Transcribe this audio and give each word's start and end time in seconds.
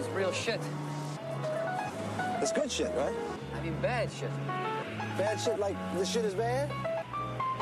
is 0.00 0.08
real 0.16 0.32
shit. 0.32 0.60
It's 2.42 2.52
good 2.52 2.70
shit, 2.72 2.90
right? 2.96 3.14
I 3.54 3.62
mean 3.62 3.76
bad 3.82 4.10
shit. 4.10 4.30
Bad 5.18 5.38
shit 5.38 5.58
like 5.58 5.76
this 5.96 6.08
shit 6.10 6.24
is 6.24 6.34
bad? 6.34 6.70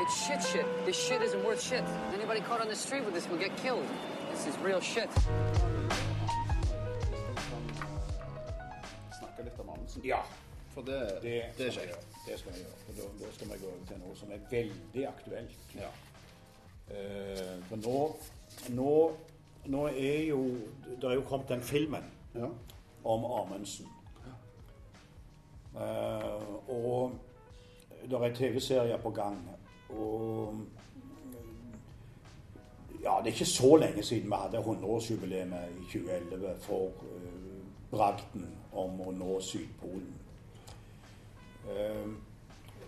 It's 0.01 0.15
shit 0.25 0.41
shit. 0.51 0.65
This 0.85 0.97
shit 0.97 1.21
isn't 1.21 1.43
worth 1.43 1.61
shit. 1.61 1.83
Anybody 2.13 2.39
caught 2.39 2.61
on 2.61 2.69
the 2.69 2.75
street 2.75 3.03
with 3.03 3.13
this 3.13 3.27
will 3.29 3.37
get 3.37 3.55
killed. 3.57 3.85
This 4.31 4.47
is 4.47 4.57
real 4.59 4.79
shit. 4.79 5.09
Snakke 9.19 9.43
litt 9.43 9.59
om 9.59 9.69
Amundsen. 9.69 10.01
Ja, 10.05 10.21
For 10.73 10.81
det, 10.81 10.99
det, 11.21 11.33
det 11.57 11.67
er 11.67 11.71
skal 11.71 11.87
vi 11.87 11.87
kjekt. 11.87 11.89
gjøre. 11.89 12.27
Det 12.27 12.39
skal 12.39 12.53
vi 12.53 12.59
gjøre. 12.59 12.77
For 12.85 12.93
da, 12.93 13.25
da 13.25 13.31
skal 13.35 13.47
vi 13.51 13.57
gå 13.63 13.71
over 13.73 13.85
til 13.89 13.99
noe 14.05 14.15
som 14.15 14.31
er 14.31 14.45
veldig 14.51 15.07
aktuelt. 15.09 15.57
Ja. 15.75 15.89
Eh, 16.89 17.57
for 17.69 17.81
nå, 17.83 17.97
nå, 18.77 18.93
nå 19.69 19.83
er 19.91 20.23
jo 20.29 20.39
Det 21.01 21.03
er 21.11 21.13
jo 21.19 21.25
kommet 21.29 21.49
den 21.51 21.61
filmen 21.61 22.07
ja. 22.35 22.49
om 23.03 23.25
Amundsen. 23.25 23.87
Uh, 25.73 26.69
og 26.69 27.11
det 28.09 28.13
er 28.13 28.35
TV-serier 28.35 28.97
på 28.97 29.09
gang. 29.09 29.49
Og 29.89 30.55
ja, 33.03 33.17
det 33.17 33.27
er 33.29 33.33
ikke 33.33 33.45
så 33.45 33.75
lenge 33.75 34.03
siden 34.03 34.29
vi 34.29 34.35
hadde 34.43 34.57
100-årsjubileet 34.57 35.53
i 35.79 35.83
2011 35.83 36.55
for 36.59 36.85
uh, 36.85 37.91
bragden 37.91 38.47
om 38.73 39.01
å 39.01 39.11
nå 39.11 39.39
Sydpolen. 39.41 40.13
Uh, 41.65 42.13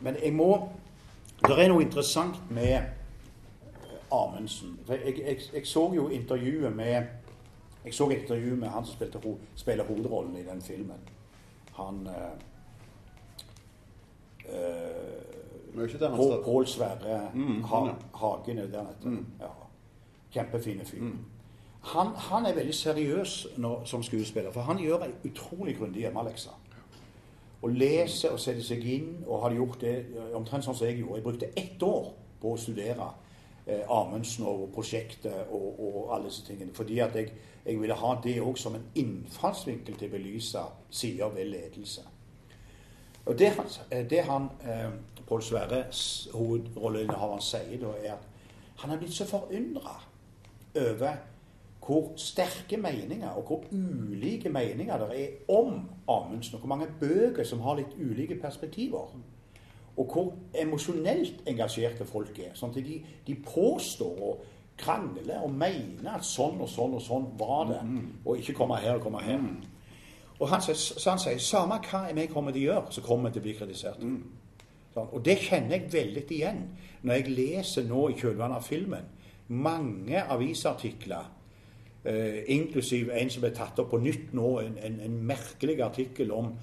men 0.02 0.16
jeg 0.24 0.34
må 0.34 0.70
Det 1.42 1.58
er 1.58 1.72
noe 1.72 1.82
interessant 1.82 2.38
med 2.54 2.76
eh, 2.76 4.12
Amundsen. 4.14 4.80
Jeg, 4.90 5.14
jeg, 5.18 5.38
jeg 5.54 5.68
så 5.68 5.88
jo 5.96 6.10
intervjuet 6.10 6.76
med 6.76 7.04
jeg 7.86 7.94
så 7.94 8.10
et 8.10 8.22
intervju 8.22 8.56
med 8.56 8.70
han 8.70 8.86
som 8.86 8.96
spilte, 8.96 9.20
ho 9.24 9.38
spiller 9.56 9.84
hovedrollen 9.84 10.38
i 10.38 10.44
den 10.46 10.62
filmen. 10.62 11.00
Han 11.74 12.08
den 16.00 16.12
han 16.12 16.44
Pål 16.44 16.68
Sverre 16.68 17.32
Mm, 17.34 17.64
ha, 17.64 17.86
ja. 17.88 17.94
Hagen 18.14 18.58
er 18.58 18.66
det 18.66 18.76
han 18.76 18.88
heter. 18.88 19.24
Ja. 19.40 19.52
Kjempefine 20.32 20.86
fyr. 20.86 21.04
Han, 21.82 22.08
han 22.16 22.46
er 22.46 22.54
veldig 22.56 22.76
seriøs 22.76 23.48
når, 23.58 23.86
som 23.86 24.04
skuespiller, 24.04 24.52
for 24.52 24.62
han 24.62 24.78
gjør 24.78 25.04
ei 25.08 25.14
utrolig 25.26 25.78
grundig 25.78 26.02
hjemmelekse. 26.02 26.50
Og 27.62 27.70
leser 27.70 28.30
og 28.30 28.40
setter 28.40 28.64
seg 28.64 28.86
inn, 28.86 29.24
og 29.28 29.42
har 29.42 29.54
gjort 29.54 29.82
det 29.82 29.96
eh, 29.98 30.36
omtrent 30.38 30.66
sånn 30.66 30.78
som 30.78 30.88
jeg 30.88 31.00
gjorde. 31.00 31.16
Jeg 31.16 31.24
brukte 31.24 31.50
ett 31.58 31.84
år 31.84 32.14
på 32.42 32.54
å 32.54 32.58
studere 32.58 33.10
Amundsen 33.68 34.46
og 34.50 34.70
prosjektet 34.74 35.52
og, 35.52 35.80
og 35.80 36.16
alle 36.16 36.30
disse 36.30 36.46
tingene. 36.46 36.74
Fordi 36.74 37.00
at 37.00 37.16
jeg, 37.16 37.32
jeg 37.66 37.82
ville 37.82 37.96
ha 37.96 38.16
det 38.24 38.40
òg 38.42 38.58
som 38.58 38.76
en 38.76 38.88
innfallsvinkel 38.96 40.00
til 40.00 40.10
å 40.10 40.16
belyse 40.16 40.64
sider 40.90 41.30
ved 41.36 41.52
ledelse. 41.52 42.02
Og 43.26 43.40
Det 43.40 43.50
han, 43.50 43.68
det 44.10 44.24
han 44.26 44.50
eh, 44.66 44.90
Pål 45.28 45.44
Sverre, 45.46 45.84
hovedrolleinnehaveren, 46.34 47.42
sier 47.42 47.78
da, 47.80 47.92
er 48.02 48.16
at 48.18 48.26
han 48.82 48.92
er 48.92 48.98
blitt 49.00 49.14
så 49.14 49.28
forundra 49.30 49.94
over 50.76 51.20
hvor 51.86 52.12
sterke 52.16 52.78
meninger 52.78 53.30
og 53.30 53.44
hvor 53.48 53.64
ulike 53.72 54.50
meninger 54.50 54.98
det 54.98 55.22
er 55.24 55.54
om 55.54 55.90
Amundsen, 56.08 56.56
og 56.56 56.60
hvor 56.60 56.68
mange 56.68 56.88
bøker 57.00 57.44
som 57.44 57.60
har 57.60 57.80
litt 57.80 57.96
ulike 57.98 58.38
perspektiver. 58.42 59.16
Og 60.02 60.08
hvor 60.10 60.32
emosjonelt 60.58 61.44
engasjerte 61.50 62.08
folk 62.10 62.40
er. 62.42 62.56
Sånn 62.58 62.74
at 62.74 62.82
de, 62.82 62.98
de 63.28 63.36
påstår 63.46 64.24
og 64.26 64.42
krangler 64.82 65.44
og 65.46 65.54
mener 65.54 66.16
at 66.16 66.26
sånn 66.26 66.58
og 66.64 66.70
sånn 66.72 66.96
og 66.98 67.04
sånn 67.06 67.28
var 67.38 67.68
det, 67.70 67.82
og 68.26 68.42
ikke 68.42 68.56
komme 68.58 68.80
her 68.82 68.98
og 68.98 69.06
komme 69.06 69.22
her. 69.22 69.44
Og 70.40 70.48
han, 70.50 70.64
så 70.66 71.04
han 71.06 71.22
sier 71.22 71.42
samme 71.44 71.78
hva 71.86 72.08
vi 72.18 72.26
kommer 72.32 72.56
til 72.56 72.64
å 72.64 72.70
gjøre, 72.72 72.96
så 72.96 73.04
kommer 73.06 73.30
vi 73.30 73.36
til 73.36 73.44
å 73.44 73.46
bli 73.46 73.58
kritisert. 73.60 74.06
Sånn, 74.96 75.12
og 75.12 75.22
det 75.24 75.38
kjenner 75.44 75.78
jeg 75.78 75.92
veldig 75.94 76.24
igjen 76.34 76.64
når 77.06 77.20
jeg 77.20 77.36
leser 77.38 77.86
nå 77.88 78.08
i 78.10 78.18
kjølvannet 78.18 78.58
av 78.58 78.66
filmen 78.66 79.12
mange 79.52 80.24
avisartikler, 80.32 81.30
eh, 82.06 82.44
inklusiv 82.48 83.10
en 83.14 83.30
som 83.30 83.44
ble 83.44 83.52
tatt 83.56 83.80
opp 83.80 83.92
på 83.92 84.00
nytt 84.00 84.34
nå, 84.34 84.60
en, 84.64 84.78
en, 84.80 85.00
en 85.04 85.18
merkelig 85.28 85.82
artikkel 85.84 86.32
om 86.32 86.54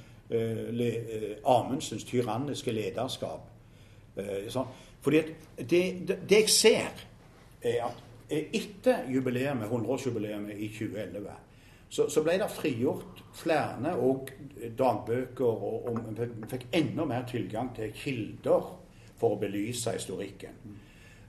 Amundsens 1.46 2.04
tyranniske 2.04 2.72
lederskap. 2.72 3.48
Eh. 4.16 4.56
Fordi 5.00 5.22
det, 5.58 5.68
det, 6.08 6.18
det 6.28 6.40
jeg 6.40 6.48
ser, 6.48 7.04
er 7.62 7.84
at 7.86 8.02
eh, 8.30 8.44
etter 8.52 9.06
jubileet, 9.14 9.56
100-årsjubileet 9.70 10.50
i 10.58 10.68
2011, 10.68 11.30
så, 11.88 12.08
så 12.10 12.22
ble 12.22 12.34
det 12.38 12.50
frigjort 12.52 13.22
flere 13.32 13.94
og 13.96 14.28
dagbøker, 14.78 15.44
og, 15.44 15.88
og 15.88 16.48
fikk 16.50 16.66
enda 16.76 17.06
mer 17.08 17.24
tilgang 17.28 17.70
til 17.76 17.94
kilder 17.96 18.74
for 19.18 19.34
å 19.34 19.40
belyse 19.40 19.94
historikken. 19.96 20.58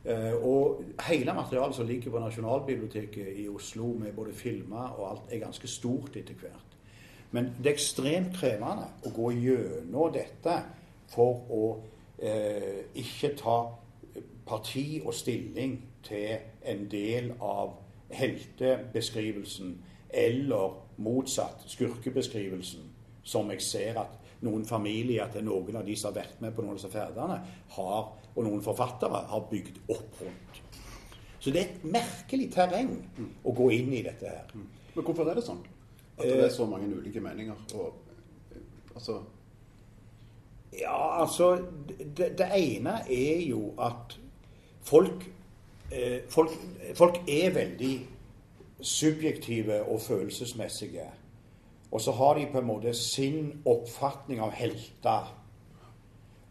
Eh, 0.04 0.34
og 0.34 0.84
hele 1.08 1.34
materialet 1.34 1.76
som 1.76 1.88
ligger 1.88 2.12
på 2.12 2.24
Nasjonalbiblioteket 2.24 3.40
i 3.44 3.48
Oslo 3.52 3.94
med 4.00 4.14
både 4.16 4.34
filmer 4.34 4.96
og 4.98 5.06
alt, 5.12 5.32
er 5.32 5.46
ganske 5.46 5.68
stort 5.68 6.16
etter 6.20 6.36
hvert. 6.40 6.69
Men 7.32 7.52
det 7.58 7.70
er 7.70 7.78
ekstremt 7.78 8.34
krevende 8.38 8.88
å 9.06 9.12
gå 9.14 9.32
gjennom 9.38 10.14
dette 10.14 10.56
for 11.10 11.44
å 11.54 11.64
eh, 12.18 12.88
ikke 12.98 13.36
ta 13.38 13.60
parti 14.50 15.02
og 15.04 15.14
stilling 15.14 15.78
til 16.04 16.40
en 16.66 16.88
del 16.90 17.34
av 17.38 17.76
heltebeskrivelsen 18.18 19.76
eller 20.10 20.80
motsatt 20.98 21.68
skurkebeskrivelsen, 21.70 22.88
som 23.24 23.52
jeg 23.54 23.62
ser 23.62 24.00
at 24.02 24.16
noen 24.42 24.66
familier 24.66 25.30
til 25.34 25.46
noen 25.46 25.78
av 25.78 25.86
de 25.86 25.96
som 26.00 26.10
har 26.10 26.24
vært 26.24 26.42
med 26.42 26.56
på 26.56 26.64
noen 26.64 26.74
av 26.74 26.80
disse 26.80 26.94
ferdene, 26.94 27.40
har, 27.76 28.12
og 28.34 28.46
noen 28.46 28.64
forfattere 28.66 29.22
har 29.30 29.48
bygd 29.52 29.82
opp 29.92 30.22
rundt. 30.24 30.62
Så 31.40 31.54
det 31.54 31.62
er 31.62 31.70
et 31.70 31.84
merkelig 31.88 32.50
terreng 32.52 32.96
å 33.48 33.54
gå 33.56 33.70
inn 33.78 33.94
i 33.96 34.04
dette 34.04 34.32
her. 34.32 34.50
Men 34.96 35.06
hvorfor 35.06 35.30
er 35.30 35.38
det 35.38 35.46
sånn? 35.46 35.62
At 36.20 36.26
det 36.26 36.46
er 36.46 36.50
så 36.50 36.66
mange 36.66 36.96
ulike 36.96 37.20
meninger? 37.20 37.56
Og, 37.76 37.94
eh, 38.52 38.58
altså, 38.96 39.20
Ja, 40.80 41.22
altså 41.22 41.66
Det, 42.18 42.38
det 42.38 42.48
ene 42.56 42.90
er 43.10 43.42
jo 43.50 43.74
at 43.80 44.20
folk, 44.82 45.30
eh, 45.92 46.20
folk 46.30 46.50
Folk 46.96 47.18
er 47.28 47.54
veldig 47.54 48.08
subjektive 48.82 49.84
og 49.84 50.02
følelsesmessige. 50.02 51.10
Og 51.92 52.02
så 52.02 52.12
har 52.12 52.34
de 52.34 52.48
på 52.52 52.60
en 52.60 52.66
måte 52.66 52.94
sin 52.94 53.62
oppfatning 53.66 54.40
av 54.42 54.52
helter. 54.52 55.36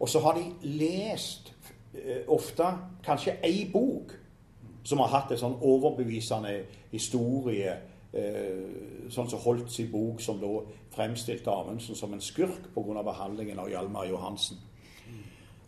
Og 0.00 0.08
så 0.08 0.20
har 0.20 0.34
de 0.34 0.44
lest 0.62 1.54
eh, 1.94 2.22
ofte 2.28 2.64
kanskje 3.04 3.38
ei 3.42 3.70
bok 3.72 4.12
som 4.84 4.98
har 4.98 5.12
hatt 5.12 5.32
en 5.32 5.40
sånn 5.40 5.56
overbevisende 5.60 6.54
historie, 6.92 7.72
eh, 7.72 7.94
sånn 8.12 9.28
som 9.28 9.42
Holtz 9.42 9.80
i 9.82 9.88
bok, 9.92 10.22
som 10.24 10.38
da 10.40 10.48
fremstilte 10.94 11.52
Amundsen 11.52 11.96
som 11.98 12.12
en 12.12 12.24
skurk 12.24 12.70
pga. 12.74 13.02
behandlingen 13.02 13.58
av 13.58 13.68
Hjalmar 13.70 14.08
Johansen. 14.08 14.56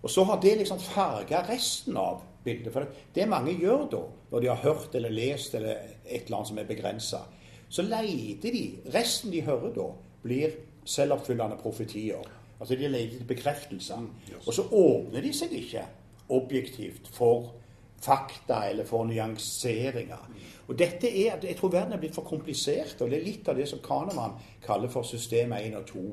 Og 0.03 0.11
så 0.11 0.25
har 0.25 0.41
det 0.41 0.57
liksom 0.59 0.81
farga 0.81 1.43
resten 1.49 1.97
av 1.97 2.23
bildet. 2.45 2.73
For 2.73 2.89
det 3.15 3.29
mange 3.29 3.53
gjør 3.53 3.87
da, 3.91 4.01
når 4.31 4.41
de 4.41 4.49
har 4.49 4.63
hørt 4.65 4.95
eller 4.95 5.11
lest 5.11 5.55
eller 5.55 5.77
et 6.07 6.25
eller 6.25 6.37
annet 6.37 6.49
som 6.49 6.59
er 6.59 6.69
begrensa, 6.69 7.21
så 7.69 7.83
leter 7.83 8.51
de 8.51 8.65
Resten 8.95 9.31
de 9.31 9.43
hører 9.43 9.75
da, 9.75 9.91
blir 10.23 10.57
selvoppfyllende 10.85 11.57
profetier. 11.61 12.25
Altså 12.61 12.77
de 12.77 12.89
leter 12.89 13.21
etter 13.21 13.29
bekreftelser. 13.29 14.09
Og 14.47 14.55
så 14.55 14.65
åpner 14.65 15.23
de 15.23 15.33
seg 15.37 15.53
ikke 15.53 15.85
objektivt 16.31 17.09
for 17.13 17.53
fakta 18.01 18.65
eller 18.71 18.85
for 18.85 19.05
nyanseringer. 19.05 20.29
Og 20.69 20.79
dette 20.79 21.09
er, 21.27 21.39
Jeg 21.43 21.57
tror 21.57 21.69
verden 21.69 21.93
er 21.93 21.99
blitt 21.99 22.15
for 22.15 22.23
komplisert, 22.23 22.97
og 23.01 23.11
det 23.11 23.19
er 23.19 23.25
litt 23.25 23.49
av 23.49 23.57
det 23.57 23.69
som 23.69 23.79
Kahneman 23.79 24.39
kaller 24.63 24.89
for 24.89 25.03
system 25.03 25.53
1 25.53 25.77
og 25.77 25.87
2. 25.87 26.05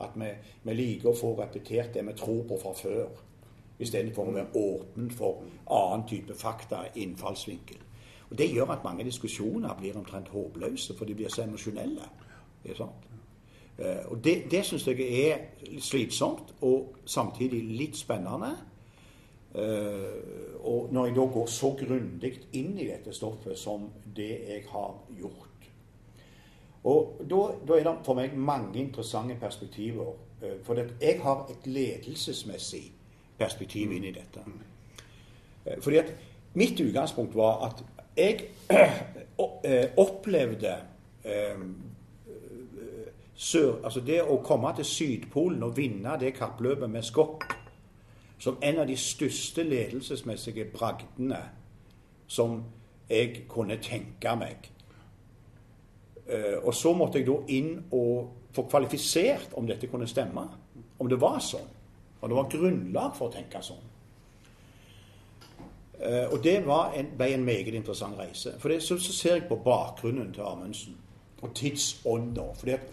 At 0.00 0.10
vi, 0.14 0.28
vi 0.62 0.74
liker 0.74 1.08
å 1.10 1.16
få 1.16 1.32
repetert 1.40 1.94
det 1.94 2.04
vi 2.06 2.12
tror 2.12 2.44
på 2.48 2.58
fra 2.60 2.72
før, 2.76 3.08
istedenfor 3.78 4.28
å 4.28 4.34
være 4.36 4.60
åpen 4.60 5.10
for 5.10 5.42
annen 5.66 6.06
type 6.08 6.34
fakta, 6.34 6.84
innfallsvinkel. 6.94 7.78
Og 8.30 8.38
Det 8.38 8.52
gjør 8.52 8.70
at 8.70 8.84
mange 8.84 9.04
diskusjoner 9.04 9.74
blir 9.78 9.96
omtrent 9.96 10.28
håpløse, 10.28 10.94
for 10.98 11.04
de 11.04 11.14
blir 11.14 11.28
så 11.28 11.42
emosjonelle. 11.42 12.08
Eh, 12.64 12.80
Og 14.08 14.24
Det, 14.24 14.50
det 14.50 14.64
syns 14.64 14.86
jeg 14.86 15.00
er 15.00 15.38
slitsomt, 15.80 16.54
og 16.60 16.96
samtidig 17.04 17.64
litt 17.64 17.96
spennende. 17.96 18.56
Eh, 19.56 20.60
og 20.60 20.88
når 20.92 21.06
jeg 21.06 21.16
da 21.16 21.20
går 21.20 21.46
så 21.46 21.70
grundig 21.78 22.32
inn 22.52 22.74
i 22.78 22.88
dette 22.90 23.12
stoffet 23.14 23.58
som 23.58 23.88
det 24.16 24.32
jeg 24.48 24.64
har 24.68 24.94
gjort. 25.16 25.68
Og 26.84 27.22
da, 27.30 27.38
da 27.68 27.78
er 27.78 27.86
det 27.86 27.94
for 28.04 28.18
meg 28.18 28.36
mange 28.36 28.78
interessante 28.82 29.36
perspektiver. 29.40 30.12
eh, 30.42 30.58
For 30.62 30.74
det, 30.74 30.90
jeg 31.00 31.20
har 31.22 31.46
et 31.50 31.66
ledelsesmessig 31.66 32.84
perspektiv 33.38 33.92
inn 33.92 34.04
i 34.04 34.12
dette. 34.12 34.44
Eh, 35.64 35.80
Fordi 35.80 35.96
at 35.96 36.12
mitt 36.54 36.80
utgangspunkt 36.80 37.34
var 37.36 37.64
at 37.70 37.84
jeg 38.16 38.44
opplevde 39.96 40.76
sør, 43.34 43.84
altså 43.84 44.00
det 44.00 44.22
å 44.22 44.38
komme 44.44 44.70
til 44.76 44.84
Sydpolen 44.84 45.62
og 45.62 45.76
vinne 45.76 46.14
det 46.20 46.34
kappløpet 46.38 46.90
med 46.90 47.04
Scott 47.04 47.44
som 48.38 48.58
en 48.62 48.78
av 48.78 48.86
de 48.86 48.96
største 48.96 49.62
ledelsesmessige 49.64 50.66
bragdene 50.72 51.40
som 52.26 52.62
jeg 53.08 53.46
kunne 53.48 53.78
tenke 53.82 54.34
meg. 54.36 54.70
Eh, 56.26 56.58
og 56.62 56.74
så 56.74 56.92
måtte 56.96 57.20
jeg 57.20 57.28
da 57.28 57.36
inn 57.54 57.72
og 57.94 58.32
få 58.56 58.66
kvalifisert 58.70 59.54
om 59.56 59.66
dette 59.68 59.86
kunne 59.86 60.08
stemme. 60.10 60.46
Om 60.98 61.08
det 61.08 61.20
var 61.20 61.38
sånn. 61.44 61.68
Og 62.20 62.28
det 62.28 62.36
var 62.36 62.50
grunnlag 62.50 63.14
for 63.16 63.28
å 63.28 63.34
tenke 63.34 63.62
sånn. 63.62 63.84
Eh, 66.00 66.26
og 66.32 66.42
det 66.44 66.58
en, 66.58 67.10
ble 67.16 67.32
en 67.32 67.44
meget 67.44 67.74
interessant 67.74 68.18
reise. 68.18 68.56
For 68.60 68.72
det, 68.72 68.82
så, 68.82 68.98
så, 68.98 69.12
ser 69.12 69.38
jeg 69.38 69.48
på 69.48 69.60
bakgrunnen 69.64 70.32
til 70.34 70.44
Amundsen, 70.44 70.96
og 71.42 71.54
tidsånda. 71.54 72.50
For 72.58 72.86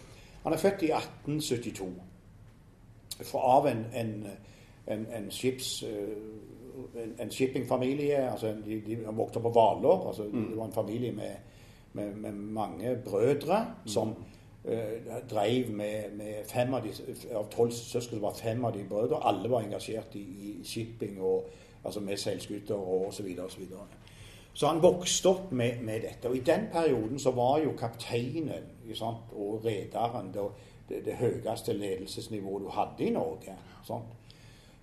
han 0.44 0.54
er 0.54 0.62
født 0.62 0.86
i 0.88 0.92
1872 0.96 1.92
av 3.38 3.68
en, 3.70 3.86
en, 3.94 4.14
en, 4.88 5.32
skips, 5.32 5.84
en, 5.84 7.16
en, 7.20 7.32
shippingfamilie. 7.32 8.32
altså 8.32 8.56
de, 8.66 8.82
de, 8.86 8.98
vokste 9.12 9.38
opp 9.38 9.44
på 9.44 9.50
Hvaler. 9.50 10.08
Altså, 10.08 10.24
mm. 10.24 10.48
Det 10.50 10.58
var 10.58 10.66
en 10.66 10.74
familie 10.74 11.12
med, 11.12 11.36
med, 11.94 12.16
med 12.16 12.32
mange 12.32 12.96
brødre 13.06 13.66
som 13.86 14.08
mm. 14.08 14.72
uh, 14.72 15.30
drev 15.30 15.72
med, 15.72 16.16
med, 16.18 16.34
fem 16.46 16.74
av 16.74 16.84
de, 16.84 16.94
av 17.36 17.50
tolv 17.52 17.72
søsken 17.72 18.22
var 18.22 18.36
fem 18.36 18.66
av 18.66 18.74
de 18.74 18.84
brødre. 18.90 19.22
Alle 19.24 19.50
var 19.50 19.62
engasjert 19.62 20.16
i, 20.16 20.24
i 20.24 20.56
shipping 20.66 21.22
og 21.22 21.50
altså 21.84 22.00
med 22.00 22.18
seilskuter 22.18 22.76
og 22.76 23.08
osv. 23.08 23.36
Så, 23.36 23.50
så, 23.50 23.86
så 24.54 24.68
han 24.68 24.84
vokste 24.84 25.30
opp 25.30 25.52
med, 25.52 25.82
med, 25.82 26.02
dette. 26.02 26.30
Og 26.30 26.36
i 26.36 26.46
den 26.46 26.68
perioden 26.74 27.20
så 27.20 27.32
var 27.32 27.60
jo 27.64 27.74
kapteinen 27.80 28.52
sant, 28.94 29.32
og 29.34 29.66
rederen 29.66 30.34
det, 30.34 30.44
det, 30.90 31.06
det, 31.06 31.16
høyeste 31.18 31.74
ledelsesnivået 31.74 32.64
du 32.64 32.70
hadde 32.70 33.08
i 33.08 33.10
Norge. 33.10 33.56
Uh, 33.90 34.02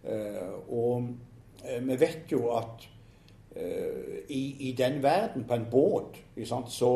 og 0.05 1.09
uh, 1.65 1.81
vi 1.89 1.97
vet 2.01 2.33
jo 2.33 2.47
at 2.57 2.87
uh, 3.57 4.15
i, 4.29 4.43
i, 4.69 4.75
den 4.79 5.03
verden, 5.03 5.45
på 5.45 5.55
en 5.55 5.67
båt, 5.71 6.21
sant, 6.45 6.73
så, 6.73 6.93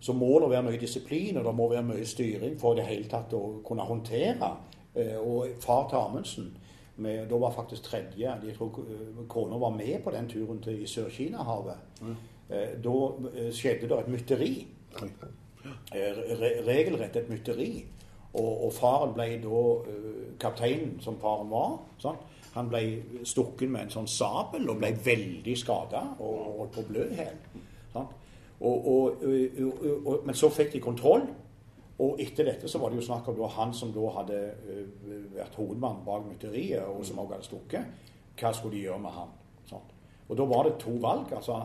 så 0.00 0.12
må 0.12 0.38
det 0.40 0.50
være 0.50 0.66
mye 0.68 0.80
disiplin 0.80 1.40
og 1.40 1.48
det 1.48 1.54
må 1.58 1.68
være 1.72 1.86
mye 1.90 2.06
styring 2.06 2.58
for 2.60 2.78
det 2.78 2.86
hele 2.86 3.10
tatt 3.10 3.34
å 3.34 3.62
kunne 3.66 3.88
håndtere. 3.88 4.52
og 5.24 5.46
far 5.60 5.86
til 5.88 5.96
Amundsen 5.96 6.50
med, 6.96 7.28
da 7.28 7.38
var 7.40 7.52
faktisk 7.54 7.82
tredje 7.82 8.34
Jeg 8.44 8.54
tror 8.56 8.84
eh, 8.84 9.26
kona 9.28 9.58
var 9.58 9.70
med 9.70 10.02
på 10.04 10.10
den 10.10 10.28
turen 10.28 10.60
til 10.62 10.88
Sør-Kina-havet. 10.88 11.76
Mm. 12.00 12.16
Da 12.84 12.96
eh, 13.32 13.50
skjedde 13.54 13.88
det 13.88 13.98
et 13.98 14.12
mytteri. 14.12 14.52
Re 15.92 16.52
regelrett 16.66 17.16
et 17.16 17.30
mytteri. 17.30 17.70
Og, 18.32 18.64
og, 18.64 18.70
faren 18.72 19.12
ble 19.12 19.26
da 19.42 19.62
kapteinen 20.40 20.96
som 21.04 21.18
faren 21.20 21.50
var. 21.52 21.74
Sånn. 22.00 22.16
Han 22.54 22.68
ble 22.68 22.80
stukket 23.28 23.68
med 23.68 23.86
en 23.86 23.92
sånn 23.92 24.08
sabel 24.08 24.68
og 24.68 24.80
ble 24.80 24.92
veldig 25.04 25.54
skada 25.56 26.02
og 26.20 26.58
holdt 26.58 26.74
på 26.74 26.84
å 26.84 26.88
blø 26.88 27.06
i 27.10 27.18
hjel. 27.20 27.38
Sånn. 27.92 28.10
Men 30.26 30.36
så 30.38 30.50
fikk 30.52 30.72
de 30.76 30.82
kontroll. 30.84 31.24
Og 32.02 32.20
etter 32.22 32.48
dette 32.48 32.68
så 32.70 32.80
var 32.82 32.90
det 32.90 32.98
jo 32.98 33.06
snakk 33.06 33.28
om 33.30 33.42
han 33.56 33.72
som 33.76 33.92
da 33.94 34.10
hadde 34.16 34.38
uh, 34.64 35.26
vært 35.36 35.58
hovedmann 35.60 36.00
bak 36.06 36.24
mytteriet, 36.26 36.82
og 36.88 37.04
som 37.06 37.20
også 37.22 37.36
hadde 37.36 37.46
stukket. 37.46 38.08
Hva 38.40 38.52
skulle 38.56 38.78
de 38.78 38.86
gjøre 38.86 39.02
med 39.04 39.14
han? 39.14 39.34
Sånn. 39.68 39.90
Og 40.28 40.38
da 40.38 40.46
var 40.48 40.66
det 40.66 40.78
to 40.82 40.96
valg. 41.02 41.30
Altså, 41.36 41.58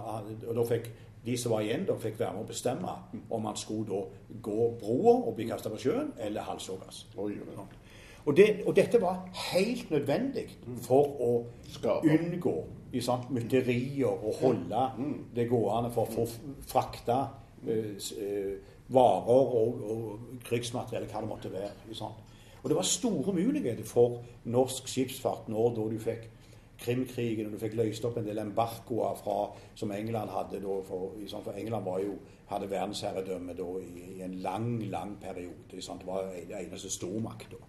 og 0.44 0.54
da 0.60 0.66
fikk 0.68 0.92
de 1.28 1.36
som 1.38 1.52
var 1.52 1.66
igjen, 1.66 1.84
da 1.88 1.98
fikk 2.00 2.20
være 2.22 2.38
med 2.38 2.46
å 2.46 2.48
bestemme 2.48 2.94
om 3.36 3.50
han 3.50 3.58
skulle 3.60 3.88
da 3.90 4.38
gå 4.48 4.70
broa 4.80 5.18
og 5.18 5.36
bli 5.36 5.50
kasta 5.50 5.72
på 5.74 5.82
sjøen, 5.82 6.14
eller 6.24 6.48
halshogges. 6.48 7.04
Og, 7.18 8.36
det, 8.36 8.48
og, 8.66 8.74
dette 8.76 9.00
var 9.02 9.22
helt 9.54 9.92
nødvendig 9.92 10.50
for 10.84 11.14
å 11.24 11.32
Skaper. 11.72 12.18
unngå 12.18 12.56
mytterier 13.32 14.08
og 14.08 14.40
holde 14.42 14.82
mm. 14.98 15.14
det 15.36 15.48
gående 15.48 15.92
for 15.96 16.08
å 16.08 16.16
få 16.16 16.26
frakta 16.68 17.20
uh, 17.68 17.94
uh, 17.96 18.74
varer 18.92 19.54
og, 19.62 19.84
og 19.92 20.42
krigsmateriell, 20.48 21.08
hva 21.12 21.24
det 21.24 21.30
måtte 21.30 21.52
være. 21.54 22.10
Og 22.64 22.70
det 22.70 22.76
var 22.76 22.88
store 22.88 23.36
muligheter 23.36 23.88
for 23.88 24.22
norsk 24.52 24.90
skipsfart 24.92 25.48
når 25.52 25.76
da 25.78 25.88
du 25.92 26.00
fikk 26.04 26.28
Krimkrigen, 26.78 27.48
og 27.48 27.56
du 27.56 27.62
fikk 27.62 27.78
løst 27.78 28.06
opp 28.06 28.20
en 28.20 28.26
del 28.28 28.38
embargoer 28.42 29.16
fra, 29.18 29.38
som 29.76 29.92
England 29.92 30.30
hadde 30.30 30.60
da. 30.62 30.76
For, 30.86 31.16
for 31.34 31.58
England 31.58 31.88
jo, 32.04 32.18
hadde 32.52 32.70
verdensherredømme 32.70 33.56
da, 33.58 33.72
i, 33.82 34.04
i, 34.18 34.22
en 34.26 34.36
lang, 34.44 34.70
lang 34.92 35.18
periode. 35.22 35.66
Det 35.72 35.82
var 36.06 36.30
det 36.36 36.60
eneste 36.60 36.92
stormakt 36.94 37.52
da. 37.52 37.64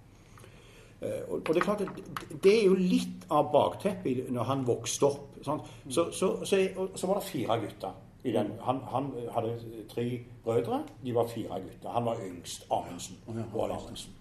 Uh, 0.98 1.32
og, 1.32 1.54
det 1.54 1.60
er 1.60 1.62
klart 1.62 1.82
det 2.42 2.52
er 2.52 2.64
jo 2.66 2.74
litt 2.74 3.28
av 3.30 3.52
bakteppet 3.52 4.32
når 4.34 4.48
han 4.48 4.64
vokste 4.66 5.06
opp. 5.06 5.36
Så, 5.42 5.58
så, 5.88 6.08
så, 6.10 6.62
så, 6.94 7.06
var 7.06 7.20
det 7.20 7.28
fire 7.28 7.58
gutter. 7.62 8.04
Den, 8.24 8.50
han, 8.60 8.80
han, 8.90 9.12
hadde 9.30 9.84
tre 9.88 10.08
brødre. 10.44 10.82
De 11.04 11.14
var 11.14 11.30
fire 11.30 11.60
gutter. 11.62 11.90
Han 11.94 12.04
var 12.04 12.18
yngst. 12.26 12.66
Amundsen. 12.70 13.20
Roald 13.54 13.72
Amundsen. 13.72 14.12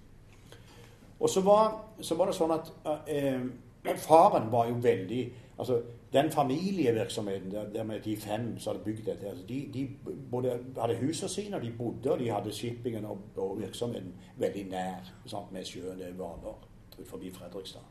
Og 1.19 1.30
så 1.30 1.42
var, 1.42 1.83
så 2.01 2.16
var, 2.16 2.30
det 2.30 2.38
sånn 2.38 2.54
at 2.54 2.69
eh, 3.10 3.42
faren 3.95 4.51
var 4.51 4.68
jo 4.68 4.74
veldig 4.81 5.34
altså 5.60 5.81
Den 6.13 6.31
familievirksomheten 6.31 7.51
der, 7.51 7.69
der 7.74 7.84
med 7.84 8.00
de 8.00 8.18
fem 8.18 8.60
som 8.60 8.72
hadde 8.72 8.84
bygd 8.84 9.06
dette 9.06 9.28
altså 9.28 9.44
de, 9.50 9.69
de 9.74 9.89
både 10.31 10.60
hadde 10.80 10.95
husene 10.95 11.30
sine, 11.30 11.56
og 11.56 11.62
de 11.62 11.72
bodde, 11.78 12.12
og 12.12 12.19
de 12.19 12.30
hadde 12.31 12.51
shippingen 12.51 13.06
og, 13.06 13.18
og 13.36 13.60
virksomheten 13.60 14.13
veldig 14.38 14.63
nær 14.69 15.12
sant, 15.25 15.51
med 15.51 15.66
sjøen. 15.66 16.00
Det 16.00 16.19
var 16.19 16.56
forbi 17.06 17.31
Fredrikstad. 17.31 17.84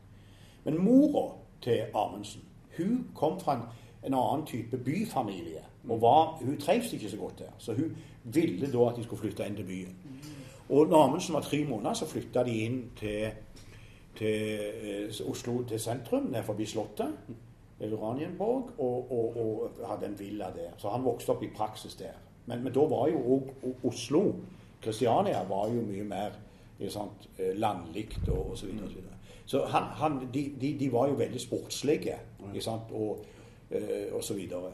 Men 0.64 0.84
mora 0.84 1.32
til 1.62 1.84
Amundsen 1.94 2.42
hun 2.76 3.06
kom 3.14 3.40
fra 3.40 3.54
en, 3.54 3.62
en 4.06 4.14
annen 4.14 4.46
type 4.46 4.78
byfamilie. 4.78 5.64
Og 5.88 6.00
var, 6.00 6.38
Hun 6.44 6.58
trivdes 6.60 6.92
ikke 6.92 7.10
så 7.10 7.16
godt 7.16 7.38
der, 7.38 7.52
så 7.58 7.74
hun 7.74 7.96
ville 8.24 8.72
da 8.72 8.88
at 8.88 8.96
de 8.96 9.04
skulle 9.04 9.20
flytte 9.20 9.46
inn 9.46 9.56
til 9.56 9.64
byen. 9.64 9.96
Og 10.68 10.86
når 10.86 11.04
Amundsen 11.04 11.34
var 11.34 11.40
tre 11.40 11.64
måneder, 11.64 11.94
så 11.94 12.06
flytta 12.06 12.44
de 12.44 12.50
inn 12.50 12.90
til, 12.96 13.30
til 14.16 14.60
eh, 14.82 15.30
Oslo, 15.30 15.62
til 15.68 15.80
sentrum, 15.80 16.30
ned 16.32 16.42
forbi 16.46 16.66
Slottet. 16.66 17.14
Uranienborg, 17.76 18.70
og, 18.80 19.10
og, 19.12 19.36
og, 19.36 19.80
hadde 19.84 20.06
en 20.06 20.18
villa 20.18 20.46
der. 20.54 20.70
Så 20.80 20.88
han 20.88 21.04
vokste 21.04 21.34
opp 21.34 21.42
i 21.44 21.50
praksis 21.52 21.94
der. 21.94 22.14
Men, 22.46 22.62
men 22.64 22.72
da 22.72 22.86
var 22.88 23.10
jo 23.12 23.20
òg 23.36 23.50
Oslo 23.84 24.22
Kristiania 24.80 25.42
var 25.48 25.68
jo 25.68 25.82
mye 25.84 26.04
mer 26.08 26.38
sant, 26.88 27.28
eh, 27.38 27.52
landlikt 27.56 28.28
og. 28.28 28.54
Så, 28.56 28.66
videre, 28.66 28.88
så, 28.88 28.94
videre. 28.94 29.18
så 29.44 29.64
han, 29.72 29.90
han, 30.00 30.18
de, 30.32 30.46
de, 30.60 30.72
de, 30.80 30.92
var 30.92 31.08
jo 31.10 31.18
veldig 31.20 31.40
sportslige. 31.40 32.16
Sant, 32.60 32.92
og 32.92 33.24
Eh, 33.70 34.14
og 34.14 34.24
så 34.24 34.34
videre. 34.34 34.72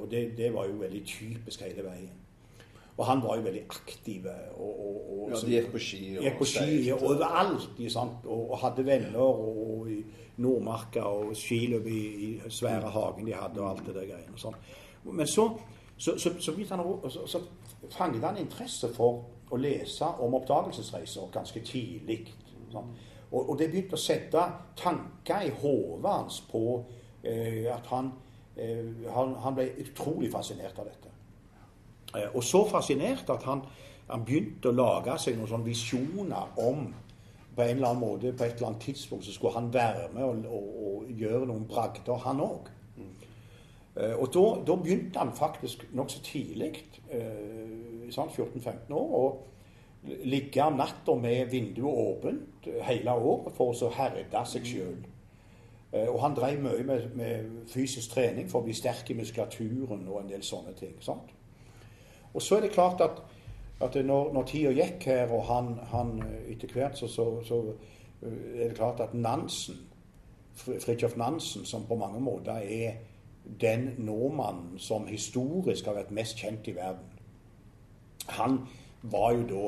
Og 0.00 0.10
det, 0.10 0.36
det, 0.36 0.54
var 0.54 0.64
jo 0.66 0.72
veldig 0.72 1.04
typisk 1.06 1.60
hele 1.60 1.84
veien. 1.84 2.10
Og 2.96 3.06
han 3.06 3.22
var 3.22 3.36
jo 3.36 3.42
veldig 3.42 3.62
aktiv. 3.68 4.26
Og, 4.56 5.03
og, 5.24 5.32
og 5.32 5.34
ja, 5.34 5.40
de 5.46 5.54
gikk 5.56 5.72
på 5.72 5.82
ski 5.82 6.00
og 6.18 6.26
gikk 6.26 6.38
på 6.38 6.48
ski 6.48 6.78
overalt. 6.94 7.82
Sant? 7.92 8.24
Og, 8.26 8.46
og, 8.50 8.56
hadde 8.62 8.86
venner 8.86 9.20
og, 9.20 9.90
i 9.90 10.00
Nordmarka 10.44 11.04
og 11.08 11.36
skiløp 11.38 11.86
i, 11.90 12.00
i 12.26 12.30
svære 12.50 12.90
hagen 12.94 13.28
de 13.28 13.36
hadde 13.36 13.62
og 13.62 13.70
alt 13.70 13.86
det 13.88 13.96
der 13.98 14.08
greiene. 14.10 14.40
Sånn. 14.40 14.56
Men 15.10 15.28
så, 15.30 15.48
så, 15.96 16.16
så, 16.18 16.34
så, 16.40 16.56
han, 16.70 16.84
så, 17.10 17.42
fanget 17.92 18.24
han 18.24 18.40
interesse 18.40 18.90
for 18.94 19.24
å 19.52 19.60
lese 19.60 20.08
om 20.24 20.38
oppdagelsesreiser 20.40 21.30
ganske 21.32 21.62
tidlig. 21.66 22.24
Sånn. 22.72 22.92
Og, 23.30 23.40
og 23.40 23.56
det 23.58 23.70
begynte 23.70 23.98
å 23.98 24.00
sette 24.00 24.42
tanker 24.78 25.48
i 25.48 25.54
hodet 25.62 26.10
hans 26.10 26.42
på 26.50 26.64
Eh, 27.24 27.76
at 27.76 27.86
han, 27.86 28.12
eh, 28.56 29.12
han, 29.14 29.34
han, 29.34 29.54
ble 29.56 29.70
utrolig 29.80 30.28
fascinert 30.32 30.78
av 30.78 30.90
dette. 30.90 31.12
Eh, 32.14 32.28
og 32.34 32.44
så 32.44 32.60
fascinert 32.68 33.30
at 33.32 33.46
han, 33.48 33.62
han 34.08 34.24
begynte 34.26 34.70
å 34.70 34.76
lage 34.76 35.16
seg 35.20 35.38
noen 35.38 35.50
sånne 35.50 35.68
visjoner 35.68 36.60
om 36.60 36.86
på 37.54 37.62
en 37.62 37.76
eller 37.76 37.92
annen 37.92 38.02
måte, 38.02 38.32
på 38.34 38.44
et 38.44 38.56
eller 38.56 38.72
annet 38.72 38.82
tidspunkt 38.82 39.24
så 39.24 39.32
skulle 39.32 39.54
han 39.54 39.70
være 39.72 40.08
med 40.14 40.24
og, 40.24 40.46
og, 40.50 40.70
og 40.88 41.10
gjøre 41.14 41.46
noen 41.46 41.68
bragder, 41.70 42.18
han 42.24 42.42
òg. 42.42 42.70
Mm. 42.98 43.12
Og 44.18 44.26
da, 44.34 44.74
begynte 44.74 45.22
han 45.22 45.30
faktisk 45.38 45.86
nokså 45.94 46.18
tidlig, 46.26 46.72
sånn 48.10 48.32
14-15 48.34 48.90
år, 48.98 49.14
å 49.14 50.14
ligge 50.26 50.66
om 50.66 50.76
natta 50.76 51.14
med 51.14 51.50
vinduet 51.52 52.00
åpent 52.02 52.68
hele 52.88 53.14
året 53.14 53.54
for 53.56 53.72
å 53.72 53.92
herde 53.94 54.42
seg 54.50 54.66
sjøl. 54.68 54.98
Eh, 55.94 56.08
og 56.08 56.20
han 56.20 56.34
drev 56.36 56.60
mye 56.62 56.82
med, 56.84 57.06
med, 57.16 57.54
fysisk 57.70 58.12
trening 58.14 58.50
for 58.50 58.60
å 58.60 58.66
bli 58.66 58.74
sterk 58.76 59.10
i 59.10 59.16
muskulaturen 59.18 60.04
og 60.08 60.20
en 60.20 60.32
del 60.32 60.42
sånne 60.44 60.74
ting. 60.78 60.96
Sant? 61.04 61.30
Og 62.34 62.42
så 62.42 62.58
er 62.58 62.66
det 62.66 62.74
klart 62.74 63.00
at, 63.04 63.22
at 63.82 63.96
når, 64.06 64.32
når 64.32 64.46
tida 64.48 64.70
gikk 64.70 65.08
her, 65.10 65.32
og 65.34 65.44
han, 65.48 65.74
han 65.90 66.18
eh, 66.22 66.52
etter 66.54 66.72
hvert, 66.72 66.98
så, 66.98 67.08
så, 67.10 67.26
så, 67.44 67.60
eh, 68.22 68.62
er 68.62 68.68
det 68.68 68.76
klart 68.76 69.00
at 69.00 69.14
Nansen, 69.14 69.80
Fridtjof 70.54 71.16
Nansen, 71.16 71.64
som 71.66 71.86
på 71.88 71.98
mange 71.98 72.20
måter 72.22 72.62
er 72.62 72.92
den 73.60 73.94
nordmannen 73.98 74.78
som 74.78 75.06
historisk 75.06 75.86
har 75.86 75.98
vært 75.98 76.12
mest 76.14 76.38
kjent 76.40 76.68
i 76.68 76.76
verden 76.76 77.10
Han 78.38 78.60
var 79.02 79.32
jo 79.34 79.42
da 79.50 79.64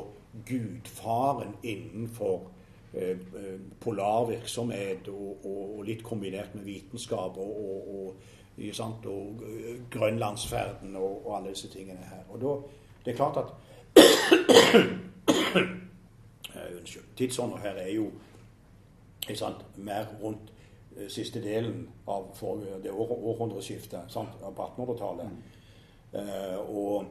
gudfaren 0.48 1.56
innenfor 1.62 2.46
eh, 2.94 3.18
polar 3.20 3.58
polarvirksomhet 3.80 5.08
og, 5.08 5.44
og, 5.44 5.78
og, 5.78 5.84
litt 5.84 6.02
kombinert 6.04 6.54
med 6.54 6.64
vitenskap 6.64 7.36
og, 7.36 7.60
og, 7.60 8.24
sant, 8.72 9.06
og 9.06 9.44
eh, 9.44 9.82
grønlandsferden 9.92 10.96
og, 10.96 11.28
alle 11.36 11.52
disse 11.52 11.68
tingene 11.72 12.08
her. 12.08 12.24
Og 12.30 12.40
da, 12.40 12.54
Det 13.06 13.12
er 13.12 13.16
klart 13.16 13.36
at 13.36 13.44
Unnskyld. 16.76 17.04
Tidsånda 17.16 17.56
her 17.62 17.70
er 17.70 17.94
jo 17.94 18.10
sant, 19.34 19.56
mer 19.76 20.06
rundt 20.22 20.52
siste 21.08 21.42
delen 21.42 21.88
av 22.08 22.42
det 22.82 22.90
år, 22.90 23.12
århundreskiftet 23.12 24.00
sant, 24.12 24.28
på 24.40 24.66
1800-tallet. 24.66 25.30
Mm. 25.30 25.42
Uh, 26.12 26.76
og 26.76 27.04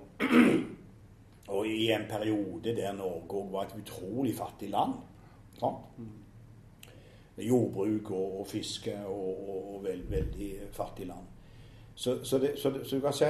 og 1.56 1.68
i 1.68 1.92
en 1.92 2.06
periode 2.10 2.76
der 2.76 2.94
Norge 2.94 3.38
òg 3.38 3.52
var 3.54 3.64
et 3.68 3.76
utrolig 3.78 4.36
fattig 4.36 4.70
land. 4.70 4.94
Sant? 5.60 5.76
Jordbruk 7.38 8.12
og, 8.12 8.40
og 8.40 8.48
fiske 8.48 9.06
og, 9.06 9.76
og, 9.76 9.84
veld, 9.84 10.10
veldig 10.10 10.60
fattig 10.72 11.08
land. 11.08 11.28
Så, 11.96 12.24
så, 12.24 12.40
det, 12.40 12.60
så, 12.60 12.72
så, 12.84 12.96
du 12.96 13.02
kan 13.02 13.14
si 13.14 13.26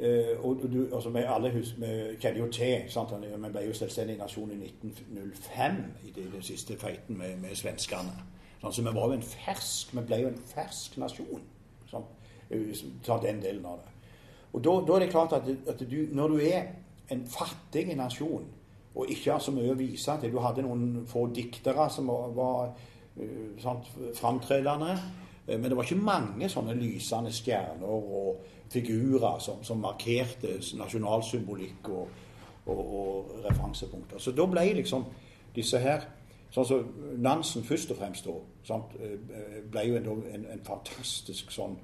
uh, 0.00 0.44
og 0.46 0.62
du, 0.72 0.88
altså 0.94 1.10
Vi 1.10 1.24
alle 1.28 1.50
husker, 1.52 1.80
vi 1.80 2.16
kjenner 2.20 2.40
jo 2.40 2.48
til 2.52 2.90
sant? 2.90 3.14
Vi 3.20 3.50
ble 3.52 3.64
jo 3.66 3.74
selvstendig 3.76 4.18
nasjon 4.18 4.50
i 4.50 4.60
1905 4.64 5.80
i 6.04 6.12
det 6.16 6.44
siste 6.44 6.78
feiten 6.78 7.18
med, 7.18 7.36
med 7.42 7.56
svenskene. 7.56 8.14
Sånn, 8.60 8.72
så 8.72 8.82
vi 8.82 8.94
var 8.94 9.10
jo 9.10 9.18
en 9.18 9.26
fersk, 9.26 9.94
vi 9.96 10.06
ble 10.06 10.20
jo 10.22 10.30
en 10.30 10.42
fersk 10.54 10.96
nasjon. 11.02 11.42
Sånn, 11.90 12.06
ta 13.04 13.18
den 13.22 13.40
delen 13.42 13.66
av 13.66 13.80
det. 13.82 13.92
Og 14.52 14.64
da, 14.64 14.74
da 14.86 14.96
er 14.96 15.06
det 15.06 15.12
klart 15.12 15.32
at, 15.36 15.48
at 15.68 15.80
du, 15.88 15.98
når 16.12 16.34
du 16.34 16.42
er 16.44 16.66
en 17.12 17.24
fattig 17.28 17.88
nasjon 17.96 18.44
og 18.94 19.10
ikke 19.10 19.32
har 19.32 19.40
så 19.40 19.52
mye 19.54 19.72
å 19.72 19.78
vise 19.78 20.16
til. 20.20 20.32
Du 20.32 20.40
hadde 20.44 20.64
noen 20.66 21.04
få 21.08 21.26
diktere 21.32 21.88
som 21.90 22.10
var, 22.36 22.72
uh, 23.16 23.70
framtredende. 24.18 24.96
Eh, 25.46 25.58
men 25.58 25.70
det 25.70 25.76
var 25.76 25.88
ikke 25.88 26.04
mange 26.04 26.48
sånne 26.52 26.76
lysende 26.78 27.32
stjerner 27.32 27.88
og 27.88 28.44
figurer 28.72 29.38
som, 29.38 29.62
som 29.64 29.80
markerte 29.82 30.56
nasjonalsymbolikk 30.78 31.88
og, 31.88 32.08
og, 32.66 32.80
og, 32.80 33.30
referansepunkter. 33.44 34.18
Så 34.18 34.34
da 34.36 34.46
ble 34.48 34.66
liksom 34.80 35.06
disse 35.56 35.80
her 35.82 36.08
Sånn 36.52 36.66
som 36.68 36.88
Nansen 37.24 37.64
først 37.64 37.94
og 37.94 37.96
fremst 37.96 38.26
da, 38.28 38.76
eh, 39.00 39.62
ble 39.72 39.86
jo 39.86 39.94
en, 39.96 40.08
en, 40.36 40.42
en 40.52 40.64
fantastisk 40.66 41.48
sånn 41.48 41.78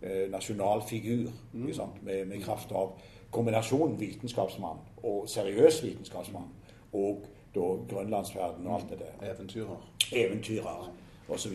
eh, 0.00 0.30
nasjonal 0.32 0.80
figur 0.88 1.26
mm. 1.52 1.66
med, 2.06 2.22
med 2.30 2.40
kraft 2.40 2.72
av 2.72 2.94
kombinasjonen 3.34 3.98
vitenskapsmann 4.00 4.80
og 5.04 5.28
seriøs 5.28 5.82
vitenskapsmann, 5.84 6.48
og 6.96 7.26
da 7.54 7.66
grønlandsferden 7.90 8.66
og 8.66 8.78
alt 8.78 8.94
det 8.94 9.02
der. 9.02 9.34
Eventyrer. 9.34 9.84
Eventyrer 10.12 10.88
osv. 11.28 11.54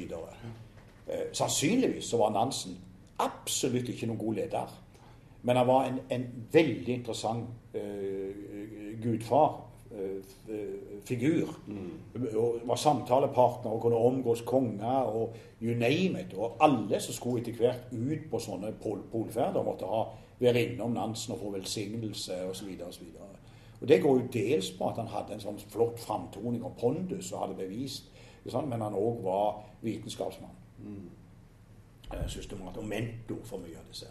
Eh, 1.09 1.25
sannsynligvis 1.33 2.11
så 2.11 2.21
var 2.21 2.35
Nansen 2.37 2.77
absolutt 3.19 3.89
ikke 3.89 4.07
noen 4.09 4.19
god 4.19 4.39
leder. 4.41 4.77
Men 5.41 5.55
han 5.55 5.67
var 5.67 5.87
en, 5.87 5.99
en 6.11 6.25
veldig 6.51 6.93
interessant 6.93 7.75
uh, 7.75 9.01
gudfar. 9.03 9.65
Uh, 9.89 10.19
figur. 11.05 11.49
Mm. 11.67 12.25
Og 12.37 12.59
var 12.69 12.75
samtalepartner 12.75 13.71
og 13.71 13.81
kunne 13.81 13.97
omgås 13.97 14.41
konger 14.45 15.09
og 15.09 15.35
you 15.61 15.73
name 15.73 16.21
it. 16.21 16.33
Og 16.37 16.57
alle 16.61 16.99
som 16.99 17.13
skulle 17.13 17.41
etter 17.41 17.57
hvert 17.57 17.89
ut 17.91 18.27
på 18.31 18.41
sånne 18.43 18.73
pol 18.83 19.01
polferder, 19.11 19.63
måtte 19.65 19.89
ha 19.89 20.03
være 20.39 20.63
innom 20.63 20.91
Nansen 20.91 21.33
og 21.33 21.39
få 21.39 21.51
velsignelse 21.51 22.43
osv. 22.49 22.69
osv. 22.87 23.03
Og 23.81 23.87
Det 23.87 24.01
går 24.01 24.19
jo 24.19 24.27
dels 24.33 24.71
på 24.71 24.89
at 24.89 24.95
han 24.95 25.07
hadde 25.07 25.33
en 25.33 25.43
sånn 25.43 25.59
flott 25.71 25.99
framtoning 25.99 26.63
og 26.63 26.77
pondus 26.79 27.31
og 27.31 27.45
hadde 27.45 27.59
bevist 27.59 28.11
Men 28.49 28.81
han 28.81 28.95
òg 28.95 29.23
var 29.23 29.63
vitenskapsmann. 29.81 30.55
Mm. 30.79 31.09
Systemat 32.27 32.77
og 32.77 32.85
mentor 32.89 33.41
for 33.45 33.61
mye 33.61 33.77
av 33.77 33.87
disse. 33.89 34.09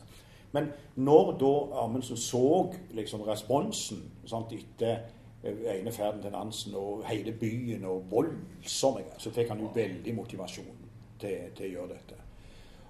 Men 0.53 0.71
når 0.97 1.33
da 1.41 1.53
Amundsen 1.83 2.17
så 2.17 2.73
liksom 2.97 3.25
responsen 3.27 4.05
sant, 4.27 4.53
etter 4.53 5.03
eh, 5.45 5.65
ene 5.75 5.93
ferden 5.93 6.23
til 6.23 6.33
Nansen 6.33 6.77
og 6.79 7.05
hele 7.09 7.35
byen 7.37 7.85
og 7.85 8.07
voldsomme 8.11 9.05
så 9.19 9.33
fikk 9.35 9.53
han 9.53 9.61
jo 9.61 9.73
veldig 9.75 10.15
motivasjon 10.17 10.89
til, 11.21 11.53
til 11.57 11.69
å 11.69 11.73
gjøre 11.75 11.93
dette. 11.93 12.23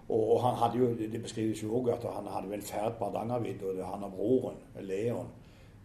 Og 0.08 0.38
han 0.40 0.56
hadde 0.56 0.78
jo, 0.78 0.94
Det 0.94 1.22
beskrives 1.22 1.62
jo 1.62 1.74
òg 1.80 1.90
at 1.92 2.06
han 2.14 2.30
hadde 2.32 2.48
jo 2.48 2.54
en 2.56 2.62
ferd 2.62 2.96
på 2.96 3.10
Hardangervidda, 3.10 3.84
han 3.84 4.06
og 4.06 4.14
broren, 4.16 4.62
Leon, 4.80 5.28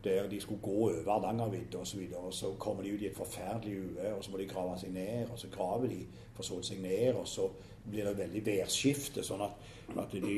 der 0.03 0.29
de 0.29 0.41
skulle 0.41 0.61
gå 0.61 0.71
over 0.71 1.11
Hardangervidda 1.11 1.77
osv. 1.77 1.99
Og, 2.15 2.25
og 2.27 2.33
så 2.33 2.53
kommer 2.59 2.83
de 2.83 2.93
ut 2.93 3.01
i 3.01 3.07
et 3.07 3.17
forferdelig 3.17 3.77
uvær, 3.79 4.13
og 4.13 4.23
så 4.23 4.31
må 4.31 4.37
de 4.37 4.47
grave 4.47 4.79
seg 4.79 4.91
ned. 4.91 5.29
Og 5.31 5.39
så 5.39 5.47
graver 5.51 5.87
de 5.87 6.01
for 6.33 6.43
så 6.43 6.59
seg 6.61 6.81
ned, 6.81 7.13
og 7.13 7.27
så 7.27 7.47
blir 7.89 8.07
det 8.07 8.17
veldig 8.17 8.43
værskifte, 8.45 9.23
sånn 9.23 9.43
at, 9.43 9.63
at 9.99 10.13
de, 10.13 10.35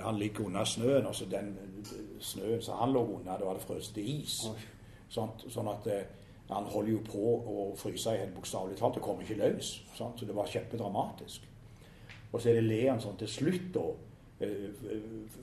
han 0.00 0.18
ligger 0.20 0.46
under 0.46 0.64
snøen. 0.64 1.06
og 1.06 1.14
så 1.16 1.28
den 1.30 1.54
snøen 2.20 2.62
som 2.62 2.80
han 2.80 2.92
lå 2.92 3.04
under, 3.18 3.38
da 3.38 3.48
var 3.48 3.56
det 3.56 3.64
frosset 3.64 4.02
is. 4.02 4.42
Sånn, 5.12 5.32
sånn 5.52 5.68
at 5.68 5.88
eh, 5.92 6.04
han 6.48 6.68
holder 6.68 6.92
jo 6.92 7.00
på 7.06 7.32
å 7.52 7.64
fryse 7.76 8.12
i 8.14 8.20
helt 8.22 8.34
bokstavelig 8.36 8.78
talt. 8.80 8.96
Det 8.96 9.04
kommer 9.04 9.24
ikke 9.24 9.40
løs. 9.40 9.74
Sånn, 9.96 10.14
så 10.18 10.28
det 10.28 10.36
var 10.36 10.48
kjempedramatisk. 10.52 11.48
Og 12.32 12.40
så 12.40 12.48
er 12.48 12.60
det 12.60 12.64
Leon 12.68 13.00
sånn 13.00 13.18
til 13.20 13.28
slutt 13.28 13.68
da 13.74 13.86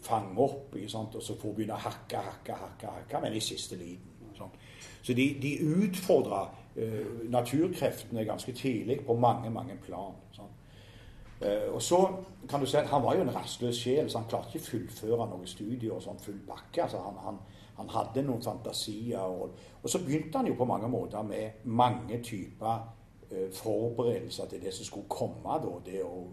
fange 0.01 0.38
opp, 0.41 0.75
sant? 0.88 1.15
og 1.15 1.24
så 1.24 1.36
får 1.39 1.53
begynne 1.56 1.77
å 1.77 1.84
hakke, 1.84 2.18
hakke, 2.18 2.53
hakke, 2.53 2.94
hakke, 3.00 3.22
men 3.24 3.36
i 3.36 3.44
siste 3.44 3.77
liten. 3.79 4.34
Sånn. 4.38 4.51
Så 5.01 5.13
de, 5.13 5.25
de 5.41 5.53
utfordra 5.84 6.46
uh, 6.77 7.29
naturkreftene 7.32 8.25
ganske 8.25 8.53
tidlig 8.56 9.01
på 9.06 9.15
mange, 9.20 9.51
mange 9.51 9.77
plan. 9.84 10.15
Sånn. 10.36 10.51
Uh, 11.39 11.74
og 11.75 11.82
så 11.84 12.01
kan 12.50 12.60
du 12.60 12.68
si 12.68 12.77
at 12.77 12.89
Han 12.91 13.03
var 13.03 13.15
jo 13.15 13.24
en 13.24 13.36
rastløs 13.36 13.79
sjel, 13.79 14.10
så 14.10 14.20
han 14.20 14.29
klarte 14.29 14.53
ikke 14.53 14.72
fullføre 14.72 15.27
noen 15.32 15.48
studier 15.48 15.96
og 15.96 16.03
sånn 16.03 16.22
full 16.24 16.39
bakke. 16.48 16.84
altså 16.84 17.03
han, 17.03 17.20
han, 17.24 17.41
han 17.79 17.91
hadde 17.96 18.24
noen 18.27 18.44
fantasier. 18.44 19.24
Og, 19.24 19.58
og, 19.82 19.89
så 19.89 20.03
begynte 20.03 20.39
han 20.39 20.51
jo 20.51 20.58
på 20.60 20.68
mange 20.68 20.88
måter 20.91 21.24
med 21.24 21.65
mange 21.65 22.22
typer 22.24 22.86
uh, 23.32 23.48
forberedelser 23.56 24.51
til 24.51 24.63
det 24.63 24.74
som 24.75 24.88
skulle 24.88 25.12
komme. 25.12 25.60
da, 25.63 25.75
det 25.86 26.03
å 26.03 26.24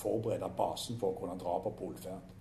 forberede 0.00 0.50
basen 0.56 0.98
for 1.00 1.12
å 1.12 1.20
kunne 1.20 1.38
dra 1.40 1.58
på 1.64 1.74
polferd. 1.78 2.36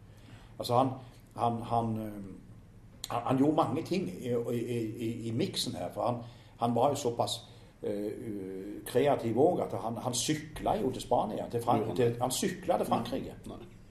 Altså 0.60 0.78
han, 0.78 0.94
han, 1.36 1.62
han, 1.70 1.94
eh, 2.04 3.12
han, 3.12 3.38
gjorde 3.38 3.56
mange 3.56 3.84
ting 3.88 4.10
i, 4.10 4.34
i, 4.54 4.82
i, 5.08 5.12
i 5.28 5.32
miksen 5.32 5.76
her. 5.76 5.92
For 5.94 6.24
han, 6.60 6.76
var 6.76 6.90
jo 6.90 6.96
såpass 7.00 7.38
uh, 7.84 8.82
kreativ 8.86 9.38
òg 9.40 9.62
at 9.64 9.76
han, 9.80 9.98
han 10.04 10.14
sykla 10.14 10.76
jo 10.82 10.92
til 10.92 11.02
Spania. 11.02 11.48
Til 11.52 11.64
Frank 11.64 11.96
til, 11.96 12.18
han 12.22 12.32
sykla 12.32 12.78
til 12.78 12.90
Frankrike. 12.90 13.38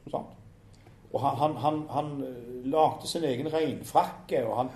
Sånn. 0.08 0.28
Og 1.08 1.24
han, 1.24 1.56
han, 1.56 1.82
han, 1.90 2.12
lagde 2.68 3.08
sin 3.08 3.24
egen 3.24 3.48
regnfrakke, 3.52 4.42
og 4.44 4.56
han 4.56 4.70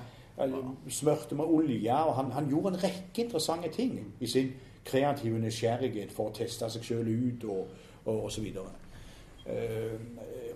smørte 0.88 1.34
med 1.36 1.44
olje. 1.44 1.92
og 1.92 2.14
han, 2.14 2.48
gjorde 2.48 2.68
en 2.68 2.84
rekke 2.84 3.24
interessante 3.24 3.68
ting 3.68 4.14
i 4.20 4.26
sin 4.26 4.52
kreative 4.84 5.38
nysgjerrighet 5.38 6.12
for 6.12 6.30
å 6.30 6.34
teste 6.36 6.70
seg 6.70 6.86
sjøl 6.86 7.10
ut 7.10 7.44
og, 7.44 7.68
og 8.04 8.24
osv. 8.26 8.46
Eh, 8.48 8.81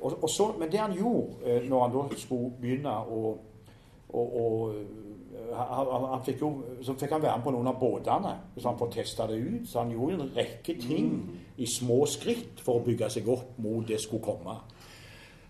og, 0.07 0.23
og 0.23 0.31
så, 0.31 0.55
men 0.59 0.73
det 0.73 0.81
han 0.81 0.93
gjorde 0.93 1.35
eh, 1.45 1.69
når 1.69 1.83
han 1.83 1.95
da 1.95 2.19
skulle 2.19 2.53
begynne 2.61 2.93
å, 2.93 3.33
å, 4.09 4.23
å 4.43 4.45
eh, 4.75 5.57
han, 5.57 6.07
han 6.11 6.23
fikk 6.27 6.45
jo, 6.45 6.51
så 6.83 6.95
fikk 6.99 7.17
han 7.17 7.25
være 7.25 7.39
med 7.39 7.47
på 7.47 7.55
noen 7.55 7.71
av 7.71 7.81
båtene 7.81 8.37
så 8.57 8.69
han 8.69 8.79
får 8.79 8.93
testa 8.95 9.27
det 9.31 9.41
ut. 9.41 9.67
Så 9.69 9.83
han 9.83 9.93
gjorde 9.95 10.21
en 10.21 10.33
rekke 10.37 10.77
ting 10.81 11.13
mm. 11.13 11.37
i 11.63 11.69
små 11.71 12.01
skritt 12.11 12.63
for 12.65 12.81
å 12.81 12.87
bygge 12.87 13.11
seg 13.19 13.29
opp 13.33 13.59
mot 13.63 13.87
det 13.87 14.01
skulle 14.03 14.25
komme. 14.25 14.57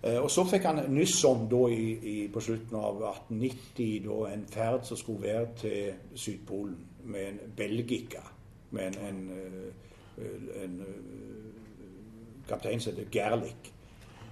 og 0.06 0.28
så 0.30 0.44
fikk 0.46 0.66
han 0.68 0.82
nyss 0.92 1.16
om 1.24 1.46
da 1.50 1.62
i, 1.72 1.86
i, 1.96 2.16
på 2.32 2.40
slutten 2.40 2.76
av 2.78 3.00
1890 3.30 4.04
da, 4.04 4.18
en 4.30 4.44
ferd 4.52 4.84
som 4.86 5.00
skulle 5.00 5.24
være 5.24 5.48
til 5.62 5.94
Sydpolen 6.14 6.76
med 7.10 7.28
en 7.28 7.56
Belgica. 7.56 8.22
Med 8.70 8.98
en, 9.00 9.08
en, 9.08 9.72
en, 10.18 10.46
en 10.62 10.78
kaptein 12.48 12.80
som 12.80 12.94
heter 12.94 13.10
Gerlich. 13.12 13.72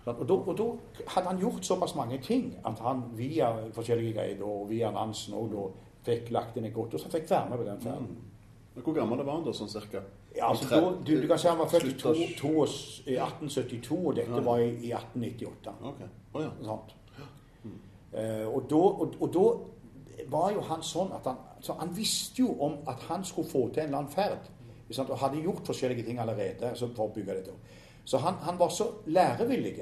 Og 0.04 0.26
da, 0.28 0.35
og 0.35 0.59
da, 0.59 0.66
hadde 1.14 1.30
han 1.30 1.40
gjort 1.40 1.64
såpass 1.64 1.94
mange 1.97 2.18
ting 2.21 2.50
at 2.66 2.80
han 2.85 3.06
via 3.16 3.49
forskjellige 3.73 4.12
greier 4.12 4.42
og 4.44 4.68
via 4.68 4.90
Nansen 4.92 5.35
og 5.38 5.49
da 5.54 5.64
fikk 6.04 6.28
lagt 6.35 6.59
inn 6.61 6.68
et 6.68 6.75
godt, 6.75 6.94
og 6.94 7.00
så 7.00 7.09
fikk 7.09 7.30
være 7.30 7.50
med 7.50 7.59
på 7.62 7.64
den 7.64 7.80
ferden. 7.80 8.11
Mm. 8.11 8.83
Hvor 8.83 8.92
gammel 8.92 9.23
var 9.25 9.38
han 9.38 9.47
da, 9.47 9.54
sånn 9.56 9.71
cirka? 9.73 10.02
Ja, 10.35 10.49
altså, 10.50 10.66
da, 10.68 10.90
du, 11.06 11.12
du, 11.23 11.28
kan 11.30 11.38
si 11.38 11.49
han 11.49 11.61
var 11.61 11.71
født 11.71 11.87
i, 11.88 11.94
to, 11.99 12.12
to, 12.37 12.50
i 13.06 13.14
1872, 13.23 14.00
og 14.00 14.16
dette 14.18 14.40
var 14.44 14.61
i, 14.61 14.73
i 14.83 14.90
1898. 14.92 15.75
Okay. 15.92 16.11
Oh, 16.35 16.42
ja. 16.42 16.50
sånn. 16.66 17.23
mm. 17.62 17.78
uh, 18.16 18.49
og, 18.50 18.59
da, 18.73 18.83
og, 18.83 19.16
og, 19.21 19.30
da, 19.38 20.25
var 20.30 20.50
jo 20.54 20.61
han 20.68 20.83
sånn 20.87 21.14
at 21.14 21.25
han, 21.26 21.38
så 21.64 21.75
han 21.78 21.90
visste 21.94 22.42
jo 22.42 22.52
om 22.62 22.76
at 22.90 23.02
han 23.09 23.25
skulle 23.26 23.50
få 23.50 23.64
til 23.68 23.85
en 23.85 23.88
eller 23.88 24.02
annen 24.02 24.12
ferd. 24.12 24.50
Og 24.94 25.16
hadde 25.18 25.40
gjort 25.42 25.66
forskjellige 25.66 26.04
ting 26.06 26.21
allerede 26.23 26.75
for 26.76 27.06
å 27.06 27.12
bygge 27.14 27.38
dette 27.38 27.54
opp. 27.54 27.73
Så 28.05 28.21
han, 28.21 28.39
han 28.45 28.59
var 28.61 28.73
så 28.73 28.91
lærevillig. 29.07 29.75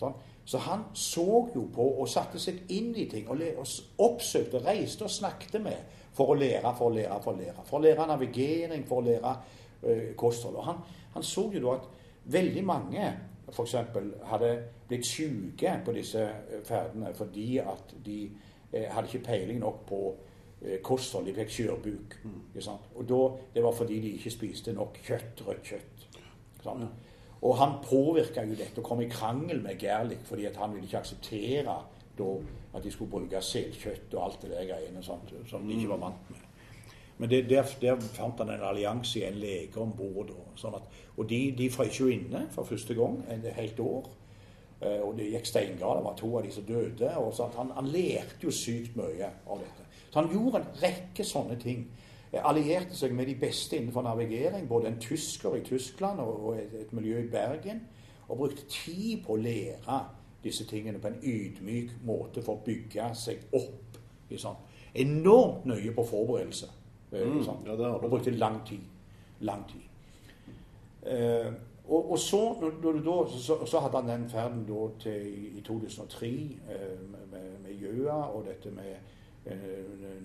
Sånn. 0.00 0.14
Så 0.44 0.58
han 0.58 0.88
så 0.98 1.26
jo 1.54 1.68
på 1.74 1.84
og 2.02 2.08
satte 2.10 2.40
seg 2.42 2.64
inn 2.74 2.90
i 2.98 3.06
ting 3.10 3.28
og, 3.30 3.42
og 3.62 4.02
oppsøkte, 4.02 4.58
reiste 4.64 5.06
og 5.06 5.12
snakket 5.14 5.60
med 5.62 5.98
for 6.16 6.32
å 6.32 6.38
lære, 6.38 6.72
for 6.76 6.90
å 6.90 6.96
lære, 6.96 7.18
for 7.22 7.32
å 7.32 7.38
lære. 7.38 7.66
For 7.68 7.78
å 7.78 7.82
lære 7.84 8.06
navigering, 8.10 8.82
for 8.88 9.00
å 9.00 9.06
lære 9.06 9.34
øh, 9.82 10.08
kosthold. 10.18 10.58
Og 10.58 10.66
han, 10.66 10.82
han 11.14 11.26
så 11.26 11.46
jo 11.54 11.62
da 11.62 11.76
at 11.78 11.86
veldig 12.34 12.64
mange 12.66 13.06
f.eks. 13.52 13.74
hadde 14.24 14.50
blitt 14.88 15.06
syke 15.06 15.76
på 15.84 15.94
disse 15.96 16.22
eh, 16.22 16.60
ferdene 16.66 17.12
fordi 17.16 17.58
at 17.62 17.94
de 18.04 18.18
eh, 18.72 18.88
hadde 18.90 19.08
ikke 19.08 19.24
peiling 19.26 19.60
nok 19.62 19.86
på 19.88 20.02
eh, 20.62 20.78
kosthold. 20.84 21.26
De 21.28 21.36
fikk 21.36 21.54
skjørbuk. 21.56 22.18
sant? 22.60 22.90
Og 22.96 23.08
da, 23.08 23.22
det 23.54 23.64
var 23.64 23.76
fordi 23.76 24.00
de 24.00 24.14
ikke 24.18 24.34
spiste 24.34 24.74
nok 24.76 25.00
kjøtt, 25.04 25.46
rødt 25.46 25.72
kjøtt. 25.72 26.06
ikke 26.08 26.64
sant? 26.64 27.10
Og 27.42 27.56
han 27.58 27.80
påvirka 27.82 28.44
jo 28.46 28.54
dette 28.54 28.78
og 28.78 28.86
kom 28.86 29.02
i 29.02 29.10
krangel 29.10 29.62
med 29.64 29.80
Gerlich 29.80 30.22
fordi 30.28 30.46
han 30.54 30.74
ville 30.74 30.86
ikke 30.86 31.02
akseptere 31.02 31.74
at 32.22 32.84
de 32.84 32.90
skulle 32.92 33.10
bruke 33.10 33.40
selkjøtt 33.42 34.14
og 34.14 34.24
alt 34.24 34.42
det 34.44 34.52
der 34.52 34.68
greiene 34.68 35.02
sånt, 35.02 35.32
som 35.50 35.66
de 35.66 35.74
ikke 35.74 35.94
var 35.94 36.02
vant 36.04 36.30
med. 36.30 36.48
Men 37.18 37.30
det, 37.30 37.44
der, 37.50 37.66
der 37.80 38.00
fant 38.14 38.38
han 38.38 38.50
en 38.50 38.64
allianse 38.66 39.20
i 39.20 39.24
en 39.26 39.38
lege 39.38 39.80
om 39.80 39.92
bord. 39.96 40.32
Sånn 40.58 40.74
og 40.74 41.28
de, 41.28 41.40
de 41.58 41.68
frøs 41.70 42.00
jo 42.00 42.08
inne 42.10 42.46
for 42.54 42.66
første 42.66 42.96
gang 42.98 43.20
et 43.30 43.46
helt 43.56 43.80
år. 43.82 44.08
Eh, 44.82 45.00
og 45.04 45.14
det 45.18 45.28
gikk 45.30 45.46
steingalt. 45.46 46.00
Det 46.00 46.06
var 46.08 46.16
to 46.18 46.30
av 46.38 46.46
de 46.46 46.54
som 46.54 46.66
døde. 46.66 47.10
og 47.20 47.34
sånn, 47.36 47.52
han, 47.58 47.70
han 47.76 47.90
lærte 47.92 48.46
jo 48.46 48.54
sykt 48.54 48.96
mye 48.98 49.28
av 49.46 49.62
dette. 49.62 49.86
Så 50.08 50.18
han 50.18 50.32
gjorde 50.32 50.62
en 50.62 50.80
rekke 50.82 51.26
sånne 51.26 51.58
ting. 51.62 51.84
Eh, 52.32 52.48
Allierte 52.48 52.96
seg 52.96 53.12
med 53.14 53.26
de 53.28 53.34
beste 53.34 53.76
innenfor 53.76 54.02
navigering, 54.02 54.68
både 54.68 54.88
en 54.88 55.00
tysker 55.00 55.54
i 55.54 55.64
Tyskland 55.64 56.20
og, 56.20 56.56
et, 56.56 56.74
et 56.80 56.92
miljø 56.92 57.18
i 57.20 57.28
Bergen. 57.30 57.82
Og 58.28 58.36
brukte 58.36 58.64
tid 58.68 59.24
på 59.26 59.34
å 59.34 59.40
lære 59.40 59.98
disse 60.44 60.64
tingene 60.66 60.98
på 60.98 61.10
en 61.10 61.18
ydmyk 61.22 61.90
måte 62.06 62.42
for 62.42 62.58
å 62.58 62.64
bygge 62.64 63.10
seg 63.14 63.42
opp. 63.52 63.98
Liksom. 64.30 64.56
Enormt 64.94 65.66
nøye 65.68 65.92
på 65.94 66.04
forberedelse. 66.08 66.70
Liksom. 67.12 67.36
Mm, 67.36 67.44
sant? 67.44 67.66
ja, 67.68 67.92
og 67.92 68.08
brukte 68.08 68.30
lang 68.30 68.62
tid. 68.66 68.80
Lang 69.40 69.66
tid. 69.68 69.84
Uh, 71.02 71.52
og, 71.88 72.12
og 72.14 72.18
så, 72.18 72.40
når, 72.60 73.00
når 73.04 73.32
så, 73.42 73.56
så 73.66 73.80
hadde 73.82 74.00
han 74.00 74.08
den 74.08 74.28
ferden 74.30 74.66
til 75.02 75.56
i 75.58 75.60
2003 75.66 76.28
uh, 76.30 77.10
med, 77.10 77.42
med 77.64 77.72
Gjøa 77.74 78.20
og 78.30 78.46
dette 78.46 78.70
med 78.70 78.94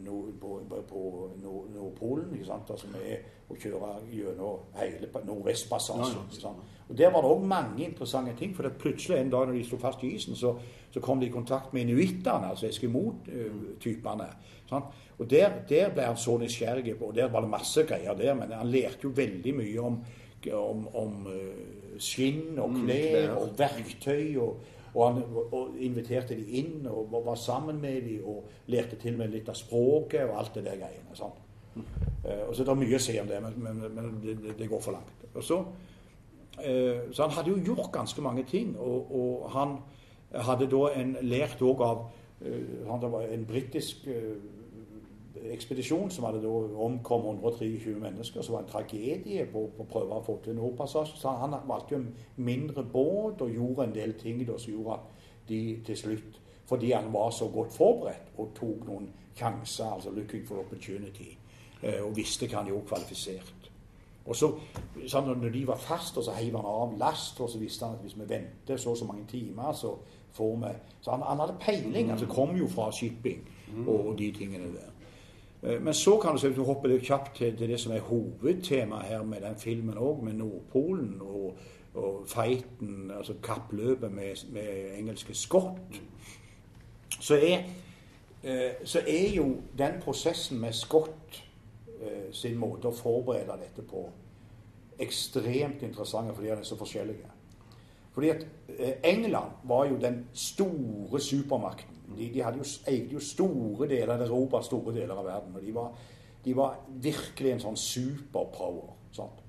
nord, 0.05 0.33
på, 0.41 0.61
på 0.89 1.29
Nord- 1.43 1.69
Nordpolen, 1.75 2.33
ikke 2.33 2.45
sant? 2.45 2.69
altså 2.69 2.87
med 2.91 3.17
å 3.49 3.55
kjøre 3.55 3.93
gjennom 4.13 4.59
hele 4.75 5.07
pa- 5.07 5.23
Nordvestpassasjen. 5.25 6.27
Ja? 6.43 6.53
Og 6.89 6.97
Der 6.97 7.09
var 7.11 7.21
det 7.21 7.31
òg 7.31 7.41
mange 7.47 7.85
interessante 7.85 8.33
ting. 8.39 8.55
For 8.55 8.69
plutselig 8.79 9.17
en 9.19 9.29
dag 9.31 9.47
når 9.47 9.53
de 9.57 9.63
sto 9.67 9.77
fast 9.77 10.03
i 10.03 10.13
isen, 10.15 10.35
så, 10.35 10.53
så 10.91 10.99
kom 10.99 11.19
de 11.19 11.25
i 11.27 11.33
kontakt 11.33 11.73
med 11.73 11.81
inuittene, 11.89 12.49
altså 12.51 12.67
eskimo-typene. 12.67 14.27
Og 15.19 15.29
der, 15.29 15.49
der 15.69 15.89
ble 15.93 16.03
han 16.05 16.17
så 16.17 16.37
nysgjerrig, 16.37 16.97
på, 16.99 17.05
og 17.09 17.15
der 17.15 17.29
var 17.31 17.41
det 17.41 17.49
masse 17.49 17.83
greier 17.89 18.13
der. 18.15 18.33
Men 18.37 18.51
han 18.51 18.67
lærte 18.71 19.03
jo 19.07 19.09
veldig 19.15 19.53
mye 19.55 19.79
om, 19.81 19.99
om, 20.53 20.87
om 20.95 21.27
eh, 21.33 21.99
skinn 21.99 22.59
og 22.59 22.75
klær 22.83 23.09
klær. 23.09 23.35
og 23.41 23.55
verktøy. 23.59 24.37
og 24.37 24.57
og 24.93 25.13
han 25.13 25.23
og 25.51 25.75
inviterte 25.79 26.35
de 26.35 26.45
inn 26.59 26.87
og 26.89 27.11
var- 27.11 27.35
sammen 27.35 27.81
med 27.81 28.01
de 28.01 28.19
og 28.23 28.43
lærte 28.67 28.95
til 28.95 29.17
med 29.17 29.29
litt 29.31 29.49
av 29.49 29.55
språket 29.55 30.23
og 30.29 30.39
alt 30.39 30.53
det 30.55 30.63
der 30.65 30.75
greiene. 30.77 31.31
Eh, 32.25 32.47
og 32.47 32.55
så 32.55 32.61
er 32.63 32.65
det 32.65 32.77
mye 32.77 32.95
å 32.95 32.99
si 32.99 33.19
om 33.19 33.27
det, 33.27 33.41
men, 33.43 33.53
men, 33.63 33.95
men 33.95 34.19
det, 34.23 34.57
det- 34.57 34.69
går 34.69 34.81
for 34.81 34.91
langt. 34.91 35.25
Og 35.35 35.43
så, 35.43 35.59
eh, 36.63 36.99
så 37.11 37.21
han 37.27 37.31
hadde 37.31 37.49
jo 37.49 37.63
gjort 37.73 37.91
ganske 37.91 38.21
mange 38.21 38.43
ting, 38.43 38.75
og, 38.79 39.11
og 39.15 39.49
han 39.51 39.77
hadde 40.33 40.67
da 40.71 40.87
en, 40.95 41.17
lært 41.21 41.61
òg 41.61 41.81
av 41.81 42.05
eh, 42.41 42.89
han, 42.89 43.01
Det 43.01 43.11
var 43.11 43.21
en 43.21 43.45
britisk 43.45 44.07
ekspedisjon 45.51 46.11
som 46.11 46.25
hadde 46.25 46.41
da 46.43 46.51
omkom 46.85 47.25
123 47.25 47.95
mennesker, 47.99 48.41
som 48.41 48.55
var 48.55 48.63
en 48.63 48.71
tragedie 48.71 49.45
på, 49.51 49.67
på 49.77 49.83
å 49.83 49.91
prøve 49.91 50.17
å 50.17 50.25
få 50.25 50.39
til 50.43 50.57
Nordpassasjen. 50.57 51.19
Så 51.19 51.35
han 51.41 51.55
valgte 51.67 51.95
jo 51.95 52.01
en 52.01 52.09
mindre 52.35 52.83
båt 52.83 53.41
og 53.41 53.53
gjorde 53.53 53.87
en 53.87 53.95
del 53.95 54.13
ting 54.19 54.43
da, 54.47 54.57
som 54.57 54.73
gjorde 54.73 54.99
at 54.99 55.23
de 55.49 55.61
til 55.85 55.97
slutt 55.97 56.43
Fordi 56.67 56.91
han 56.91 57.13
var 57.13 57.29
så 57.31 57.45
godt 57.47 57.71
forberedt 57.71 58.33
og 58.37 58.49
tok 58.55 58.81
noen 58.87 59.05
sjanser, 59.35 59.85
altså 59.85 60.09
'looking 60.09 60.47
for 60.47 60.55
opportunity', 60.59 61.37
eh, 61.83 62.03
og 62.03 62.15
visste 62.15 62.47
hva 62.47 62.57
han 62.57 62.67
gjorde 62.67 62.87
kvalifisert. 62.87 63.71
Og 64.25 64.35
så, 64.35 64.51
sånn, 65.07 65.39
Når 65.41 65.49
de 65.49 65.67
var 65.67 65.77
fast, 65.77 66.17
og 66.17 66.23
så 66.23 66.31
heiv 66.31 66.55
han 66.55 66.65
av 66.65 66.97
last, 66.99 67.39
og 67.41 67.49
så 67.49 67.59
visste 67.59 67.85
han 67.85 67.95
at 67.95 68.01
hvis 68.01 68.17
vi 68.19 68.29
venter 68.29 68.77
så 68.77 68.89
og 68.89 68.97
så 68.97 69.05
mange 69.05 69.25
timer, 69.27 69.71
så 69.73 69.95
får 70.31 70.55
vi 70.55 70.73
Så 71.01 71.11
han, 71.11 71.21
han 71.21 71.39
hadde 71.39 71.55
peiling. 71.59 72.11
altså 72.11 72.25
kom 72.25 72.55
jo 72.55 72.67
fra 72.67 72.91
shipping 72.91 73.47
og, 73.87 74.07
og 74.07 74.17
de 74.17 74.31
tingene 74.31 74.65
der. 74.65 74.91
Eh, 75.63 75.81
Men 75.81 75.93
så 75.93 76.17
kan 76.17 76.33
du 76.33 76.39
se, 76.39 76.53
du 76.53 76.63
hopper 76.63 76.89
litt 76.89 77.05
kjapt 77.07 77.35
til, 77.37 77.57
det 77.59 77.79
som 77.79 77.91
er 77.91 78.05
hovedtemaet 78.05 79.09
her 79.09 79.23
med 79.23 79.41
den 79.41 79.57
filmen 79.57 79.97
òg, 79.97 80.23
med 80.23 80.33
Nordpolen 80.33 81.17
og, 81.21 81.57
og 81.93 82.27
fighten, 82.27 83.11
altså 83.11 83.33
kappløpet 83.43 84.11
med, 84.11 84.45
med 84.53 84.97
engelske 84.97 85.33
Scott, 85.33 86.01
så 87.19 87.35
er, 87.35 87.63
eh, 88.43 88.71
så 88.83 89.01
er 89.07 89.35
jo 89.35 89.55
den 89.77 90.01
prosessen 90.01 90.59
med 90.61 90.73
Scott 90.73 91.43
eh, 92.01 92.29
sin 92.31 92.57
måte 92.57 92.87
å 92.87 92.95
forberede 92.95 93.57
dette 93.63 93.81
på 93.81 94.05
ekstremt 94.99 95.83
interessant 95.83 96.33
fordi 96.35 96.47
de 96.47 96.53
er 96.53 96.63
så 96.65 96.77
forskjellige. 96.77 97.36
Fordi 98.17 98.29
at 98.33 98.47
eh, 98.79 98.93
England 99.13 99.51
var 99.63 99.85
jo 99.85 99.97
den 100.01 100.23
store 100.33 101.19
supermakten. 101.21 101.97
De, 102.17 102.29
de 102.33 102.39
jo, 102.39 102.63
eide 102.87 103.13
jo 103.13 103.19
store 103.21 103.85
deler 103.87 104.13
av 104.15 104.23
Europa, 104.25 104.61
store 104.65 104.95
deler 104.95 105.13
av 105.13 105.25
verden. 105.25 105.55
Og 105.55 105.61
de 105.61 105.73
var, 105.75 105.91
de 106.45 106.55
var 106.57 106.79
virkelig 107.03 107.51
en 107.51 107.61
sånn 107.61 107.77
superpower. 107.77 108.95
Sant? 109.13 109.43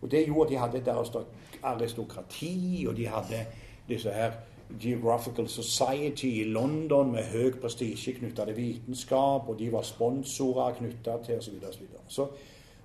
Og 0.00 0.10
det 0.10 0.24
gjorde 0.26 0.48
at 0.48 0.50
de 0.50 0.58
hadde 0.58 0.80
et 0.82 1.62
aristokrati, 1.62 2.86
og 2.88 2.96
de 2.98 3.06
hadde 3.06 3.44
disse 3.86 4.10
her 4.10 4.34
Geographical 4.82 5.46
Society 5.48 6.32
i 6.40 6.44
London 6.50 7.14
med 7.14 7.30
høy 7.30 7.54
prestisje 7.62 8.16
knytta 8.18 8.48
til 8.50 8.58
vitenskap, 8.58 9.46
og 9.46 9.62
de 9.62 9.70
var 9.72 9.86
sponsorer 9.86 10.74
knytta 10.80 11.20
til 11.22 11.38
osv. 11.38 11.54
Så, 11.70 11.86
videre. 11.86 12.02
så 12.08 12.28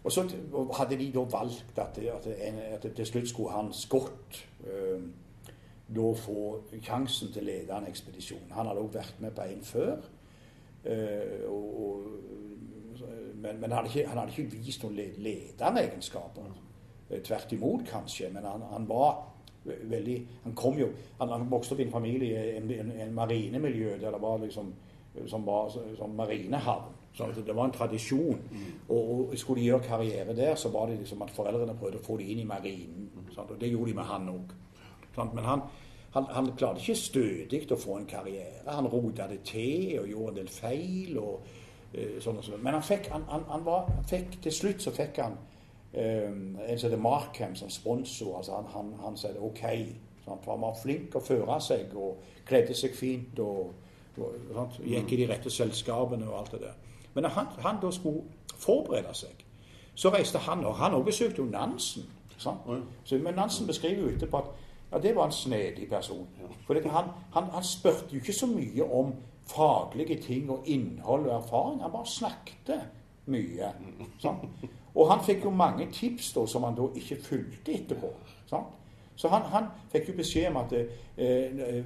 og 0.04 0.12
så 0.12 0.28
hadde 0.78 0.98
de 1.00 1.10
da 1.15 1.26
valgt 1.32 1.78
at, 1.80 1.98
at, 1.98 2.28
at 2.38 2.84
det 2.84 2.93
til 2.96 3.06
slutt 3.06 3.30
skulle 3.30 3.58
han 3.58 3.74
Scott 3.74 4.46
eh, 4.67 5.02
da 5.95 6.13
få 6.17 6.62
sjansen 6.82 7.32
til 7.34 7.43
å 7.43 7.45
lede 7.47 7.77
en 7.77 7.88
ekspedisjon. 7.89 8.51
Han 8.51 8.67
hadde 8.69 8.82
også 8.84 8.97
vært 8.99 9.21
med 9.23 9.36
på 9.36 9.41
en 9.47 9.62
før. 9.63 9.97
eh, 10.86 11.43
og, 11.47 11.82
og, 11.86 12.08
men 13.36 13.60
men 13.60 13.71
han, 13.71 13.77
hadde 13.79 13.89
ikke, 13.91 14.08
han 14.10 14.17
hadde 14.17 14.32
ikke 14.38 14.58
vist 14.65 14.84
noen 14.84 14.95
led- 14.95 15.17
ledende 15.19 15.82
egenskaper. 15.84 16.49
Eh, 17.10 17.19
Tvert 17.21 17.51
imot, 17.51 17.86
kanskje. 17.89 18.29
Men 18.34 18.43
han, 18.45 18.62
han 18.71 18.88
var 18.89 19.29
veldig 19.65 20.17
Han 20.43 20.53
kom 20.60 20.75
jo 20.77 20.89
Han, 21.19 21.29
han 21.29 21.45
vokste 21.51 21.73
opp 21.73 21.79
i 21.79 21.84
en 21.86 21.91
familie 21.91 22.41
i 22.53 22.58
en, 22.58 22.71
en, 22.71 22.91
en 23.01 23.13
marinemiljø 23.15 23.97
der 24.01 24.12
det 24.12 24.21
var 24.21 24.38
liksom 24.43 24.73
som 25.29 25.45
var 25.45 25.69
som 25.97 26.10
marinehavn. 26.17 26.88
Så 27.13 27.27
det 27.45 27.53
var 27.56 27.65
en 27.65 27.71
tradisjon. 27.75 28.39
Og, 28.89 29.29
og 29.29 29.36
skulle 29.38 29.62
de 29.62 29.67
gjøre 29.67 29.84
karriere 29.86 30.34
der, 30.36 30.56
så 30.58 30.71
var 30.73 30.88
det 30.89 30.95
liksom 31.03 31.21
at 31.21 31.29
foreldrene 31.36 31.75
prøvde 31.77 31.99
å 31.99 32.03
få 32.03 32.17
dem 32.17 32.32
inn 32.34 32.39
i 32.41 32.47
marinen. 32.49 33.12
Sant? 33.36 33.51
Og 33.53 33.60
det 33.62 33.69
gjorde 33.69 33.91
de 33.91 33.95
med 33.99 34.08
han 34.10 34.25
òg. 34.34 34.56
Men 35.36 35.43
han, 35.45 35.62
han, 36.13 36.26
han 36.30 36.52
klarte 36.58 36.82
ikke 36.82 36.95
stødig 36.95 37.63
å 37.73 37.78
få 37.80 37.97
en 37.97 38.10
karriere. 38.10 38.62
Han 38.67 38.88
rota 38.88 39.26
det 39.30 39.39
til 39.49 39.99
og 39.99 40.10
gjorde 40.12 40.34
en 40.34 40.39
del 40.43 40.49
feil. 40.54 41.17
og 41.17 41.47
eh, 41.93 42.19
sånn 42.21 42.38
og 42.38 42.45
sånn. 42.45 42.62
Men 42.62 42.78
han 42.78 42.86
fikk, 42.86 43.10
han, 43.13 43.26
han, 43.30 43.65
var, 43.65 43.89
fikk, 44.10 44.38
til 44.43 44.54
slutt 44.54 44.86
så 44.86 44.93
fikk 44.93 45.17
han 45.23 45.38
um, 45.38 46.60
en 46.62 46.78
som 46.78 46.88
heter 46.88 47.02
Markham 47.02 47.56
som 47.58 47.71
sponsor. 47.73 48.38
altså 48.38 48.62
Han, 48.76 48.93
han, 49.02 49.17
sa 49.17 49.34
OK. 49.39 49.63
Sant? 50.26 50.45
Han 50.45 50.62
var 50.62 50.78
flink 50.78 51.17
å 51.17 51.23
føre 51.23 51.58
seg 51.62 51.95
og 51.97 52.21
kledde 52.45 52.78
seg 52.78 52.93
fint. 52.97 53.39
og, 53.39 53.73
og 54.17 54.54
sant? 54.54 54.82
Gikk 54.86 55.15
i 55.15 55.23
de 55.23 55.30
rette 55.34 55.49
selskapene 55.49 56.30
og 56.30 56.39
alt 56.43 56.58
det 56.58 56.62
der. 56.67 56.78
Men 57.13 57.26
når 57.26 57.38
han, 57.39 57.49
han 57.65 57.82
da 57.82 57.89
skulle 57.93 58.21
forberede 58.58 59.13
seg, 59.17 59.41
så 59.95 60.10
reiste 60.13 60.41
han 60.45 60.65
og 60.65 60.78
han 60.78 60.93
også 60.93 61.10
besøkte 61.10 61.41
jo 61.41 61.49
Nansen. 61.49 62.06
Sant? 62.38 62.69
Så, 63.06 63.17
men 63.17 63.34
Nansen 63.38 63.67
beskriver 63.67 64.06
jo 64.06 64.13
etterpå 64.13 64.41
at 64.41 64.62
ja, 64.93 64.99
det 64.99 65.15
var 65.15 65.25
en 65.25 65.32
snedig 65.32 65.89
person. 65.89 66.27
For 66.67 66.73
han, 66.89 67.10
han, 67.34 67.43
han 67.53 67.63
spurte 67.63 68.13
jo 68.13 68.21
ikke 68.21 68.34
så 68.34 68.47
mye 68.47 68.84
om 68.84 69.13
faglige 69.47 70.21
ting 70.21 70.51
og 70.51 70.63
innhold 70.65 71.25
og 71.27 71.43
erfaring. 71.43 71.82
Han 71.82 71.91
bare 71.91 72.06
snakket 72.06 72.82
mye. 73.25 73.71
Sant? 74.19 74.45
Og 74.95 75.12
han 75.12 75.25
fikk 75.25 75.45
jo 75.45 75.49
mange 75.49 75.88
tips 75.91 76.34
da, 76.34 76.45
som 76.47 76.63
han 76.63 76.75
da 76.77 76.88
ikke 76.95 77.17
fulgte 77.23 77.73
etterpå. 77.73 78.13
Sant? 78.49 78.79
Så 79.15 79.29
han, 79.29 79.41
han 79.41 79.65
fikk 79.91 80.10
jo 80.10 80.13
beskjed 80.17 80.47
om 80.49 80.58
at 80.58 80.73
eh, 80.73 80.86
eh, 81.17 81.86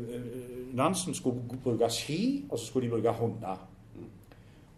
Nansen 0.73 1.13
skulle 1.13 1.59
bruke 1.63 1.89
ski, 1.89 2.45
og 2.49 2.59
så 2.59 2.65
skulle 2.65 2.87
de 2.87 2.91
bruke 2.91 3.11
hunder. 3.11 3.67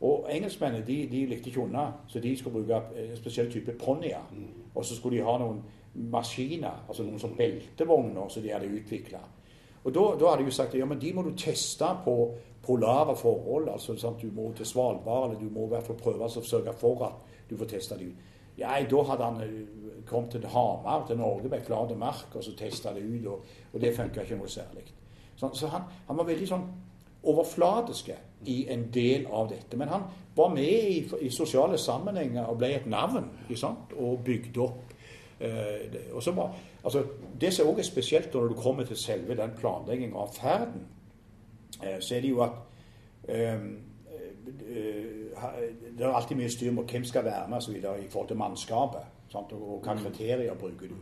Og 0.01 0.29
engelskmennene 0.31 0.85
de, 0.87 1.07
de 1.11 1.25
likte 1.25 1.49
ikke 1.49 1.59
hunder, 1.59 1.91
så 2.07 2.19
de 2.19 2.37
skulle 2.37 2.53
bruke 2.53 2.81
en 2.95 3.17
spesiell 3.17 3.51
type 3.51 3.71
ponnier. 3.85 4.33
Og 4.75 4.85
så 4.85 4.95
skulle 4.95 5.17
de 5.17 5.23
ha 5.25 5.37
noen 5.37 5.61
maskiner, 5.93 6.86
altså 6.88 7.04
noen 7.04 7.19
som 7.19 7.36
beltevogner 7.38 8.30
som 8.30 8.43
de 8.43 8.54
hadde 8.54 8.69
utvikla. 8.69 9.21
Og 9.84 9.93
da, 9.95 10.06
da 10.19 10.32
hadde 10.32 10.43
jeg 10.43 10.52
jo 10.52 10.56
sagt 10.58 10.78
ja, 10.78 10.86
men 10.86 10.99
de 11.02 11.12
må 11.15 11.23
du 11.25 11.32
teste 11.39 11.88
på 12.04 12.15
polare 12.65 13.15
forhold. 13.15 13.69
altså 13.69 13.95
sant? 13.97 14.21
Du 14.21 14.32
må 14.36 14.52
til 14.54 14.65
Svalbard, 14.65 15.30
eller 15.30 15.39
du 15.39 15.49
må 15.54 15.65
i 15.65 15.73
hvert 15.73 15.88
fall 15.88 15.97
prøve 15.99 16.28
å 16.28 16.43
sørge 16.43 16.73
for 16.78 17.06
at 17.08 17.47
du 17.49 17.56
får 17.58 17.71
testa 17.73 17.97
de 17.97 18.12
ut. 18.12 18.28
Ja, 18.60 18.75
da 18.91 19.04
hadde 19.08 19.23
han 19.23 19.41
eh, 19.41 20.04
kommet 20.06 20.32
til 20.36 20.47
Hamar, 20.52 21.06
til 21.08 21.17
Norge, 21.17 21.49
med 21.49 21.63
flat 21.63 21.95
mark, 21.97 22.36
og 22.36 22.43
så 22.43 22.52
testa 22.60 22.93
det 22.93 23.06
ut. 23.06 23.25
Og, 23.28 23.45
og 23.73 23.82
det 23.82 23.95
funka 23.95 24.25
ikke 24.25 24.38
noe 24.39 24.52
særlig. 24.52 24.84
Så, 25.39 25.49
så 25.54 25.71
han, 25.71 25.88
han, 26.08 26.17
var 26.19 26.28
veldig 26.28 26.47
sånn 26.49 26.65
overfladiske 27.30 28.17
i 28.52 28.65
en 28.71 28.89
del 28.91 29.28
av 29.32 29.47
dette. 29.52 29.80
Men 29.80 29.91
han 29.93 30.06
var 30.36 30.52
med 30.52 30.91
i, 30.91 30.99
i 31.23 31.32
sosiale 31.32 31.80
sammenhenger 31.80 32.52
og 32.52 32.60
ble 32.60 32.73
et 32.75 32.88
navn 32.91 33.32
og 33.95 34.19
bygde 34.28 34.63
opp. 34.65 34.95
Eh, 35.41 36.12
og 36.12 36.23
så 36.23 36.32
var, 36.32 36.56
altså, 36.84 37.04
det 37.41 37.54
som 37.54 37.67
også 37.67 37.80
er 37.80 37.84
spesielt 37.84 38.34
når 38.34 38.47
du 38.47 38.54
kommer 38.54 38.84
til 38.84 38.97
selve 38.97 39.36
den 39.36 39.52
planlegginga 39.60 40.17
av 40.17 40.34
ferden, 40.34 40.88
eh, 41.84 41.99
så 41.99 42.15
er 42.15 42.21
det 42.21 42.30
jo 42.30 42.41
at 42.43 42.58
eh, 43.28 43.62
det 45.97 46.06
er 46.06 46.12
alltid 46.12 46.36
mye 46.36 46.49
styr 46.49 46.71
med 46.71 46.84
hvem 46.84 47.04
skal 47.04 47.25
være 47.25 47.47
med 47.49 47.58
osv. 47.58 47.75
i 47.75 48.10
forhold 48.10 48.28
til 48.28 48.38
mannskapet. 48.38 49.02
Sant? 49.32 49.52
Og 49.52 49.82
hva 49.84 49.95
kriterier 49.95 50.54
bruker 50.54 50.88
du. 50.88 50.95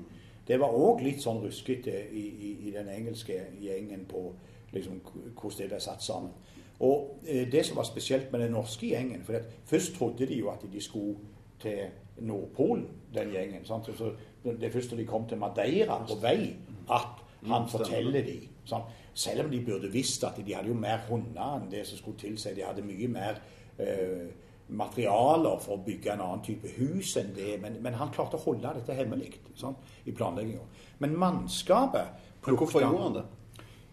Det 0.47 0.59
var 0.59 0.75
òg 0.75 1.01
litt 1.03 1.21
sånn 1.23 1.41
ruskete 1.43 1.93
i, 2.11 2.25
i, 2.27 2.51
i, 2.67 2.71
den 2.71 2.89
engelske 2.89 3.39
gjengen 3.61 4.05
på 4.05 4.33
liksom, 4.73 4.99
hvordan 5.41 5.57
det 5.57 5.69
ble 5.71 5.79
satt 5.79 6.03
sammen. 6.03 6.31
Og 6.79 7.23
det 7.25 7.65
som 7.65 7.77
var 7.77 7.87
spesielt 7.87 8.31
med 8.31 8.41
den 8.41 8.51
norske 8.51 8.87
gjengen 8.87 9.23
for 9.23 9.39
Først 9.65 9.95
trodde 9.95 10.27
de 10.27 10.37
jo 10.39 10.49
at 10.51 10.63
de 10.73 10.81
skulle 10.81 11.15
til 11.59 11.87
Nordpolen, 12.19 12.87
den 13.13 13.31
gjengen. 13.31 13.65
Sant? 13.65 13.89
Så 13.97 14.11
det 14.43 14.71
første 14.73 14.97
de 14.97 15.05
kom 15.05 15.27
til 15.27 15.37
Madeira 15.37 15.99
på 16.07 16.17
vei, 16.21 16.55
at 16.89 17.23
han 17.45 17.63
mm, 17.63 17.69
forteller 17.69 18.25
de. 18.25 18.39
Sant? 18.65 18.91
Selv 19.13 19.45
om 19.45 19.51
de 19.51 19.61
burde 19.65 19.91
visst 19.91 20.23
at 20.23 20.37
de 20.37 20.55
hadde 20.55 20.69
jo 20.69 20.77
mer 20.77 21.05
hunder 21.09 21.55
enn 21.57 21.71
det 21.71 21.85
som 21.87 21.97
skulle 21.97 22.19
tilsi. 22.21 22.53
De 22.55 22.65
hadde 22.65 22.85
mye 22.85 23.07
mer 23.09 23.39
eh, 23.81 24.27
materialer 24.67 25.61
for 25.63 25.77
å 25.77 25.83
bygge 25.85 26.11
en 26.13 26.23
annen 26.25 26.43
type 26.45 26.69
hus 26.77 27.15
enn 27.19 27.31
det. 27.35 27.55
Men, 27.63 27.79
men 27.83 27.97
han 27.97 28.11
klarte 28.13 28.37
å 28.39 28.43
holde 28.43 28.73
dette 28.77 28.97
hemmelig 28.97 29.31
sant? 29.57 29.79
i 30.05 30.13
planlegginga. 30.15 30.65
Men 31.03 31.17
mannskapet 31.19 32.23
Men 32.45 32.55
Hvorfor 32.55 32.79
gjorde 32.79 33.03
han 33.03 33.15
det? 33.17 33.25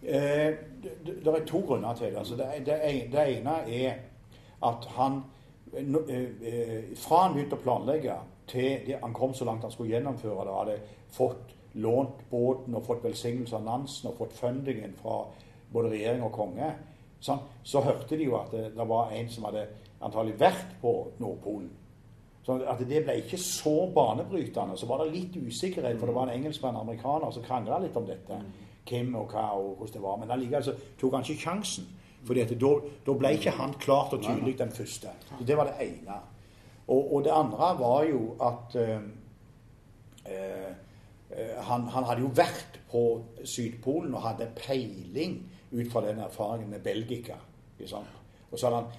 Eh, 0.04 0.54
det, 0.82 0.90
det, 1.24 1.32
er 1.32 1.46
to 1.48 1.62
grunner 1.66 1.94
til 1.94 2.10
det. 2.12 2.18
Altså, 2.18 2.36
det, 2.36 2.66
det, 3.12 3.22
ene 3.24 3.54
er 3.66 3.94
at 4.62 4.84
han 4.98 5.22
Fra 5.74 7.20
han 7.24 7.34
begynte 7.34 7.58
å 7.58 7.64
planlegge 7.64 8.16
til 8.50 8.94
han 9.00 9.16
kom 9.16 9.34
så 9.34 9.46
langt 9.48 9.64
han 9.64 9.72
skulle 9.72 9.94
gjennomføre 9.94 10.44
det, 10.46 10.56
hadde 10.58 10.78
fått 11.14 11.54
lånt 11.74 12.24
båten 12.30 12.74
og 12.76 12.84
fått 12.86 13.04
velsignelse 13.04 13.56
av 13.58 13.64
Nansen 13.66 14.10
og 14.10 14.18
fått 14.18 14.36
fundingen 14.38 14.94
fra 15.00 15.24
både 15.72 15.90
regjering 15.94 16.22
og 16.22 16.34
konge, 16.34 16.68
sånn, 17.24 17.40
så 17.66 17.82
hørte 17.82 18.18
de 18.18 18.28
jo 18.28 18.36
at 18.38 18.52
det, 18.54 18.68
det, 18.76 18.86
var 18.86 19.10
en 19.16 19.32
som 19.32 19.48
hadde 19.48 19.64
antagelig 20.04 20.36
vært 20.38 20.76
på 20.82 20.92
Nordpolen. 21.22 21.72
Så 22.44 22.58
at 22.68 22.82
det 22.84 23.00
ble 23.06 23.16
ikke 23.22 23.40
så 23.40 23.86
banebrytende. 23.94 24.76
Så 24.76 24.86
var 24.86 25.00
det 25.00 25.14
litt 25.14 25.36
usikkerhet, 25.40 25.96
for 25.96 26.10
det 26.10 26.14
var 26.14 26.28
en 26.28 26.36
engelskmann 26.36 26.76
og 26.76 26.82
en 26.82 26.90
amerikaner 26.90 27.32
som 27.32 27.44
krangla 27.46 27.78
litt 27.80 27.96
om 27.96 28.04
dette. 28.04 28.36
Hvem 28.84 29.14
og 29.16 29.32
hva 29.32 29.46
og 29.56 29.78
hvordan 29.78 29.94
det 29.94 30.02
var. 30.04 30.18
Men 30.20 30.34
allikevel 30.34 30.82
tok 31.00 31.16
han 31.16 31.24
ikke 31.24 31.46
sjansen. 31.46 31.86
For 32.24 32.38
da 33.06 33.16
ble 33.18 33.34
ikke 33.36 33.52
han 33.58 33.74
klart 33.80 34.14
og 34.16 34.22
tydelig 34.24 34.58
den 34.58 34.72
første. 34.72 35.12
Så 35.28 35.44
Det 35.44 35.56
var 35.56 35.70
det 35.70 35.88
ene. 35.88 36.20
Og, 36.86 37.14
og 37.14 37.24
det 37.24 37.32
andre 37.32 37.70
var 37.78 38.04
jo 38.04 38.36
at 38.40 38.76
øh, 38.80 39.00
øh, 40.32 40.72
han, 41.58 41.86
han, 41.88 42.04
hadde 42.04 42.20
jo 42.20 42.30
vært 42.36 42.80
på 42.90 43.24
Sydpolen 43.44 44.14
og 44.14 44.22
hadde 44.22 44.50
peiling 44.56 45.40
ut 45.72 45.92
fra 45.92 46.04
den 46.08 46.18
erfaringen 46.18 46.70
med 46.70 46.80
Belgica. 46.80 47.34
Og 48.50 48.58
så 48.58 48.66
hadde 48.66 48.76
han 48.76 48.92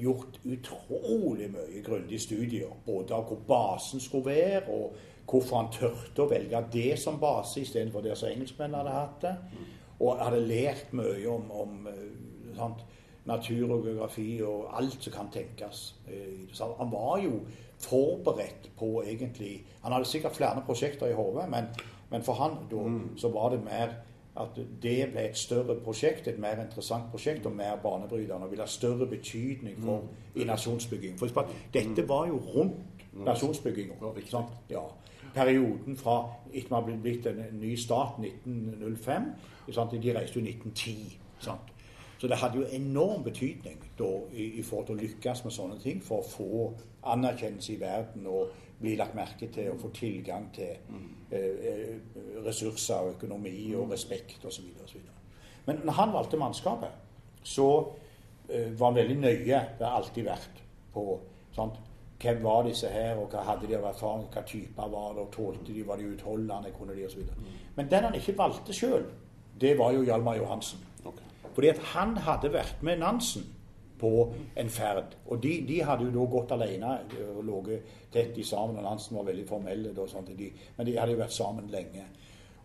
gjort 0.00 0.40
utrolig 0.44 1.50
mye 1.50 1.82
grundige 1.82 2.20
studier, 2.20 2.68
både 2.86 3.14
av 3.14 3.24
hvor 3.28 3.40
basen 3.48 4.00
skulle 4.00 4.26
være, 4.26 4.62
og 4.68 4.96
hvorfor 5.30 5.56
han 5.56 5.72
turte 5.72 6.22
å 6.24 6.30
velge 6.30 6.62
det 6.72 6.98
som 7.00 7.18
base 7.20 7.62
istedenfor 7.62 8.04
det 8.04 8.16
som 8.18 8.30
engelskmennene 8.30 8.82
hadde 8.82 8.96
hatt 8.96 9.24
det. 9.24 9.34
Og 10.00 10.20
hadde 10.20 10.40
lært 10.46 10.92
mye 10.96 11.28
om, 11.28 11.50
om 11.50 11.88
eh, 11.90 12.04
sant, 12.60 12.84
natur 13.28 13.74
og 13.74 13.84
geografi 13.84 14.28
og 14.42 14.70
alt 14.78 15.02
som 15.02 15.12
kan 15.12 15.32
tenkes. 15.32 15.94
Eh, 16.08 16.46
så 16.52 16.70
han 16.78 16.92
var 16.92 17.18
jo 17.24 17.40
forberedt 17.80 18.70
på 18.78 19.02
egentlig 19.06 19.64
Han 19.82 19.92
hadde 19.92 20.04
sikkert 20.04 20.36
flere 20.36 20.62
prosjekter 20.66 21.06
i 21.06 21.12
hodet, 21.12 21.50
men, 21.50 21.64
men, 22.10 22.22
for 22.22 22.32
han 22.32 22.50
da, 22.70 22.76
mm. 22.76 23.16
så 23.16 23.28
var 23.28 23.48
det 23.48 23.64
mer 23.64 23.88
at 24.36 24.56
det 24.82 25.08
ble 25.12 25.24
et 25.28 25.36
større 25.36 25.74
prosjekt, 25.84 26.28
et 26.28 26.38
mer 26.38 26.60
interessant 26.62 27.10
prosjekt 27.10 27.46
og 27.46 27.52
mer 27.52 27.76
banebrytende. 27.82 28.44
Og 28.44 28.50
ville 28.50 28.62
ha 28.62 28.68
større 28.68 29.06
betydning 29.06 29.76
for 29.82 30.00
mm. 30.00 30.40
i 30.40 30.44
nasjonsbygging. 30.44 31.18
For 31.18 31.48
dette 31.74 32.08
var 32.08 32.26
jo 32.26 32.36
rundt 32.54 32.76
mm. 33.12 33.24
nasjonsbygginga. 33.24 33.94
Ja. 34.70 34.84
Perioden 35.34 35.96
fra 35.96 36.22
etter 36.52 36.70
man 36.70 36.84
ble 36.84 36.96
blitt 37.02 37.26
en 37.26 37.42
ny 37.52 37.76
stat 37.78 38.18
1905 38.18 39.28
sant? 39.72 39.92
De 39.92 40.14
reiste 40.16 40.40
jo 40.40 40.46
1910. 40.46 41.18
Sant? 41.40 41.74
Så 42.20 42.28
det 42.28 42.36
hadde 42.36 42.58
jo 42.60 42.66
enorm 42.76 43.22
betydning 43.24 43.78
da, 43.98 44.08
i, 44.32 44.44
i, 44.60 44.62
forhold 44.62 44.90
til 44.90 44.98
å 44.98 45.00
lykkes 45.00 45.40
med 45.44 45.54
sånne 45.54 45.78
ting, 45.80 46.02
for 46.04 46.20
å 46.20 46.28
få 46.28 46.64
anerkjennelse 47.08 47.72
i 47.72 47.78
verden 47.80 48.26
og 48.28 48.50
bli 48.80 48.92
lagt 49.00 49.16
merke 49.16 49.48
til 49.52 49.70
og 49.72 49.80
få 49.80 49.88
tilgang 49.96 50.50
til 50.52 50.74
mm. 50.88 51.06
eh, 51.36 51.94
ressurser 52.44 53.06
og 53.06 53.14
økonomi 53.14 53.54
og 53.76 53.94
respekt 53.94 54.44
osv. 54.44 54.68
Men 55.64 55.80
når 55.84 55.96
han 55.96 56.12
valgte 56.12 56.40
mannskapet, 56.40 56.92
så 57.42 57.70
eh, 58.48 58.68
var 58.76 58.90
han 58.90 59.00
veldig 59.00 59.16
nøye. 59.22 59.62
Det 59.78 59.86
har 59.86 59.96
alltid 60.02 60.28
vært 60.28 60.62
på 60.92 61.06
sant? 61.56 61.80
Hvem 62.20 62.44
var 62.44 62.66
disse 62.68 62.88
her, 62.92 63.16
og 63.16 63.32
hva 63.32 63.46
hadde 63.48 63.64
de 63.64 63.78
av 63.78 63.88
erfaring, 63.94 64.28
hva 64.28 64.44
typer 64.44 64.92
var 64.92 65.16
det, 65.16 65.24
og 65.24 65.32
tålte 65.32 65.72
de, 65.72 65.88
var 65.88 65.96
de 65.96 66.12
utholdende, 66.12 66.76
kunne 66.76 67.00
de 67.00 67.08
osv. 67.08 67.24
Mm. 67.24 67.50
Men 67.80 67.88
den 67.88 68.10
han 68.10 68.20
ikke 68.20 68.36
valgte 68.36 68.76
sjøl, 68.76 69.08
det 69.60 69.72
var 69.80 69.96
jo 69.96 70.04
Hjalmar 70.04 70.36
Johansen. 70.36 70.84
Fordi 71.54 71.72
at 71.72 71.82
han 71.94 72.16
hadde 72.16 72.52
vært 72.52 72.82
med 72.86 73.00
Nansen 73.02 73.46
på 74.00 74.34
en 74.56 74.70
ferd. 74.72 75.16
Og 75.26 75.42
de, 75.42 75.52
de 75.68 75.82
hadde 75.84 76.06
jo 76.06 76.12
da 76.14 76.26
gått 76.32 76.54
alene 76.56 76.94
og 77.34 77.42
ligget 77.44 77.92
tett 78.12 78.38
i 78.38 78.46
sammen. 78.46 78.78
og 78.80 78.86
Nansen 78.86 79.16
var 79.16 79.28
veldig 79.28 79.46
de, 80.38 80.50
men 80.76 80.86
de 80.86 80.96
hadde 80.98 81.12
jo 81.12 81.20
vært 81.20 81.36
sammen 81.36 81.68
lenge. 81.70 82.06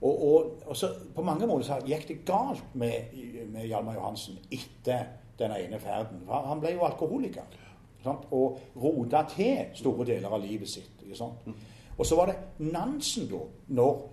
Og, 0.01 0.23
og, 0.27 0.51
og 0.65 0.77
så 0.77 0.89
På 1.15 1.23
mange 1.23 1.47
måter 1.47 1.65
så 1.65 1.79
gikk 1.85 2.07
det 2.07 2.25
galt 2.25 2.75
med, 2.75 3.15
med 3.51 3.67
Hjalmar 3.67 3.95
Johansen 3.95 4.39
etter 4.51 5.05
den 5.39 5.51
ene 5.51 5.79
ferden. 5.79 6.23
Han 6.29 6.59
ble 6.59 6.75
jo 6.75 6.85
alkoholiker 6.87 7.47
sant? 8.03 8.27
og 8.31 8.59
rota 8.75 9.23
til 9.29 9.71
store 9.73 10.05
deler 10.05 10.29
av 10.31 10.43
livet 10.43 10.69
sitt. 10.69 11.03
Og 11.97 12.05
så 12.05 12.15
var 12.15 12.31
det 12.31 12.69
Nansen, 12.71 13.27
da, 13.31 13.39
når 13.67 14.03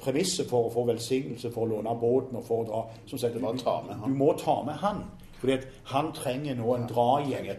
premisset 0.00 0.48
for 0.48 0.68
å 0.68 0.72
få 0.72 0.82
velsignelse 0.90 1.48
for 1.52 1.64
å 1.64 1.76
låne 1.76 1.94
båten 1.96 2.36
og 2.36 2.44
for 2.44 2.64
å 2.64 2.66
dra 2.68 2.80
som 3.08 3.20
sagt, 3.20 3.34
du, 3.34 3.40
du, 3.40 4.10
må 4.12 4.34
ta 4.36 4.58
med 4.66 4.76
han. 4.82 5.04
Fordi 5.44 5.52
at 5.52 5.64
han 5.84 6.06
trenger 6.16 6.54
nå 6.56 6.70
en 6.72 6.86
dragjeng. 6.88 7.50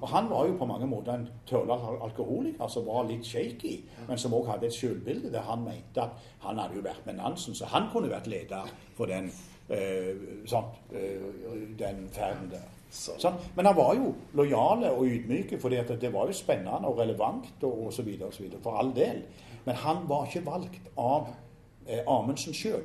Og 0.00 0.08
han 0.12 0.26
var 0.28 0.46
jo 0.46 0.56
på 0.58 0.68
mange 0.68 0.88
måter 0.90 1.14
en 1.14 1.28
tørrlagt 1.48 2.02
alkoholiker 2.04 2.68
som 2.68 2.84
var 2.84 3.06
litt 3.08 3.24
shaky, 3.24 3.78
men 4.08 4.20
som 4.20 4.34
òg 4.36 4.50
hadde 4.50 4.68
et 4.68 4.76
sjølbilde 4.76 5.32
der 5.32 5.46
han 5.48 5.64
mente 5.64 6.02
at 6.02 6.26
han 6.44 6.60
hadde 6.60 6.76
jo 6.76 6.84
vært 6.84 7.08
med 7.08 7.16
Nansen, 7.16 7.56
så 7.56 7.68
han 7.72 7.88
kunne 7.92 8.12
vært 8.12 8.28
leder 8.28 8.68
for 8.98 9.08
den, 9.08 9.30
øh, 9.72 10.44
sånn, 10.44 10.68
øh, 10.92 11.64
den 11.78 12.04
ferden 12.12 12.50
der. 12.52 12.68
Sånn. 12.92 13.40
Men 13.56 13.66
han 13.66 13.76
var 13.76 13.94
jo 13.96 14.12
lojale 14.36 14.92
og 14.92 15.08
ydmyke, 15.08 15.58
for 15.60 15.72
det 15.72 16.12
var 16.12 16.28
jo 16.28 16.36
spennende 16.36 16.88
og 16.88 17.00
relevant 17.00 17.64
og 17.64 17.86
osv. 17.88 18.12
For 18.62 18.76
all 18.76 18.92
del. 18.96 19.24
Men 19.66 19.82
han 19.82 20.04
var 20.08 20.28
ikke 20.28 20.46
valgt 20.46 20.90
av 20.96 21.32
eh, 21.86 22.04
Amundsen 22.06 22.54
sjøl 22.54 22.84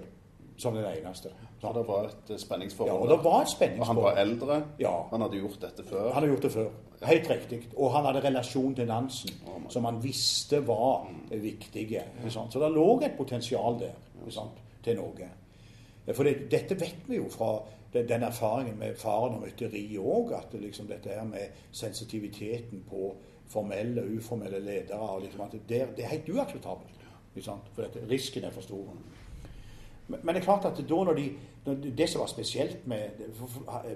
som 0.61 0.75
den 0.75 0.85
eneste. 0.85 1.31
Så 1.61 1.73
det 1.73 1.83
var 1.87 2.07
et 2.09 2.31
eh, 2.33 2.39
spenningsforhold? 2.41 2.93
Ja, 2.93 3.01
og 3.01 3.09
det 3.09 3.25
var 3.25 3.41
et 3.41 3.51
spenningsforhold. 3.53 3.97
Og 3.97 4.09
han 4.09 4.15
var 4.17 4.21
eldre? 4.23 4.61
Ja. 4.81 4.93
Han 5.11 5.25
hadde 5.25 5.41
gjort 5.41 5.59
dette 5.61 5.85
før? 5.85 6.07
Han 6.07 6.17
hadde 6.19 6.31
gjort 6.33 6.47
det 6.47 6.51
før. 6.55 6.71
Helt 7.01 7.29
riktig. 7.29 7.59
Og 7.75 7.93
han 7.95 8.05
hadde 8.05 8.23
relasjon 8.25 8.73
til 8.77 8.89
Nansen, 8.89 9.33
oh, 9.49 9.61
som 9.73 9.85
han 9.89 10.01
visste 10.03 10.61
var 10.67 11.07
mm. 11.09 11.21
viktige. 11.41 12.03
Så 12.29 12.59
det 12.59 12.71
lå 12.73 12.87
et 13.05 13.17
potensial 13.17 13.79
der 13.81 13.93
til 14.83 14.97
Norge. 14.97 15.29
For 16.13 16.25
det, 16.25 16.49
dette 16.51 16.77
vet 16.79 17.05
vi 17.07 17.17
jo 17.17 17.29
fra 17.29 17.55
den 17.93 18.23
erfaringen 18.23 18.77
med 18.79 18.95
faren 18.97 19.35
og 19.37 19.43
mytteriet 19.45 19.99
òg, 19.99 20.33
at 20.37 20.53
liksom 20.57 20.87
dette 20.89 21.09
her 21.09 21.25
med 21.27 21.57
sensitiviteten 21.71 22.85
på 22.89 23.11
formelle 23.51 24.03
og 24.03 24.17
uformelle 24.17 24.59
ledere 24.63 24.99
og 24.99 25.21
liksom 25.25 25.49
det, 25.51 25.63
det 25.69 26.05
er 26.05 26.13
helt 26.15 26.29
uakseptabelt. 26.29 27.01
For 27.75 27.87
risken 28.09 28.43
er 28.43 28.51
for 28.51 28.61
stor. 28.61 28.93
Men 30.07 30.35
det 30.35 30.41
er 30.41 30.45
klart 30.45 30.65
at 30.65 30.79
da 30.89 31.03
når 31.03 31.13
de, 31.13 31.31
når 31.65 31.73
Det 31.97 32.09
som 32.09 32.21
var 32.21 32.27
spesielt 32.27 32.87
med, 32.87 32.99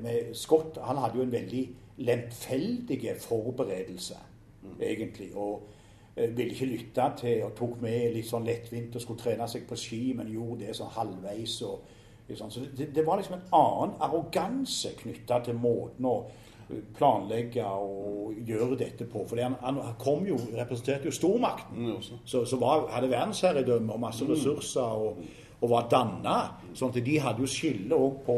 med, 0.01 0.35
Scott 0.35 0.77
Han 0.81 0.97
hadde 0.97 1.17
jo 1.17 1.23
en 1.23 1.31
veldig 1.31 1.69
lemfeldig 1.97 3.15
forberedelse, 3.19 4.15
mm. 4.63 4.81
egentlig. 4.81 5.35
Og 5.35 5.67
eh, 6.15 6.37
ville 6.37 6.51
ikke 6.51 6.65
lytte 6.65 7.11
til 7.17 7.43
og 7.43 7.53
tok 7.55 7.81
med 7.81 8.13
litt 8.13 8.27
sånn 8.27 8.45
lettvint 8.45 8.95
og 8.95 9.01
skulle 9.01 9.19
trene 9.19 9.47
seg 9.47 9.63
på 9.67 9.75
ski, 9.79 10.13
men 10.15 10.31
gjorde 10.31 10.65
det 10.65 10.75
sånn 10.75 10.91
halvveis. 10.91 11.61
og 11.61 12.27
Ikke? 12.27 12.49
Så 12.49 12.65
det, 12.77 12.89
det 12.95 13.05
var 13.07 13.17
liksom 13.17 13.37
en 13.37 13.47
annen 13.53 13.95
arroganse 13.99 14.91
knytta 14.99 15.39
til 15.45 15.55
måten 15.55 16.05
å 16.05 16.17
planlegge 16.97 17.65
og 17.65 18.33
gjøre 18.47 18.77
dette 18.79 19.05
på. 19.09 19.23
For 19.29 19.39
han, 19.41 19.55
han 19.61 19.79
kom 20.01 20.25
jo, 20.27 20.37
representerte 20.57 21.09
jo 21.09 21.15
stormakten. 21.15 21.89
Mm. 21.91 22.19
Så, 22.25 22.45
så 22.45 22.59
var, 22.61 22.87
hadde 22.93 23.09
verdensherredømme 23.11 23.93
og 23.93 23.99
masse 23.99 24.27
ressurser 24.29 24.81
og, 24.81 25.19
og 25.61 25.69
var 25.69 25.89
danna. 25.91 26.37
Sånn 26.73 26.93
at 26.93 27.01
de 27.05 27.19
hadde 27.21 27.45
jo 27.45 27.49
skille 27.49 27.95
òg 27.95 28.21
på 28.25 28.37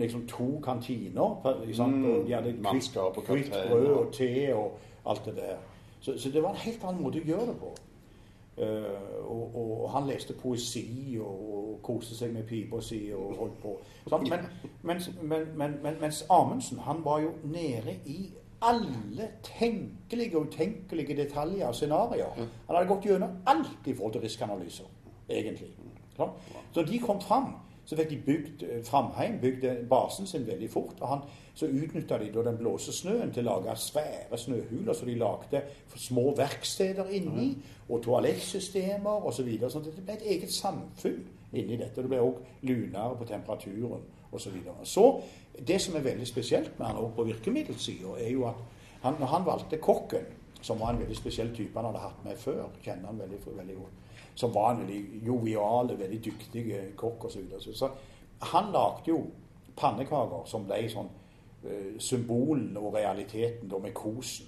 liksom 0.00 0.26
to 0.28 0.48
kantiner. 0.64 1.38
sant? 1.76 1.96
Mm, 2.00 2.10
Og 2.10 2.26
de 2.26 2.36
hadde 2.36 2.54
kvitt, 2.62 3.24
kvitt 3.26 3.56
brød 3.70 3.90
og 3.96 4.12
te 4.16 4.32
og 4.54 4.78
alt 5.06 5.24
det 5.28 5.36
der. 5.36 5.56
Så, 6.00 6.18
så 6.18 6.30
det 6.30 6.42
var 6.42 6.50
en 6.54 6.62
helt 6.64 6.84
annen 6.84 7.02
måte 7.04 7.20
å 7.22 7.28
gjøre 7.28 7.48
det 7.52 7.58
på. 7.60 7.72
Eh, 8.56 9.30
og, 9.30 9.56
og 9.56 9.90
han 9.90 10.08
leste 10.08 10.34
poesi 10.34 11.16
og, 11.20 11.38
og 11.54 11.78
koste 11.82 12.14
seg 12.14 12.34
med 12.34 12.44
pipa 12.44 12.82
si 12.84 13.06
og 13.16 13.36
holdt 13.38 13.58
på. 13.62 13.72
Men, 14.28 14.44
mens, 14.82 15.10
men, 15.22 15.46
men, 15.56 15.78
men, 15.82 15.96
mens 16.00 16.24
Amundsen 16.30 16.82
han 16.84 17.00
var 17.04 17.22
jo 17.24 17.30
nede 17.44 17.96
i 18.04 18.28
alle 18.62 19.28
tenkelige 19.42 20.38
og 20.38 20.46
utenkelige 20.46 21.16
detaljer 21.16 21.66
og 21.66 21.74
scenarioer. 21.74 22.36
Han 22.36 22.76
hadde 22.76 22.88
gått 22.88 23.08
gjennom 23.08 23.40
alt 23.46 23.86
i 23.86 23.94
forhold 23.94 24.12
til 24.12 24.22
riskanalyser, 24.22 24.84
egentlig. 25.28 25.72
Så 26.72 26.82
de 26.82 26.98
kom 26.98 27.20
fram, 27.20 27.54
så 27.84 27.96
fikk 27.96 28.10
de 28.10 28.20
bygd 28.26 28.62
eh, 28.68 28.84
Framheim 28.84 29.40
bygde 29.40 29.78
basen 29.90 30.26
sin 30.26 30.46
veldig 30.46 30.70
fort. 30.70 31.00
og 31.00 31.08
han, 31.08 31.24
Så 31.54 31.66
utnytta 31.66 32.18
de 32.18 32.30
da 32.32 32.42
den 32.46 32.56
blåse 32.56 32.92
snøen 32.96 33.32
til 33.32 33.44
å 33.44 33.58
lage 33.58 33.74
svære 33.76 34.38
snøhuler, 34.40 34.94
så 34.96 35.04
de 35.04 35.16
lagde 35.20 35.60
små 36.00 36.30
verksteder 36.36 37.10
inni, 37.12 37.50
og 37.88 38.00
toalettsystemer 38.04 39.26
osv. 39.26 39.36
Så, 39.36 39.42
videre. 39.42 39.70
så 39.70 39.80
det 39.84 39.92
ble 39.98 40.16
et 40.16 40.26
eget 40.36 40.52
samfunn 40.52 41.20
inni 41.52 41.76
dette. 41.76 42.00
Det 42.00 42.08
ble 42.08 42.22
òg 42.24 42.40
lunere 42.64 43.18
på 43.18 43.28
temperaturen 43.28 44.00
osv. 44.32 44.38
Så, 44.38 44.50
videre. 44.50 44.86
så 44.88 45.20
det 45.58 45.80
som 45.84 45.96
er 45.96 46.06
veldig 46.06 46.26
spesielt 46.26 46.78
med 46.78 46.86
han 46.88 47.02
òg 47.02 47.12
på 47.16 47.26
virkemiddelsida, 47.28 48.14
er 48.16 48.30
jo 48.32 48.46
at 48.48 48.62
han, 49.02 49.18
når 49.20 49.26
han 49.34 49.44
valgte 49.44 49.76
kokken, 49.82 50.24
som 50.62 50.80
var 50.80 50.94
en 50.94 51.02
veldig 51.02 51.16
spesiell 51.18 51.50
type 51.56 51.76
han 51.76 51.90
hadde 51.90 52.00
hatt 52.06 52.24
med 52.24 52.38
før, 52.38 52.70
kjenner 52.84 53.10
han 53.10 53.18
veldig, 53.18 53.40
veldig 53.58 53.76
godt, 53.76 54.18
som 54.34 54.54
var 54.54 54.70
en 54.72 54.84
veldig 54.86 55.26
jovial, 55.26 55.92
veldig 55.98 56.20
dyktig 56.24 56.64
kokk 56.96 57.26
osv. 57.28 57.34
Så, 57.34 57.40
videre. 57.42 57.60
så, 57.60 57.72
så 57.74 58.48
han 58.54 58.72
lagde 58.72 59.10
jo 59.10 59.26
pannekaker 59.76 60.46
som 60.48 60.64
ble 60.66 60.80
sånn 60.90 61.10
eh, 61.64 61.98
symbolen 61.98 62.76
og 62.76 62.94
realiteten 62.94 63.68
da 63.68 63.78
med 63.78 63.94
kosen. 63.94 64.46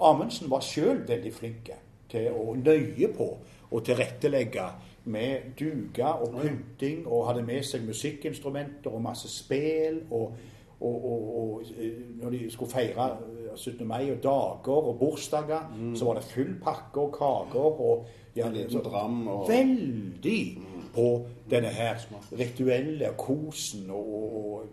Amundsen 0.00 0.50
var 0.50 0.60
sjøl 0.64 1.02
veldig 1.08 1.32
flink 1.34 1.70
til 2.10 2.30
å 2.32 2.54
nøye 2.56 3.08
på 3.16 3.26
å 3.70 3.80
tilrettelegge 3.86 4.64
med 5.04 5.52
duker 5.58 6.22
og 6.24 6.40
pynting, 6.40 7.06
og 7.06 7.26
hadde 7.28 7.42
med 7.46 7.62
seg 7.64 7.84
musikkinstrumenter 7.86 8.90
og 8.92 9.02
masse 9.02 9.28
spel. 9.28 10.02
og 10.10 10.32
og, 10.80 11.04
og, 11.04 11.24
og 11.38 11.62
eh, 11.76 11.92
når 12.22 12.30
de 12.30 12.38
skulle 12.50 12.70
feire 12.70 13.04
eh, 13.10 13.56
17. 13.56 13.86
mai 13.86 14.06
og 14.14 14.22
dager 14.24 14.86
og 14.88 14.94
bursdager, 14.98 15.66
så 15.94 16.04
var 16.08 16.14
det 16.16 16.24
full 16.24 16.54
pakke 16.64 17.00
og 17.02 17.12
kaker. 17.12 17.80
og 17.80 18.06
ja, 18.36 18.48
så- 18.68 18.80
dram 18.80 19.28
og- 19.28 19.48
Veldig 19.48 20.58
på 20.94 21.26
denne 21.50 21.68
her 21.68 21.98
rituelle 22.32 23.10
kosen 23.18 23.90
og, 23.90 24.14
og, 24.14 24.54
og 24.54 24.66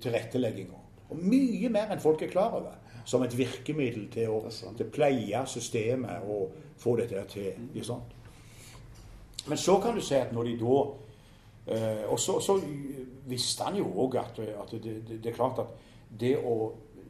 tilrettelegginga. 0.00 0.78
Og 1.08 1.20
mye 1.22 1.70
mer 1.72 1.92
enn 1.92 2.02
folk 2.02 2.22
er 2.22 2.32
klar 2.32 2.56
over. 2.58 2.76
Som 3.08 3.22
et 3.24 3.36
virkemiddel 3.38 4.08
til 4.12 4.32
å, 4.32 4.40
til 4.76 4.90
pleie 4.92 5.42
systemet 5.48 6.26
og 6.28 6.52
få 6.78 6.96
dette 7.00 7.24
til. 7.32 7.68
Liksom. 7.74 8.02
Men 9.48 9.58
så 9.58 9.78
kan 9.80 9.96
du 9.96 10.04
si 10.04 10.18
at 10.18 10.34
når 10.36 10.50
de 10.50 10.56
da 10.60 10.80
eh, 11.72 12.02
Og 12.10 12.18
så, 12.20 12.40
så 12.40 12.58
visste 13.28 13.64
han 13.64 13.78
jo 13.80 13.88
òg 14.04 14.18
at, 14.20 14.38
at 14.38 14.74
det, 14.76 14.98
det, 15.08 15.22
det 15.24 15.32
er 15.32 15.36
klart 15.36 15.62
at 15.64 15.72
det 16.20 16.36
å 16.38 16.58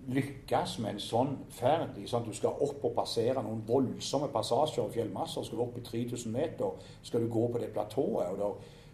lykkes 0.09 0.79
med 0.81 0.95
en 0.95 1.03
sånn 1.03 1.35
ferd 1.53 1.99
liksom. 1.99 2.25
Du 2.25 2.37
skal 2.37 2.57
opp 2.65 2.85
og 2.89 2.95
passere 2.97 3.43
noen 3.45 3.61
voldsomme 3.69 4.31
passasjer 4.33 4.87
og 4.87 4.95
fjellmasser. 4.95 5.45
Skal 5.45 5.61
du 5.61 5.65
opp 5.67 5.77
i 5.79 5.85
3000 5.85 6.33
meter, 6.33 6.89
skal 7.05 7.25
du 7.25 7.33
gå 7.33 7.45
på 7.53 7.61
det 7.61 7.73
platået. 7.75 8.31
og 8.33 8.39
da 8.41 8.53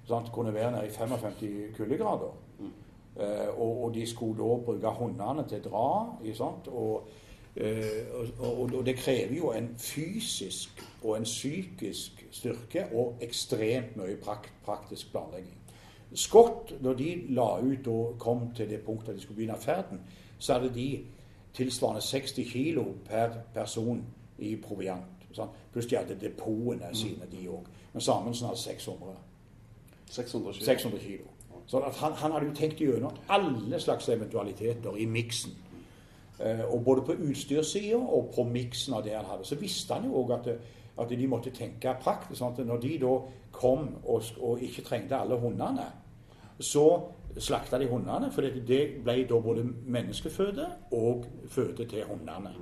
sant, 0.09 0.33
kunne 0.33 0.55
være 0.55 0.73
nede 0.75 0.89
i 0.89 0.91
55 0.93 1.77
kuldegrader. 1.77 2.35
Eh, 3.21 3.49
og, 3.61 3.85
og 3.85 3.95
de 3.95 4.07
skulle 4.07 4.39
da 4.43 4.57
bruke 4.65 4.91
hundene 4.99 5.45
til 5.49 5.63
å 5.63 5.69
dra. 5.69 5.89
Sant? 6.35 6.69
Og, 6.69 7.09
eh, 7.57 8.07
og, 8.13 8.33
og, 8.39 8.75
og 8.75 8.87
det 8.87 8.97
krever 8.99 9.37
jo 9.37 9.53
en 9.55 9.71
fysisk 9.79 10.83
og 11.03 11.17
en 11.17 11.29
psykisk 11.29 12.25
styrke 12.35 12.89
og 12.93 13.23
ekstremt 13.23 13.97
mye 13.97 14.17
prakt, 14.23 14.53
praktisk 14.65 15.13
planlegging. 15.13 15.61
Scott, 16.15 16.75
når 16.81 16.95
de 16.95 17.11
la 17.35 17.49
ut 17.59 17.87
og 17.91 18.19
kom 18.19 18.49
til 18.55 18.71
det 18.71 18.81
punktet 18.87 19.09
at 19.09 19.17
de 19.17 19.23
skulle 19.23 19.37
begynne 19.37 19.59
ferden, 19.59 20.01
så 20.39 20.59
hadde 20.59 20.75
de 20.75 21.05
tilsvarende 21.55 22.03
60 22.03 22.51
kilo 22.53 22.85
per 23.07 23.29
person 23.55 24.03
i 24.39 24.57
proviant. 24.57 25.27
Sant? 25.35 25.51
Pluss 25.73 25.87
de 25.91 25.97
hadde 25.99 26.19
depotene 26.21 26.91
sine, 26.95 27.27
de 27.31 27.49
òg. 27.51 27.67
Men 27.93 28.03
Samuelsen 28.03 28.47
hadde 28.47 28.61
600. 28.61 29.15
600 30.07 30.53
kilo. 30.53 30.65
600 30.65 31.03
kilo. 31.03 31.34
Så 31.67 31.81
at 31.81 31.97
han, 31.97 32.13
han 32.21 32.33
hadde 32.33 32.51
jo 32.51 32.57
tenkt 32.59 32.81
gjennom 32.81 33.17
alle 33.33 33.81
slags 33.81 34.09
eventualiteter 34.13 34.97
i 35.01 35.07
miksen. 35.09 35.55
Eh, 36.39 36.65
og 36.67 36.85
både 36.85 37.03
på 37.07 37.17
utstyrssida 37.31 37.97
og 37.97 38.33
på 38.35 38.45
miksen 38.45 38.95
av 38.95 39.05
det 39.07 39.15
han 39.17 39.29
hadde. 39.29 39.47
Så 39.49 39.59
visste 39.61 39.95
han 39.95 40.09
jo 40.09 40.23
òg 40.25 40.35
at, 40.39 40.49
at 40.99 41.11
de 41.11 41.29
måtte 41.31 41.55
tenke 41.55 41.97
praktisk. 42.03 42.41
Sånn 42.41 42.67
når 42.67 42.83
de 42.83 42.95
da 43.07 43.15
kom 43.55 43.89
og, 44.03 44.33
og 44.41 44.63
ikke 44.63 44.85
trengte 44.85 45.19
alle 45.19 45.39
hundene, 45.41 45.87
så 46.61 46.87
slakta 47.39 47.79
de 47.79 47.89
hundene. 47.91 48.31
For 48.35 48.45
det 48.45 48.83
ble 49.05 49.17
da 49.31 49.41
både 49.41 49.65
menneskeføde 49.67 50.69
og 50.99 51.27
føde 51.51 51.87
til 51.89 52.07
hundene. 52.11 52.55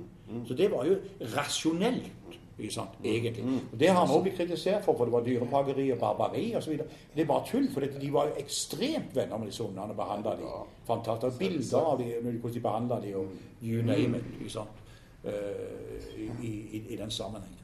Så 0.47 0.57
det 0.57 0.71
var 0.71 0.87
jo 0.87 0.97
rasjonelt. 1.35 2.11
Ikke 2.59 2.73
sant, 2.73 2.89
egentlig. 3.03 3.43
Og 3.71 3.79
Det 3.79 3.87
har 3.87 3.99
han 3.99 4.09
også 4.09 4.21
blitt 4.21 4.35
kritisert 4.37 4.83
for, 4.85 4.97
for 4.97 5.05
det 5.05 5.13
var 5.13 5.23
dyreplageri 5.25 5.91
og 5.91 5.97
barbari 5.99 6.55
osv. 6.55 6.77
Det 7.15 7.21
er 7.21 7.25
bare 7.25 7.45
tull, 7.47 7.65
for 7.73 7.81
de 7.81 8.13
var 8.13 8.29
jo 8.29 8.35
ekstremt 8.37 9.15
venner 9.15 9.37
med 9.37 9.49
disse 9.49 9.63
hundene 9.63 9.95
og 9.95 9.97
behandla 9.97 10.35
dem 10.37 10.69
Fantastisk. 10.85 11.39
Bilder 11.39 11.79
av 11.79 11.97
de, 11.99 12.11
hvordan 12.21 12.53
de 12.53 12.61
behandla 12.61 12.99
dem, 13.01 13.15
og 13.15 13.27
you 13.63 13.81
name 13.81 14.17
it. 14.17 14.29
Ikke 14.39 14.53
sant? 14.53 14.83
Eh, 15.23 16.19
i, 16.43 16.53
i, 16.77 16.83
I 16.89 16.95
den 16.95 17.11
sammenhengen. 17.11 17.59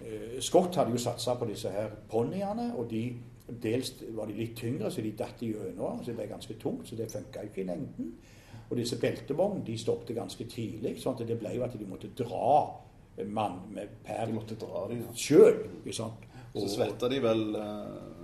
Eh, 0.00 0.40
Scott 0.40 0.76
hadde 0.76 0.90
jo 0.90 0.98
satsa 0.98 1.34
på 1.34 1.46
disse 1.46 1.70
her 1.70 1.92
ponniene, 2.10 2.72
og 2.76 2.90
de 2.90 3.12
dels 3.62 3.92
var 4.16 4.26
de 4.26 4.38
litt 4.38 4.56
tyngre, 4.56 4.90
så 4.90 5.02
de 5.04 5.12
datt 5.12 5.42
gjennom. 5.42 6.00
Så 6.02 6.10
det 6.10 6.16
ble 6.18 6.30
ganske 6.30 6.56
tungt, 6.60 6.88
så 6.88 6.96
det 6.96 7.10
funka 7.12 7.44
ikke 7.44 7.62
i 7.62 7.68
lengden. 7.68 8.14
Og 8.70 8.76
disse 8.80 8.98
beltevognene 9.00 9.66
de 9.66 9.76
stoppet 9.78 10.16
ganske 10.16 10.44
tidlig, 10.48 10.96
sånn 11.02 11.14
at 11.18 11.28
det 11.28 11.38
ble 11.38 11.52
jo 11.54 11.64
at 11.66 11.76
de 11.78 11.86
måtte 11.86 12.10
dra 12.16 12.80
mann 13.26 13.60
med 13.70 13.88
per 14.04 14.26
De 14.26 14.34
måtte 14.34 14.56
dra 14.58 14.88
dem 14.90 15.04
ja. 15.04 15.14
sjøl. 15.14 15.60
Så 16.54 16.68
svetta 16.70 17.08
de 17.10 17.20
vel 17.22 17.56
eh, 17.58 18.14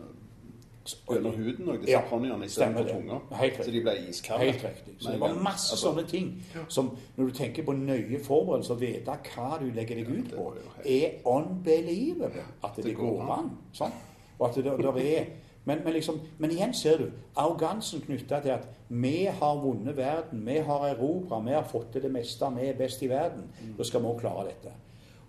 gjennom 1.11 1.35
huden 1.37 1.69
òg, 1.69 1.81
disse 1.83 1.93
Ja, 1.93 2.01
ponniene, 2.09 2.47
istedenfor 2.47 2.89
tunga. 2.89 3.19
Så 3.63 3.71
de 3.71 3.83
ble 3.85 3.95
iskalde. 4.09 4.49
Helt 4.49 4.65
riktig. 4.65 4.95
Så 4.99 5.13
det 5.13 5.21
var 5.21 5.35
masse 5.35 5.75
Altså, 5.75 5.91
sånne 5.91 6.07
ting 6.09 6.31
som 6.69 6.91
når 7.17 7.31
du 7.31 7.37
tenker 7.37 7.67
på 7.67 7.75
nøye 7.77 8.21
forberedelser, 8.25 8.81
vite 8.81 9.19
hva 9.35 9.51
du 9.61 9.69
legger 9.77 10.01
deg 10.01 10.11
ut 10.11 10.35
på, 10.35 10.49
er 10.85 11.21
unbelievable 11.29 12.47
at 12.65 12.77
det, 12.77 12.85
Det 12.85 12.97
går 12.97 13.21
går 13.21 13.35
an. 13.37 13.53
Sånn. 13.77 13.95
Og 14.39 14.49
at 14.49 14.57
det, 14.57 14.65
der 14.65 15.01
er 15.05 15.31
men, 15.65 15.79
men, 15.85 15.93
liksom, 15.93 16.21
men 16.39 16.51
igjen 16.51 16.73
ser 16.75 16.99
du 16.99 17.09
arrogansen 17.37 18.01
knytta 18.01 18.41
til 18.41 18.55
at 18.55 18.69
vi 18.89 19.29
har 19.29 19.61
vunnet 19.61 19.97
verden, 19.97 20.47
vi 20.47 20.57
har 20.67 20.87
erobra, 20.89 21.41
vi 21.45 21.53
har 21.55 21.67
fått 21.69 21.93
til 21.93 22.03
det 22.03 22.13
meste, 22.13 22.49
vi 22.57 22.67
er 22.67 22.79
best 22.79 23.03
i 23.03 23.11
verden. 23.11 23.45
Da 23.79 23.85
skal 23.85 24.03
vi 24.03 24.09
òg 24.11 24.23
klare 24.23 24.49
dette. 24.49 24.73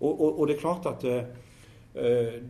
Og, 0.00 0.10
og, 0.10 0.40
og 0.40 0.48
det 0.48 0.56
er 0.56 0.60
klart 0.60 0.88
at 0.90 1.04
eh, 1.04 1.28
eh, 1.94 2.40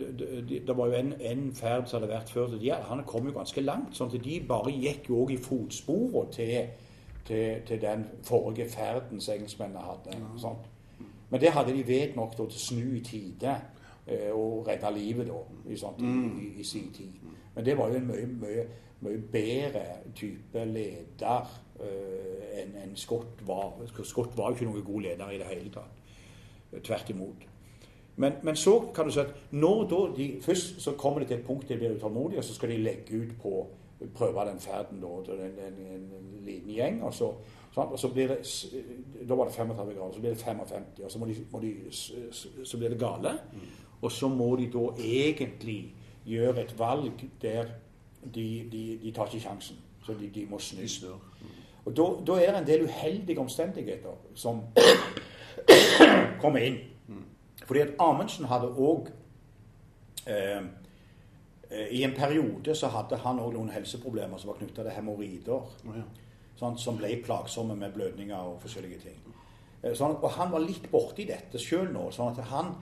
det, 0.68 0.76
var 0.76 0.86
jo 0.86 0.92
en, 0.92 1.12
en 1.20 1.42
ferd 1.54 1.90
som 1.90 2.00
hadde 2.00 2.14
vært 2.14 2.30
før. 2.32 2.54
De, 2.54 2.70
han 2.72 3.04
kom 3.06 3.26
jo 3.28 3.34
ganske 3.36 3.60
langt. 3.60 3.96
sånn 3.98 4.14
at 4.14 4.24
De 4.24 4.38
bare 4.48 4.72
gikk 4.72 5.10
jo 5.10 5.24
òg 5.26 5.34
i 5.34 5.42
fotsporene 5.42 6.32
til, 6.32 6.70
til, 7.26 7.60
til 7.66 7.82
den 7.82 8.06
forrige 8.24 8.70
ferden 8.72 9.20
som 9.20 9.34
engelskmennene 9.34 9.84
hadde. 9.90 10.22
Sånn. 10.40 10.62
Men 11.28 11.40
det 11.40 11.52
hadde 11.52 11.74
de 11.74 11.84
vet 11.88 12.16
nok 12.16 12.38
til 12.38 12.46
å 12.46 12.62
snu 12.62 12.96
i 12.96 13.04
tide 13.04 13.58
og 14.34 14.66
redda 14.66 14.90
livet 14.90 15.28
da, 15.28 15.40
i, 15.70 15.76
sånt, 15.78 16.00
mm. 16.00 16.38
i, 16.40 16.48
i 16.60 16.64
sin 16.66 16.90
tid. 16.94 17.12
Men 17.54 17.64
det 17.64 17.76
var 17.78 17.92
jo 17.92 18.00
en 18.00 18.08
mye, 18.08 18.26
mye, 18.40 18.64
mye 19.04 19.20
bedre 19.32 19.84
type 20.14 20.64
leder 20.66 21.52
uh, 21.80 22.42
enn 22.58 22.74
en 22.82 22.96
Scott 22.96 23.44
var. 23.46 23.76
Scott 24.02 24.36
var 24.38 24.50
jo 24.50 24.58
ikke 24.58 24.70
noen 24.70 24.86
god 24.86 25.06
leder 25.06 25.30
i 25.30 25.38
det 25.42 25.50
hele 25.52 25.72
tatt. 25.74 26.00
Tvert 26.82 27.10
imot. 27.12 27.46
Men, 28.16 28.32
men 28.42 28.56
så 28.56 28.74
kan 28.94 29.06
du 29.08 29.12
si 29.12 29.20
at 29.22 29.32
når 29.50 29.84
da 29.88 30.00
de, 30.16 30.26
først 30.44 30.82
så 30.82 30.96
kommer 31.00 31.20
de 31.22 31.30
til 31.30 31.38
et 31.38 31.46
punkt 31.46 31.68
de 31.68 31.78
blir 31.78 31.94
utålmodige, 31.96 32.42
og 32.42 32.44
så 32.44 32.54
skal 32.54 32.74
de 32.74 32.82
legge 32.82 33.22
ut 33.22 33.32
på 33.42 33.54
prøve 34.14 34.44
den 34.50 34.60
ferden 34.60 35.00
da, 35.00 35.10
til 35.24 35.40
en, 35.40 35.58
en, 35.66 35.78
en, 35.94 36.06
en 36.18 36.44
liten 36.44 36.70
gjeng. 36.70 37.02
Og 37.02 37.14
så, 37.14 37.32
og 37.76 37.98
så 37.98 38.08
blir 38.12 38.28
det 38.28 38.38
Da 39.28 39.34
var 39.34 39.44
det 39.44 39.54
35 39.54 39.94
grader, 39.94 40.12
så 40.12 40.20
blir 40.20 40.30
det 40.30 40.38
55, 40.38 40.82
og 41.04 41.10
så, 41.10 41.18
må 41.18 41.26
de, 41.26 41.36
må 41.50 41.60
de, 41.60 41.72
så 42.64 42.78
blir 42.78 42.88
det 42.88 42.98
gale. 42.98 43.38
Og 44.02 44.12
så 44.12 44.28
må 44.28 44.56
de 44.56 44.68
da 44.72 44.88
egentlig 44.98 45.94
gjøre 46.26 46.62
et 46.62 46.78
valg 46.78 47.24
der 47.42 47.64
de, 48.22 48.68
de, 48.72 48.98
de 49.02 49.12
tar 49.14 49.26
ikke 49.26 49.40
sjansen. 49.40 49.76
Så 50.06 50.14
de, 50.18 50.30
de 50.34 50.46
må 50.50 50.58
snu. 50.58 50.86
Snur. 50.88 51.20
Og 51.84 51.96
da, 51.96 52.06
da 52.26 52.38
er 52.38 52.52
det 52.52 52.60
en 52.60 52.66
del 52.66 52.84
uheldige 52.86 53.40
omstendigheter 53.40 54.14
som 54.34 54.62
kommer 56.42 56.58
inn. 56.58 56.78
Fordi 57.66 57.80
at 57.80 57.94
Amundsen 58.02 58.44
hadde 58.50 58.68
òg 58.68 59.08
eh, 60.26 60.62
eh, 61.70 61.86
I 61.90 62.02
en 62.02 62.14
periode 62.16 62.74
så 62.74 62.90
hadde 62.92 63.16
han 63.22 63.38
òg 63.40 63.54
noen 63.54 63.70
helseproblemer 63.70 64.38
som 64.38 64.50
var 64.52 64.58
knytta 64.58 64.82
til 64.82 64.94
hemoroider. 64.96 65.68
Oh, 65.86 65.96
ja. 65.96 66.06
Sånn, 66.58 66.78
som 66.78 66.98
ble 66.98 67.14
plagsomme 67.24 67.76
med 67.78 67.94
blødninger 67.94 68.38
og 68.38 68.58
forskjellige 68.62 68.98
ting. 69.06 69.22
Eh, 69.82 69.94
Sånn, 69.98 70.18
og 70.18 70.30
han 70.36 70.52
var 70.52 70.62
litt 70.66 70.90
borti 70.92 71.26
dette 71.30 71.58
sjøl 71.58 71.88
nå. 71.94 72.10
sånn 72.14 72.34
at 72.34 72.50
han 72.50 72.74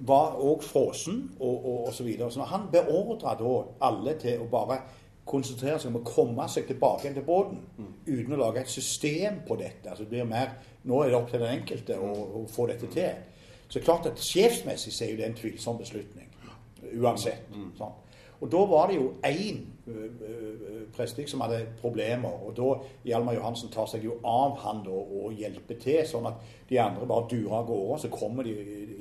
var 0.00 0.36
også 0.40 0.68
frosen 0.68 1.18
og, 1.40 1.66
og, 1.66 1.86
og 1.86 1.94
så 1.94 2.04
videre. 2.04 2.30
Så 2.32 2.42
han 2.42 2.68
beordra 2.72 3.34
da 3.38 3.54
alle 3.86 4.14
til 4.20 4.42
å 4.42 4.48
bare 4.50 4.80
konsentrere 5.24 5.78
seg 5.80 5.90
om 5.90 6.02
å 6.02 6.06
komme 6.06 6.46
seg 6.52 6.66
tilbake 6.68 7.06
igjen 7.06 7.16
til 7.16 7.26
båten 7.26 7.62
uten 8.06 8.34
å 8.36 8.40
lage 8.42 8.60
et 8.60 8.72
system 8.72 9.40
på 9.48 9.56
dette. 9.56 9.88
Altså 9.88 10.04
det 10.04 10.12
blir 10.12 10.28
mer, 10.28 10.56
Nå 10.84 10.98
er 11.00 11.08
det 11.08 11.16
opp 11.16 11.30
til 11.30 11.40
den 11.40 11.62
enkelte 11.62 11.96
å, 11.96 12.10
å 12.12 12.46
få 12.52 12.66
dette 12.68 12.90
til. 12.92 13.14
Så 13.72 13.80
klart 13.80 14.06
at 14.10 14.20
Sjefsmessig 14.20 14.92
så 14.92 15.06
er 15.06 15.14
jo 15.14 15.16
det 15.16 15.30
en 15.30 15.38
tvilsom 15.38 15.78
beslutning. 15.80 16.28
Uansett. 17.00 17.48
Sånn. 17.78 17.94
Og 18.44 18.50
da 18.52 18.60
var 18.68 18.90
det 18.90 18.98
jo 18.98 19.06
én 19.24 19.62
prestig 20.96 21.26
som 21.28 21.42
hadde 21.44 21.66
problemer. 21.80 22.32
Og 22.46 22.54
da 22.56 22.68
Hjalmar 23.04 23.36
Johansen 23.36 23.72
tar 23.72 23.88
seg 23.90 24.06
jo 24.06 24.16
av 24.24 24.56
han 24.64 24.82
da 24.86 24.94
og 24.94 25.34
hjelper 25.36 25.78
til, 25.82 26.00
sånn 26.08 26.28
at 26.30 26.40
de 26.70 26.80
andre 26.80 27.08
bare 27.08 27.28
durer 27.30 27.58
av 27.58 27.68
gårde. 27.68 28.00
Så 28.04 28.12
kommer 28.14 28.46
de, 28.46 28.54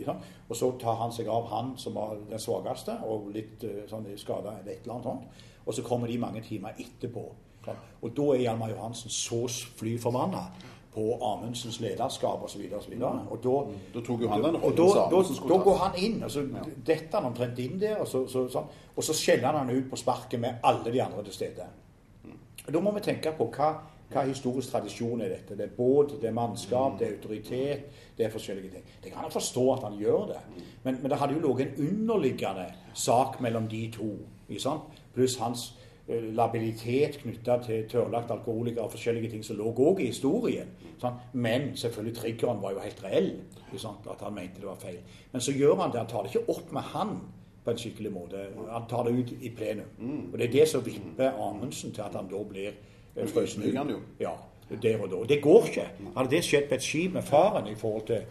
sånn, 0.04 0.22
og 0.50 0.60
så 0.60 0.72
tar 0.82 1.00
han 1.00 1.16
seg 1.16 1.32
av 1.32 1.48
han 1.54 1.74
som 1.80 1.96
var 1.98 2.18
den 2.30 2.42
svakeste 2.42 3.00
og 3.08 3.32
litt 3.36 3.64
eh, 3.68 3.84
sånn 3.90 4.10
skada 4.20 4.58
eller 4.60 4.76
et 4.76 4.84
eller 4.84 5.00
annet 5.00 5.10
sånt. 5.10 5.50
Og 5.64 5.78
så 5.78 5.86
kommer 5.88 6.12
de 6.12 6.20
mange 6.20 6.44
timer 6.44 6.76
etterpå. 6.76 7.26
Sånn. 7.64 7.84
Og 8.04 8.16
da 8.18 8.30
er 8.34 8.46
Hjalmar 8.50 8.74
Johansen 8.74 9.14
så 9.14 9.46
fly 9.80 9.96
forbanna 10.02 10.50
på 10.94 11.20
Amundsens 11.22 11.80
lederskap 11.82 12.44
osv. 12.44 12.44
Og, 12.44 12.50
så 12.50 12.60
videre, 12.60 12.78
og, 12.78 12.84
så 12.84 12.90
videre. 12.90 13.26
og 13.30 13.44
da 13.44 14.00
Da 14.00 14.06
tok 14.06 14.22
jo 14.22 14.30
han 14.30 14.44
den 14.44 14.56
og 14.56 14.76
da, 14.78 14.88
da, 15.12 15.22
da 15.50 15.58
går 15.64 15.78
han 15.78 15.98
inn, 15.98 16.20
og 16.24 16.32
så 16.32 16.44
detter 16.86 17.18
han 17.18 17.32
omtrent 17.32 17.60
inn 17.60 17.80
der, 17.82 17.98
og 18.02 18.08
så, 18.08 18.26
så, 18.28 18.46
sånn, 18.52 18.70
og 18.96 19.04
så 19.04 19.16
skjeller 19.18 19.50
han 19.50 19.64
han 19.64 19.78
ut 19.78 19.90
på 19.90 20.00
sparket 20.00 20.40
med 20.40 20.62
alle 20.64 20.94
de 20.94 21.02
andre 21.02 21.24
til 21.24 21.34
stede. 21.34 21.68
Og 22.68 22.74
Da 22.74 22.80
må 22.80 22.94
vi 22.96 23.04
tenke 23.04 23.34
på 23.38 23.50
hva, 23.52 23.74
hva 24.14 24.26
historisk 24.28 24.72
tradisjon 24.72 25.22
er 25.22 25.34
dette. 25.34 25.58
Det 25.58 25.66
er 25.66 25.76
båt, 25.78 26.16
det 26.22 26.30
er 26.30 26.36
mannskap, 26.38 27.00
det 27.00 27.08
er 27.08 27.16
autoritet, 27.18 27.88
det 28.18 28.28
er 28.28 28.32
forskjellige 28.32 28.72
ting. 28.72 28.86
Det 29.04 29.12
kan 29.12 29.26
jeg 29.26 29.34
forstå 29.34 29.66
at 29.74 29.88
han 29.90 29.98
gjør 30.00 30.28
det, 30.34 30.42
men, 30.84 31.02
men 31.02 31.12
det 31.12 31.20
hadde 31.20 31.34
jo 31.34 31.48
ligget 31.48 31.74
en 31.74 31.88
underliggende 31.90 32.68
sak 32.94 33.42
mellom 33.42 33.68
de 33.68 33.88
to, 33.92 34.14
pluss 35.14 35.38
hans 35.42 35.72
labilitet 36.08 37.20
knytta 37.22 37.58
til 37.64 37.86
tørrlagt 37.90 38.32
alkoholikere 38.32 38.84
og 38.84 38.92
forskjellige 38.92 39.30
ting 39.32 39.46
som 39.46 39.56
lå 39.56 39.70
òg 39.72 40.02
i 40.04 40.10
historien. 40.12 40.68
Sant? 41.02 41.22
Men 41.34 41.78
selvfølgelig 41.80 42.18
triggeren 42.18 42.62
var 42.62 42.72
jo 42.76 42.80
helt 42.84 43.04
reell, 43.04 43.32
sant? 43.78 44.08
at 44.12 44.22
han 44.22 44.36
mente 44.36 44.60
det 44.60 44.68
var 44.68 44.80
feil. 44.82 45.00
Men 45.32 45.42
så 45.42 45.52
gjør 45.56 45.76
han 45.76 45.92
det. 45.92 46.00
Han 46.00 46.08
tar 46.12 46.24
det 46.24 46.36
ikke 46.36 46.50
opp 46.50 46.72
med 46.76 46.82
han 46.82 47.18
på 47.64 47.72
en 47.72 47.78
skikkelig 47.78 48.12
måte. 48.12 48.48
Han 48.70 48.88
tar 48.90 49.04
det 49.08 49.14
ut 49.20 49.32
i 49.42 49.50
plenum. 49.56 49.86
Og 50.34 50.40
det 50.40 50.48
er 50.48 50.52
det 50.52 50.68
som 50.68 50.86
vipper 50.86 51.38
Amundsen 51.40 51.92
til 51.92 52.02
at 52.02 52.16
han 52.16 52.28
da 52.32 52.44
blir 52.50 52.72
eh, 53.16 53.28
frøsen 53.28 53.64
ut. 53.64 53.74
Ja, 54.20 54.36
der 54.82 55.02
og 55.02 55.10
da. 55.12 55.34
Det 55.34 55.42
går 55.42 55.66
ikke. 55.66 55.88
Hadde 56.18 56.32
det 56.32 56.44
skjedd 56.44 56.68
på 56.70 56.76
et 56.76 56.84
skip 56.84 57.14
med 57.14 57.24
faren 57.24 57.68
i 57.68 57.76
forhold 57.76 58.08
til 58.08 58.22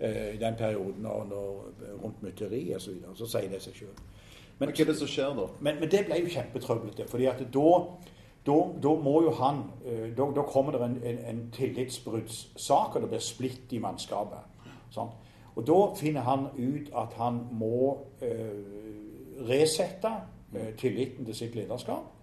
eh, 0.00 0.40
den 0.40 0.56
perioden 0.56 1.06
og 1.06 1.26
når, 1.28 1.64
rundt 2.04 2.22
mytteriet 2.22 2.76
osv., 2.76 2.84
så 2.84 2.90
videre, 2.92 3.16
så 3.16 3.26
sier 3.26 3.50
det 3.52 3.62
seg 3.62 3.74
sjøl. 3.82 4.00
Men 4.58 4.72
hva 4.72 4.82
er 4.82 4.90
det 4.90 4.98
som 4.98 5.10
skjer 5.10 5.34
da? 5.38 5.46
Men, 5.60 5.78
men 5.80 5.90
det 5.90 6.04
ble 6.06 6.18
jo 6.22 6.32
kjempetrøblete. 6.34 7.06
fordi 7.10 7.28
at 7.30 7.42
da, 7.54 7.70
da, 8.46 8.58
da 8.82 8.94
må 8.98 9.22
jo 9.22 9.34
han 9.38 9.62
eh, 9.86 10.08
Da, 10.16 10.26
da 10.34 10.42
kommer 10.42 10.74
det 10.74 10.82
en, 10.82 10.98
en, 11.04 11.18
en 11.30 11.42
tillitsbruddssak, 11.54 12.94
og 12.96 13.02
det 13.02 13.10
blir 13.12 13.22
splitt 13.22 13.72
i 13.72 13.82
mannskapet. 13.82 14.66
Sånn. 14.90 15.10
Og 15.58 15.66
da 15.66 15.78
finner 15.98 16.26
han 16.26 16.48
ut 16.54 16.90
at 16.94 17.16
han 17.18 17.40
må 17.58 17.98
eh, 18.22 18.60
resette 19.48 20.12
eh, 20.54 20.74
tilliten 20.78 21.26
til 21.26 21.34
sitt 21.34 21.58
lederskap. 21.58 22.14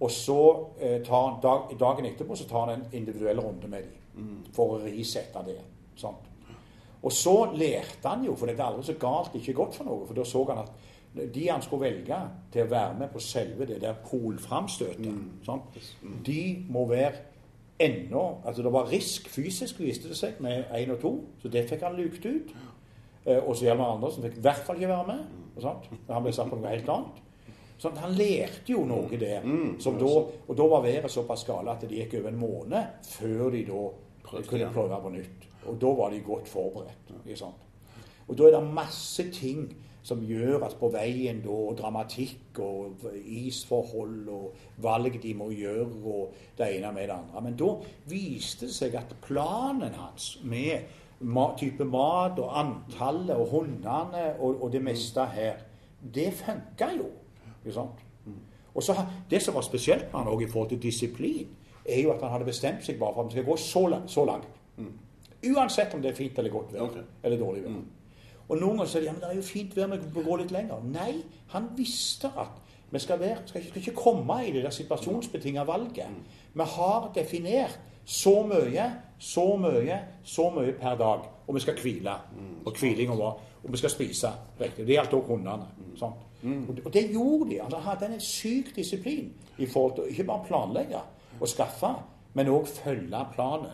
Og 0.00 0.10
så 0.10 0.40
eh, 0.80 0.98
tar 1.04 1.26
han 1.26 1.38
dag, 1.42 1.74
dagen 1.78 2.08
etterpå 2.08 2.38
så 2.38 2.48
tar 2.48 2.66
han 2.66 2.80
en 2.80 2.98
individuell 2.98 3.40
runde 3.40 3.68
med 3.68 3.86
dem 3.86 3.96
for 4.54 4.74
å 4.74 4.80
risette 4.82 5.42
det. 5.46 5.60
Sånn. 5.96 6.18
Og 7.00 7.12
så 7.14 7.34
lærte 7.54 8.08
han 8.08 8.24
jo, 8.26 8.34
for 8.36 8.48
det 8.48 8.58
er 8.58 8.66
aldri 8.66 8.84
så 8.90 8.98
galt 9.00 9.36
ikke 9.38 9.56
godt 9.56 9.78
for 9.78 9.88
noe, 9.88 10.06
for 10.08 10.18
da 10.18 10.24
så 10.28 10.42
han 10.50 10.64
at 10.64 10.88
de 11.14 11.48
han 11.48 11.62
skulle 11.62 11.88
velge 11.88 12.18
til 12.52 12.62
å 12.62 12.70
være 12.70 12.98
med 12.98 13.10
på 13.10 13.22
selve 13.22 13.66
det 13.66 13.80
der 13.82 13.96
polframstøtet, 14.04 15.08
sant? 15.46 15.80
de 16.26 16.42
må 16.70 16.86
være 16.86 17.26
ennå 17.80 18.42
Altså 18.44 18.62
det 18.62 18.72
var 18.72 18.90
risk 18.92 19.28
fysisk, 19.28 19.80
viste 19.80 20.08
det 20.08 20.16
seg, 20.16 20.40
med 20.40 20.68
én 20.76 20.92
og 20.92 21.00
to, 21.00 21.12
så 21.42 21.48
det 21.48 21.64
fikk 21.68 21.82
han 21.86 21.96
luket 21.96 22.26
ut. 22.26 22.52
Eh, 23.24 23.40
og 23.40 23.56
så 23.56 23.64
Hjalmar 23.64 23.94
Andersen 23.94 24.22
fikk 24.22 24.36
i 24.36 24.44
hvert 24.44 24.62
fall 24.66 24.76
ikke 24.76 24.92
være 24.92 25.06
med. 25.06 25.24
Sant? 25.60 25.90
Han 26.08 26.22
ble 26.24 26.32
satt 26.32 26.52
på 26.52 26.60
noe 26.60 26.72
helt 26.72 26.88
annet. 26.92 27.26
Sånn, 27.80 27.96
han 27.96 28.12
lærte 28.12 28.74
jo 28.74 28.84
noe 28.84 29.18
der. 29.20 29.44
Som 29.80 29.96
da, 30.00 30.08
og 30.46 30.56
da 30.56 30.66
var 30.68 30.84
været 30.84 31.10
såpass 31.10 31.46
gale 31.48 31.72
at 31.72 31.84
det 31.88 31.96
gikk 31.96 32.18
over 32.20 32.28
en 32.28 32.40
måned 32.40 33.06
før 33.08 33.46
de 33.54 33.62
da 33.68 33.84
kunne 34.48 34.72
prøve 34.74 34.98
på 35.02 35.12
nytt. 35.16 35.46
Og 35.66 35.78
da 35.80 35.92
var 35.96 36.12
de 36.12 36.20
godt 36.24 36.48
forberedt. 36.48 37.14
Og 38.28 38.36
da 38.36 38.46
er 38.46 38.58
det 38.58 38.74
masse 38.76 39.24
ting 39.32 39.70
som 40.02 40.22
gjøres 40.24 40.74
på 40.80 40.88
veien 40.94 41.42
da, 41.44 41.58
dramatikk 41.76 42.58
og 42.64 43.04
isforhold 43.20 44.28
og 44.32 44.62
valg 44.82 45.18
de 45.22 45.34
må 45.36 45.50
gjøre 45.52 46.00
og 46.08 46.34
det 46.58 46.70
ene 46.78 46.92
med 46.96 47.08
det 47.10 47.16
andre. 47.18 47.44
Men 47.44 47.58
da 47.60 47.74
viste 48.08 48.68
det 48.68 48.76
seg 48.76 48.96
at 49.00 49.14
planen 49.24 49.94
hans 49.98 50.32
med 50.42 50.96
type 51.60 51.84
mat 51.84 52.38
og 52.40 52.54
antallet 52.56 53.36
og 53.36 53.50
hundene 53.52 54.30
og, 54.38 54.62
og 54.62 54.72
det 54.72 54.80
meste 54.82 55.26
her, 55.34 55.60
det 56.00 56.30
funka 56.38 56.94
jo. 56.96 57.10
Ikke 57.60 57.76
sant? 57.76 58.06
Og 58.74 58.82
så, 58.82 58.94
Det 59.30 59.42
som 59.42 59.54
var 59.54 59.60
spesielt 59.66 60.12
med 60.12 60.20
han 60.20 60.28
også 60.28 60.46
i 60.46 60.50
forhold 60.50 60.68
til 60.68 60.82
disiplin, 60.82 61.48
er 61.84 62.02
jo 62.02 62.12
at 62.12 62.22
han 62.22 62.30
hadde 62.30 62.44
bestemt 62.44 62.84
seg 62.84 62.98
bare 62.98 63.14
for 63.14 63.20
at 63.20 63.26
han 63.26 63.30
skal 63.30 63.44
gå 63.44 63.56
så 63.56 63.86
langt. 63.86 64.10
Så 64.10 64.24
langt. 64.24 64.48
Uansett 65.56 65.94
om 65.94 66.02
det 66.02 66.10
er 66.10 66.16
fint 66.16 66.38
eller 66.38 66.50
godt 66.50 66.72
vær. 66.72 66.80
okay. 66.80 67.02
Eller 67.22 67.38
dårlig 67.38 67.64
vær. 67.64 67.80
Og 68.50 68.58
noen 68.58 68.80
ganger 68.80 68.90
sier 68.90 69.04
de 69.04 69.06
ja, 69.06 69.14
men 69.14 69.22
det 69.22 69.28
er 69.30 69.38
jo 69.38 69.46
fint 69.46 69.76
vær, 69.76 69.92
vi 69.92 70.00
kan 70.02 70.26
gå 70.26 70.36
litt 70.40 70.54
lenger. 70.54 70.82
Nei, 70.90 71.12
han 71.54 71.68
visste 71.78 72.32
at 72.34 72.58
vi 72.90 72.98
skal, 72.98 73.20
være, 73.20 73.44
skal, 73.46 73.60
ikke, 73.60 73.70
skal 73.70 73.84
ikke 73.84 74.02
komme 74.02 74.40
i 74.42 74.50
det 74.50 74.64
der 74.64 74.74
situasjonsbetinga 74.74 75.62
valget. 75.68 76.10
Vi 76.58 76.66
har 76.74 77.12
definert 77.14 77.78
så 78.04 78.42
mye, 78.46 78.88
så 79.18 79.44
mye, 79.56 80.00
så 80.26 80.48
mye 80.50 80.74
per 80.80 80.98
dag. 80.98 81.28
Og 81.46 81.54
vi 81.54 81.62
skal 81.62 81.78
hvile. 81.82 82.16
Og 82.66 82.74
hvilinga 82.74 83.14
var 83.14 83.38
Og 83.62 83.72
vi 83.72 83.76
skal 83.76 83.90
spise. 83.90 84.28
Riktig. 84.60 84.86
Det 84.86 84.94
gjaldt 84.94 85.12
òg 85.12 85.26
hundene. 85.28 85.66
sant? 85.98 86.22
Og, 86.84 86.92
det, 86.94 87.10
gjorde 87.12 87.50
de. 87.50 87.58
Han 87.60 87.82
hadde 87.84 88.06
en 88.06 88.20
syk 88.20 88.76
disiplin 88.76 89.32
i 89.58 89.66
forhold 89.66 89.94
til 89.94 90.04
ikke 90.08 90.24
bare 90.24 90.44
planlegge 90.46 91.02
og 91.40 91.48
skaffe, 91.48 91.90
men 92.34 92.48
òg 92.48 92.66
følge 92.66 93.20
planen. 93.34 93.66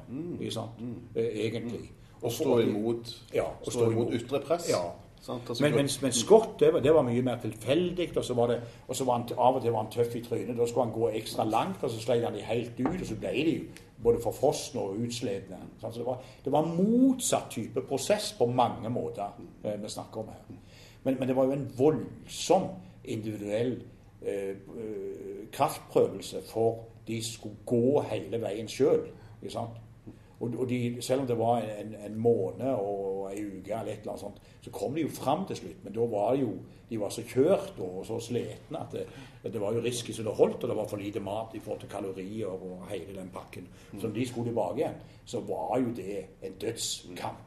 Eh, 1.14 1.46
egentlig. 1.46 1.92
Og 2.22 2.32
stå 2.32 2.58
imot, 2.58 3.10
Ja, 3.34 3.44
og 3.66 3.72
stå 3.72 3.90
imot 3.90 4.14
ytre 4.16 4.40
press. 4.40 4.70
Ja. 4.70 4.82
Sant? 5.26 5.48
Altså, 5.48 5.64
Men, 5.64 5.74
men, 5.74 5.88
men 6.02 6.12
Scott 6.12 6.60
det 6.60 6.72
var, 6.72 6.80
det 6.80 6.94
var 6.94 7.02
mye 7.02 7.22
mer 7.22 7.40
tilfeldig. 7.42 8.16
Og 8.16 8.24
så 8.24 8.34
var 8.34 8.46
det, 8.46 8.60
og 8.88 8.96
så 8.96 9.04
var 9.04 9.18
han, 9.18 9.28
av 9.38 9.56
og 9.56 9.62
til 9.62 9.72
var 9.72 9.82
han 9.82 9.92
tøff 9.92 10.14
i 10.14 10.22
trynet. 10.22 10.56
Da 10.58 10.66
skulle 10.66 10.84
han 10.84 10.94
gå 10.94 11.08
ekstra 11.08 11.44
langt, 11.44 11.82
og 11.82 11.90
så 11.90 12.00
sleit 12.00 12.24
han 12.24 12.34
de 12.34 12.44
helt 12.46 12.80
ut. 12.80 13.00
Og 13.00 13.06
så 13.06 13.18
ble 13.20 13.32
de 13.48 13.56
både 14.02 14.22
forfrosne 14.22 14.80
og 14.80 15.00
utsletne. 15.06 15.58
Så 15.80 15.90
det 15.94 16.06
var, 16.06 16.22
det 16.44 16.52
var 16.52 16.68
motsatt 16.68 17.50
type 17.50 17.82
prosess 17.88 18.34
på 18.38 18.46
mange 18.46 18.90
måter 18.90 19.34
eh, 19.64 19.82
vi 19.82 19.88
snakker 19.88 20.20
om 20.20 20.28
her. 20.28 20.58
Men, 21.04 21.18
men 21.18 21.28
det 21.28 21.36
var 21.36 21.44
jo 21.44 21.52
en 21.52 21.70
voldsom 21.78 22.68
individuell 23.04 23.82
eh, 24.22 24.50
eh, 24.50 25.50
kraftprøvelse 25.52 26.42
for 26.46 26.84
de 27.06 27.20
skulle 27.24 27.56
gå 27.66 28.00
hele 28.10 28.40
veien 28.42 28.68
sjøl. 28.68 29.06
Og, 29.42 29.68
og 30.40 30.68
de, 30.68 30.96
selv 31.00 31.20
om 31.20 31.26
det 31.26 31.38
var 31.38 31.62
en, 31.64 31.94
en 32.06 32.16
måned 32.20 32.68
og 32.68 33.30
ei 33.32 33.44
uke 33.46 33.72
eller 33.72 33.92
et 33.92 34.02
eller 34.02 34.12
annet 34.12 34.20
sånt, 34.20 34.42
så 34.60 34.70
kom 34.70 34.94
de 34.94 35.06
jo 35.06 35.12
fram 35.12 35.46
til 35.48 35.56
slutt. 35.56 35.84
Men 35.84 35.94
da 35.96 36.08
var 36.12 36.34
jo 36.36 36.50
de 36.90 37.00
var 37.00 37.10
så 37.10 37.22
kjørt 37.26 37.80
og 37.82 38.04
så 38.06 38.18
slitne 38.22 38.78
at 38.78 38.92
det, 38.94 39.06
det 39.52 39.60
var 39.60 39.74
jo 39.74 39.82
risky 39.82 40.12
så 40.14 40.22
det 40.22 40.34
holdt, 40.38 40.62
og 40.62 40.70
det 40.70 40.76
var 40.76 40.88
for 40.90 41.02
lite 41.02 41.20
mat 41.20 41.54
i 41.54 41.62
forhold 41.62 41.80
til 41.80 41.90
kalorier 41.90 42.46
og 42.46 42.84
hele 42.90 43.16
den 43.16 43.30
pakken. 43.34 43.66
Så 43.96 44.06
når 44.06 44.14
de 44.14 44.26
skulle 44.28 44.50
tilbake 44.50 44.82
igjen, 44.82 45.00
så 45.24 45.40
var 45.40 45.78
jo 45.82 45.94
det 45.96 46.18
en 46.42 46.58
dødskamp. 46.60 47.42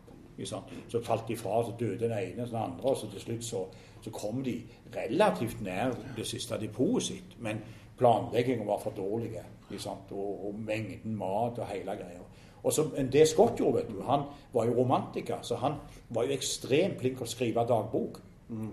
Så 0.88 1.02
falt 1.04 1.28
de 1.28 1.36
fra, 1.38 1.64
så 1.66 1.76
døde 1.80 2.00
den 2.00 2.12
ene, 2.16 2.44
og 2.44 2.48
den 2.48 2.56
andre, 2.56 2.90
og 2.90 2.98
så 2.98 3.10
til 3.12 3.22
slutt 3.22 3.44
så, 3.44 3.66
så 4.02 4.12
kom 4.12 4.44
de 4.44 4.62
relativt 4.96 5.62
nær 5.62 5.96
det 6.18 6.28
siste 6.28 6.60
depotet 6.60 7.04
sitt. 7.04 7.36
Men 7.40 7.60
planleggingen 8.00 8.68
var 8.68 8.80
for 8.80 8.96
dårlig? 8.96 9.34
Og, 9.70 10.48
og 10.48 10.56
mengden 10.56 11.16
mat 11.16 11.60
og 11.60 11.68
hele 11.68 11.96
greia. 12.00 12.24
Og 12.64 12.74
så, 12.76 12.86
det 13.12 13.28
Scott 13.30 13.60
gjorde, 13.60 13.84
vet 13.84 13.92
du, 13.94 14.02
han 14.08 14.26
var 14.54 14.68
jo 14.68 14.80
romantiker, 14.82 15.44
så 15.48 15.56
han 15.62 15.78
var 16.10 16.28
jo 16.28 16.36
ekstremt 16.36 17.00
flink 17.00 17.20
til 17.20 17.28
å 17.28 17.30
skrive 17.30 17.68
dagbok. 17.70 18.20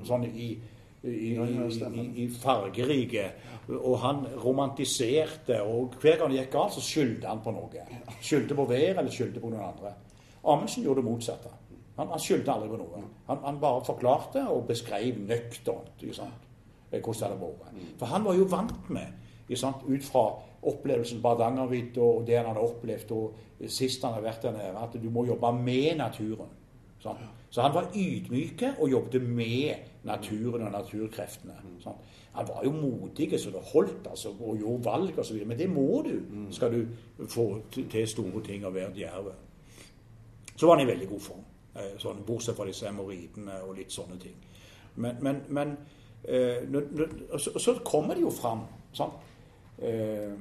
Sånn 0.08 0.24
i 0.30 0.54
i, 1.06 1.34
i, 1.36 2.22
i, 2.22 2.28
fargerike. 2.30 3.26
Og 3.68 3.98
han 4.02 4.24
romantiserte. 4.44 5.60
Og 5.62 5.94
hver 6.00 6.18
gang 6.20 6.32
det 6.32 6.40
gikk 6.40 6.54
galt, 6.56 6.74
så 6.76 6.82
skyldte 6.84 7.30
han 7.30 7.42
på 7.44 7.54
noe. 7.54 7.84
Skyldte 8.20 8.56
på 8.58 8.66
været 8.70 8.96
eller 8.96 9.12
skyldte 9.12 9.42
på 9.42 9.52
noen 9.52 9.68
andre. 9.68 9.92
Amundsen 10.46 10.86
gjorde 10.86 11.02
det 11.02 11.10
motsatte. 11.10 11.52
Han, 11.96 12.10
han 12.12 12.22
skyldte 12.22 12.52
aldri 12.52 12.72
på 12.72 12.80
noe. 12.80 13.04
Han, 13.28 13.44
han 13.44 13.60
bare 13.62 13.84
forklarte 13.86 14.44
og 14.52 14.66
beskrev 14.68 15.22
nøkternt 15.26 16.02
hvordan 16.02 16.34
det 16.90 17.02
hadde 17.02 17.38
vært. 17.42 17.80
For 17.98 18.10
han 18.12 18.24
var 18.24 18.36
jo 18.38 18.46
vant 18.50 18.90
med, 18.94 19.32
ut 19.88 20.04
fra 20.04 20.42
opplevelsen 20.62 21.22
på 21.22 21.28
Hardangervidda 21.28 22.00
og 22.00 22.26
det 22.26 22.36
han 22.36 22.46
hadde 22.46 22.60
opplevd, 22.60 23.10
og 23.12 23.34
sist 23.68 24.02
han 24.04 24.12
hadde 24.14 24.24
vært 24.26 24.42
der 24.42 24.52
nede, 24.52 24.76
at 24.82 24.96
du 25.02 25.10
må 25.10 25.24
jobbe 25.26 25.52
med 25.52 25.96
naturen. 25.96 26.48
Sant? 27.00 27.18
Så 27.50 27.62
han 27.62 27.74
var 27.74 27.86
ydmyke 27.94 28.74
og 28.80 28.90
jobbet 28.90 29.22
med 29.22 29.74
naturen 30.04 30.62
og 30.66 30.72
naturkreftene. 30.72 31.54
Sant? 31.84 31.96
Han 32.36 32.48
var 32.48 32.64
jo 32.64 32.70
modig 32.72 33.40
så 33.40 33.50
det 33.50 33.62
holdt, 33.72 34.06
altså, 34.10 34.28
og 34.40 34.58
gjorde 34.58 34.84
valg 34.84 35.18
osv. 35.18 35.38
Men 35.46 35.58
det 35.58 35.70
må 35.70 36.02
du 36.04 36.20
skal 36.52 36.72
du 36.72 37.26
få 37.28 37.62
til 37.72 38.08
store 38.08 38.42
ting 38.44 38.66
og 38.66 38.74
være 38.74 38.92
djerv. 38.96 39.30
Så 40.56 40.66
var 40.66 40.76
han 40.76 40.86
i 40.86 40.90
veldig 40.90 41.08
god 41.08 41.20
form. 41.20 41.44
eh, 41.76 41.94
Sånn, 41.98 42.24
bortsett 42.26 42.56
fra 42.56 42.64
disse 42.66 42.86
hemoroidene 42.86 43.62
og 43.68 43.74
litt 43.76 43.92
sånne 43.92 44.18
ting. 44.20 44.34
Men, 44.96 45.16
men, 45.20 45.40
men 45.48 45.76
når- 46.70 47.38
så, 47.38 47.58
så 47.58 47.74
kommer 47.84 48.14
det 48.14 48.22
jo 48.22 48.30
fram. 48.30 48.60
Sant? 48.92 49.12
Eh, 49.78 50.32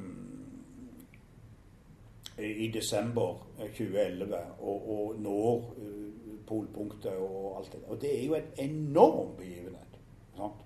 i 2.38 2.67
desember 2.71 3.47
eh, 3.59 3.69
2011 3.71 4.36
og, 4.59 4.89
og 4.89 5.15
når 5.19 5.73
eh, 5.77 6.05
polpunktet 6.47 7.17
og 7.17 7.57
alt 7.57 7.71
det 7.71 7.81
der. 7.81 7.89
Og 7.89 8.01
det 8.01 8.19
er 8.19 8.25
jo 8.25 8.36
en 8.36 8.69
enorm 8.69 9.36
begivenhet. 9.38 9.99
Sant? 10.36 10.65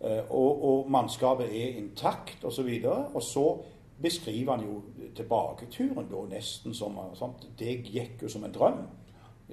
Eh, 0.00 0.30
og, 0.30 0.64
og 0.64 0.90
mannskapet 0.90 1.46
er 1.46 1.78
intakt 1.78 2.44
osv. 2.44 2.46
Og, 2.46 2.52
så 2.52 2.62
videre, 2.62 3.06
og 3.14 3.22
så 3.22 3.58
beskriver 4.02 4.56
han 4.56 4.64
jo 4.66 4.82
tilbaketuren 5.16 6.06
da 6.10 6.24
nesten 6.30 6.74
som 6.74 6.98
sant? 7.18 7.48
Det 7.58 7.80
gikk 7.84 8.22
jo 8.22 8.28
som 8.28 8.44
en 8.44 8.54
drøm. 8.54 8.84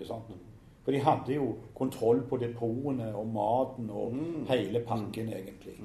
Sant? 0.05 0.35
For 0.85 0.93
de 0.93 1.01
hadde 1.01 1.33
jo 1.33 1.55
kontroll 1.73 2.21
på 2.29 2.37
depotene 2.37 3.09
og 3.15 3.27
maten 3.33 3.89
og 3.89 4.19
hele 4.51 4.83
pakken, 4.85 5.31
egentlig, 5.33 5.79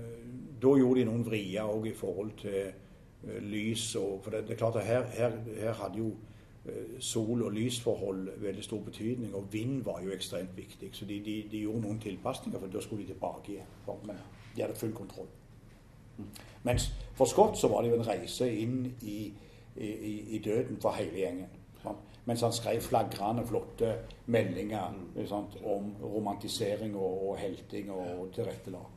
da 0.61 0.71
gjorde 0.79 0.99
de 0.99 1.05
noen 1.09 1.25
vrier 1.27 1.63
òg 1.69 1.85
i 1.87 1.93
forhold 1.95 2.31
til 2.41 2.59
eh, 2.67 3.41
lys 3.45 3.95
og 4.01 4.19
For 4.23 4.31
det, 4.35 4.43
det 4.47 4.55
er 4.55 4.61
klart 4.63 4.75
at 4.81 4.85
her, 4.89 5.05
her, 5.17 5.37
her 5.59 5.73
hadde 5.79 5.97
jo 6.01 6.11
eh, 6.65 6.99
sol- 6.99 7.43
og 7.45 7.51
lysforhold 7.55 8.29
veldig 8.41 8.63
stor 8.63 8.81
betydning, 8.85 9.35
og 9.35 9.47
vind 9.53 9.83
var 9.85 10.01
jo 10.05 10.11
ekstremt 10.11 10.57
viktig. 10.57 10.89
Så 10.91 11.05
de, 11.05 11.19
de, 11.25 11.37
de 11.51 11.63
gjorde 11.65 11.81
noen 11.85 11.99
tilpasninger, 12.01 12.59
for 12.59 12.67
da 12.73 12.81
skulle 12.81 13.03
de 13.05 13.13
tilbake 13.13 13.51
igjen. 13.55 13.73
Men 14.05 14.17
de 14.55 14.61
hadde 14.65 14.75
full 14.79 14.93
kontroll. 14.97 15.27
Mens 16.63 16.89
for 17.13 17.25
Scott 17.25 17.57
så 17.59 17.67
var 17.67 17.81
det 17.83 17.91
jo 17.91 17.99
en 17.99 18.07
reise 18.07 18.47
inn 18.57 18.85
i, 19.03 19.33
i, 19.77 19.89
i- 20.35 20.39
døden 20.45 20.77
for 20.81 20.95
hele 20.97 21.19
gjengen. 21.19 21.49
sant? 21.83 21.97
Mens 22.25 22.41
han 22.41 22.53
skrev 22.55 22.81
flagrende, 22.81 23.43
flotte 23.45 23.91
meldinger 24.33 24.95
ikke 25.15 25.27
sant, 25.29 25.57
om 25.63 25.91
romantisering 26.01 26.95
og, 26.97 27.29
og 27.29 27.37
helting 27.37 27.91
og 27.93 28.31
tilrettelag. 28.33 28.87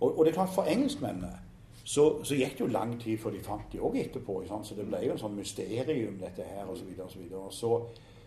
Og, 0.00 0.18
og 0.18 0.24
det 0.24 0.32
er 0.32 0.38
klart, 0.40 0.54
for 0.54 0.70
engelskmennene 0.70 1.34
så, 1.88 2.24
så 2.24 2.36
gikk 2.36 2.58
det 2.58 2.60
jo 2.60 2.72
lang 2.72 2.98
tid 3.00 3.16
før 3.18 3.32
de 3.32 3.38
fant 3.44 3.72
de 3.72 3.80
òg 3.80 3.96
etterpå. 3.96 4.42
sant? 4.48 4.66
Så 4.66 4.74
det 4.76 4.84
ble 4.90 5.00
jo 5.06 5.14
en 5.14 5.22
sånn 5.22 5.38
mysterium, 5.38 6.18
dette 6.20 6.44
her, 6.44 6.68
osv. 6.68 6.90
Så, 7.54 7.70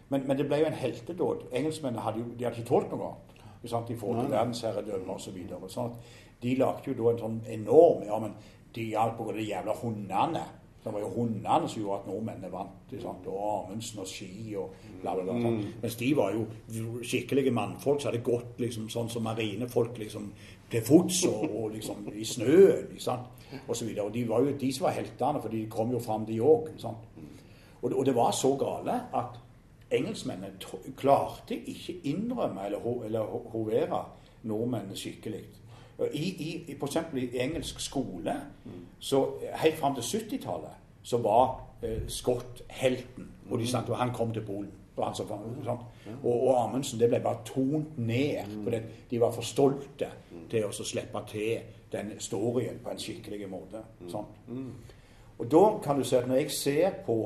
men, 0.09 0.25
men 0.25 0.39
det 0.39 0.47
ble 0.49 0.63
jo 0.63 0.71
en 0.71 0.79
heltedåd. 0.79 1.45
Engelskmennene 1.59 2.05
hadde 2.07 2.23
jo 2.23 2.31
de 2.31 2.47
hadde 2.47 2.57
ikke 2.57 2.71
tålt 2.71 2.95
noe 2.95 3.11
annet 3.11 3.69
sant? 3.69 3.91
i 3.93 3.99
forhold 3.99 4.25
til 4.25 4.33
verdensherredømme 4.33 5.13
osv. 5.13 5.29
Så 5.29 5.35
videre. 5.35 5.69
sånn 5.69 5.93
de 6.41 6.55
lagde 6.57 6.89
jo 6.89 6.97
da 6.97 7.11
en 7.11 7.21
sånn 7.21 7.37
enorm 7.53 8.07
Ja, 8.07 8.17
men 8.21 8.33
de 8.73 8.87
hjalp 8.93 9.17
på 9.19 9.29
de 9.35 9.45
jævla 9.45 9.75
hundene. 9.81 10.41
Det 10.81 10.89
var 10.89 11.03
jo 11.03 11.09
hundene 11.13 11.67
som 11.69 11.81
gjorde 11.83 11.99
at 11.99 12.07
nordmennene 12.09 12.49
vant. 12.51 12.93
sant? 13.01 13.27
Og 13.27 13.41
Amundsen 13.65 14.01
og 14.01 14.07
Ski 14.09 14.55
og 14.57 14.73
bla, 15.01 15.13
bla, 15.13 15.23
bla. 15.27 15.35
sant? 15.43 15.67
Mens 15.83 15.97
de 15.99 16.09
var 16.17 16.33
jo 16.33 16.47
skikkelige 17.03 17.53
mannfolk 17.53 18.01
som 18.01 18.09
hadde 18.09 18.23
gått 18.25 18.63
liksom 18.63 18.89
sånn 18.89 19.11
som 19.11 19.27
marinefolk 19.27 19.99
liksom 20.01 20.31
til 20.71 20.81
fots 20.81 21.23
og, 21.25 21.63
og 21.63 21.69
liksom 21.75 22.07
i 22.15 22.23
snøen. 22.25 22.97
Og 23.67 23.75
så 23.75 23.85
videre. 23.85 24.05
Og 24.05 24.13
de 24.13 24.29
var 24.29 24.39
jo 24.39 24.53
de 24.57 24.73
som 24.73 24.85
var 24.85 24.91
heltene, 24.95 25.41
for 25.41 25.49
de 25.51 25.65
kom 25.69 25.91
jo 25.91 25.99
fram, 25.99 26.25
de 26.25 26.39
òg. 26.41 26.69
Og, 27.81 27.91
og 27.97 28.05
det 28.05 28.15
var 28.15 28.31
så 28.31 28.53
gale 28.55 28.93
at 29.17 29.39
engelskmennene 29.91 30.53
klarte 30.97 31.55
ikke 31.55 31.97
innrømme 32.03 32.65
eller, 32.65 32.79
ho- 32.79 33.03
eller 33.05 33.19
ho- 33.27 33.49
hovere 33.51 34.05
nordmennene 34.43 34.95
skikkelig. 34.95 35.41
I, 36.13 36.23
i, 36.23 36.63
i, 36.67 36.75
for 36.79 36.87
eksempel 36.87 37.23
i 37.23 37.37
engelsk 37.43 37.79
skole, 37.79 38.33
så 38.99 39.25
helt 39.61 39.75
fram 39.77 39.95
til 39.95 40.01
70-tallet, 40.17 40.77
så 41.03 41.17
var 41.17 41.67
eh, 41.83 42.07
Scott 42.07 42.63
helten. 42.69 43.27
Og 43.51 43.59
de 43.59 43.67
snakket 43.67 43.89
om 43.93 43.99
han 43.99 44.13
kom 44.13 44.31
til 44.33 44.41
Polen. 44.47 44.71
Og, 44.95 45.05
han 45.05 45.15
sant? 45.15 45.83
og, 46.23 46.33
og 46.33 46.63
Amundsen 46.63 46.99
det 46.99 47.07
ble 47.09 47.21
bare 47.23 47.45
tont 47.47 47.97
ned. 47.97 48.57
For 48.63 48.75
de 49.11 49.21
var 49.21 49.31
for 49.35 49.47
stolte 49.47 50.09
til 50.51 50.65
å 50.67 50.71
slippe 50.71 51.21
til 51.31 51.77
den 51.91 52.11
storyen 52.19 52.81
på 52.83 52.91
en 52.91 52.99
skikkelig 52.99 53.47
måte. 53.51 53.83
Sånn. 54.11 54.27
Og 55.39 55.47
da 55.51 55.63
kan 55.83 55.97
du 55.97 56.03
se 56.05 56.19
at 56.19 56.27
når 56.29 56.43
jeg 56.43 56.51
ser 56.51 56.99
på 57.05 57.17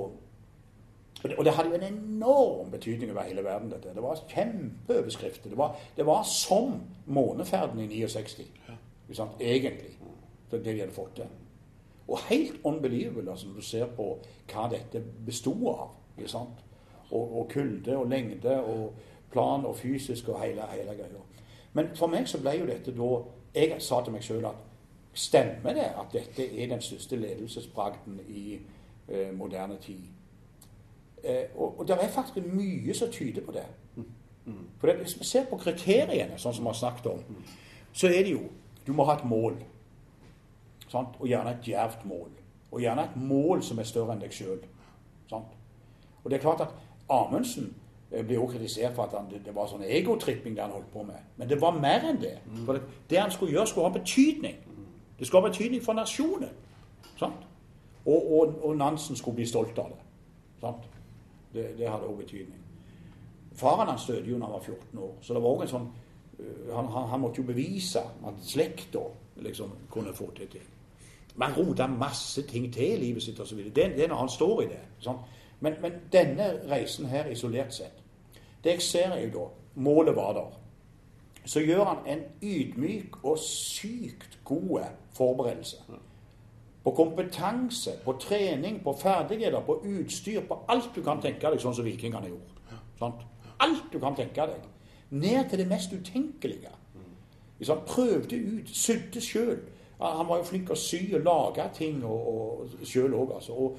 og 1.23 1.29
det, 1.29 1.37
og 1.39 1.45
det 1.45 1.53
hadde 1.53 1.69
jo 1.69 1.75
en 1.75 1.93
enorm 1.93 2.71
betydning 2.71 3.11
over 3.11 3.23
hele 3.25 3.43
verden. 3.43 3.71
dette. 3.71 3.93
Det 3.95 4.03
var 4.03 4.19
kjempeoverskrifter. 4.29 5.49
Det 5.49 5.57
var, 5.57 5.79
det 5.97 6.05
var 6.05 6.23
som 6.23 6.81
måneferden 7.05 7.79
i 7.79 7.87
69, 7.87 8.45
ikke 9.07 9.15
sant? 9.15 9.31
egentlig. 9.39 9.97
Det, 10.51 10.65
det 10.65 10.73
de 10.73 10.79
hadde 10.79 10.93
fått 10.93 11.15
til. 11.15 11.31
Og 12.07 12.19
helt 12.29 12.59
unbelievable 12.63 13.31
altså, 13.31 13.47
når 13.47 13.55
du 13.55 13.61
ser 13.61 13.85
på 13.85 14.19
hva 14.51 14.67
dette 14.69 15.01
bestod 15.25 15.65
av. 15.71 15.95
sant? 16.27 16.61
Og, 17.15 17.39
og 17.39 17.49
kulde 17.53 17.97
og 17.97 18.09
lengde 18.11 18.59
og 18.59 18.93
plan 19.31 19.65
og 19.65 19.77
fysisk 19.77 20.29
og 20.29 20.41
hele, 20.41 20.67
hele 20.71 20.95
greia. 20.97 21.23
Men 21.73 21.91
for 21.95 22.11
meg 22.11 22.27
så 22.27 22.39
ble 22.41 22.57
jo 22.59 22.67
dette 22.69 22.93
da 22.95 23.09
Jeg 23.55 23.79
sa 23.79 24.01
til 24.03 24.11
meg 24.11 24.23
sjøl 24.23 24.45
at 24.49 24.63
stemmer 25.15 25.73
det 25.73 25.85
at 25.95 26.11
dette 26.11 26.43
er 26.43 26.67
den 26.67 26.81
største 26.81 27.15
ledelsesbragden 27.15 28.19
i 28.27 28.57
eh, 29.07 29.31
moderne 29.37 29.77
tid? 29.81 30.01
Eh, 31.23 31.55
og, 31.55 31.79
og 31.79 31.87
det 31.87 31.95
er 31.95 32.11
faktisk 32.11 32.47
mye 32.51 32.93
som 32.93 33.11
tyder 33.11 33.45
på 33.45 33.51
det. 33.55 33.63
For 34.77 34.87
det, 34.87 34.95
Hvis 34.95 35.19
vi 35.19 35.25
ser 35.25 35.45
på 35.49 35.57
kriteriene, 35.57 36.37
sånn 36.37 36.53
som 36.53 36.65
vi 36.65 36.69
har 36.69 36.77
snakket 36.77 37.07
om, 37.13 37.37
så 37.93 38.07
er 38.07 38.23
det 38.23 38.35
jo 38.35 38.43
Du 38.85 38.93
må 38.93 39.03
ha 39.03 39.15
et 39.17 39.25
mål. 39.25 39.55
Sant? 40.91 41.15
Og 41.19 41.25
gjerne 41.27 41.55
et 41.55 41.63
djervt 41.65 42.03
mål. 42.05 42.29
Og 42.71 42.81
gjerne 42.81 43.01
et 43.01 43.15
mål 43.17 43.63
som 43.63 43.79
er 43.79 43.87
større 43.89 44.13
enn 44.13 44.21
deg 44.21 44.33
sjøl. 44.33 44.59
Og 45.31 46.29
det 46.29 46.37
er 46.37 46.43
klart 46.43 46.61
at 46.61 46.75
Amundsen 47.09 47.73
ble 48.09 48.23
blir 48.23 48.39
også 48.39 48.57
kritisert 48.57 48.95
for 48.95 49.03
at 49.03 49.17
han, 49.17 49.27
det, 49.45 49.55
var 49.55 49.67
sånn 49.67 49.83
egotripping 49.83 50.55
det 50.55 50.63
han 50.63 50.71
holdt 50.71 50.91
på 50.93 51.03
med. 51.03 51.19
Men 51.37 51.49
det 51.49 51.57
var 51.61 51.75
mer 51.79 52.05
enn 52.09 52.21
det. 52.21 52.37
For 52.65 52.77
det, 52.77 52.81
det 53.09 53.19
han 53.19 53.31
skulle 53.31 53.51
gjøre, 53.51 53.67
skulle 53.67 53.89
ha 53.89 53.97
betydning. 53.97 54.55
Det 55.19 55.27
skulle 55.27 55.41
ha 55.41 55.49
betydning 55.49 55.83
for 55.83 55.97
nasjonen. 55.97 56.53
Sant? 57.19 57.47
Og, 58.05 58.31
og, 58.31 58.59
og 58.63 58.77
Nansen 58.77 59.15
skulle 59.15 59.35
bli 59.35 59.47
stolt 59.49 59.77
av 59.81 59.89
det. 59.89 60.01
Sant? 60.61 60.87
Det, 61.53 61.65
det 61.77 61.89
hadde 61.89 62.07
også 62.07 62.21
betydning. 62.21 62.61
Faren 63.55 63.89
hans 63.89 64.05
døde 64.05 64.29
jo 64.29 64.39
da 64.39 64.45
han 64.45 64.53
var 64.53 64.59
14 64.59 64.99
år, 64.99 65.13
så 65.21 65.33
det 65.33 65.41
var 65.43 65.49
også 65.49 65.63
en 65.63 65.71
sånn 65.71 65.85
øh, 66.39 66.73
han, 66.75 66.87
han, 66.91 67.05
han 67.09 67.21
måtte 67.23 67.39
jo 67.39 67.47
bevise 67.47 68.01
at 68.03 68.41
slekta 68.43 69.05
liksom 69.45 69.71
kunne 69.91 70.13
få 70.13 70.27
til 70.35 70.49
ting. 70.51 70.65
Man 71.39 71.55
rota 71.55 71.87
masse 71.87 72.43
ting 72.47 72.67
til 72.73 72.95
i 72.95 72.99
livet 72.99 73.23
sitt 73.23 73.39
osv. 73.39 73.63
Det, 73.75 73.87
det 73.95 74.03
er 74.05 74.15
han 74.15 74.29
står 74.29 74.61
i 74.61 74.67
det. 74.71 74.81
Sant? 75.03 75.23
Men, 75.59 75.73
men 75.81 75.91
denne 76.11 76.49
reisen 76.69 77.05
her 77.05 77.29
isolert 77.31 77.73
sett 77.73 78.01
Det 78.63 78.71
jeg 78.71 78.81
ser, 78.81 79.13
er 79.13 79.27
jo 79.27 79.31
da 79.39 79.45
Målet 79.75 80.15
var 80.15 80.33
der. 80.33 80.51
Så 81.45 81.59
gjør 81.59 81.83
han 81.83 81.97
en 82.07 82.21
ydmyk 82.41 83.23
og 83.23 83.37
sykt 83.39 84.39
god 84.45 84.85
forberedelse. 85.13 85.77
På 86.83 86.91
kompetanse, 86.91 87.91
på 88.05 88.15
trening, 88.19 88.83
på 88.83 88.93
ferdigheter, 89.01 89.59
på 89.59 89.81
utstyr, 89.85 90.41
på 90.47 90.59
alt 90.67 90.89
du 90.95 91.01
kan 91.03 91.21
tenke 91.21 91.49
deg, 91.49 91.59
sånn 91.61 91.75
som 91.75 91.85
vikingene 91.85 92.29
gjorde. 92.29 92.79
Sant? 92.99 93.25
Alt 93.59 93.91
du 93.93 93.99
kan 93.99 94.15
tenke 94.15 94.47
deg. 94.47 94.63
Ned 95.09 95.49
til 95.49 95.59
det 95.59 95.67
mest 95.67 95.93
utenkelige. 95.93 96.71
Hvis 97.57 97.67
han 97.67 97.83
Prøvde 97.87 98.37
ut, 98.37 98.69
sydde 98.69 99.21
sjøl. 99.21 99.59
Han 99.99 100.27
var 100.27 100.41
jo 100.41 100.47
flink 100.49 100.65
til 100.67 100.75
å 100.75 100.79
sy 100.79 100.99
og 101.15 101.23
lage 101.23 101.65
ting 101.77 102.01
og, 102.03 102.25
og 102.31 102.87
sjøl 102.87 103.13
òg, 103.15 103.35
altså. 103.37 103.55
Og 103.55 103.77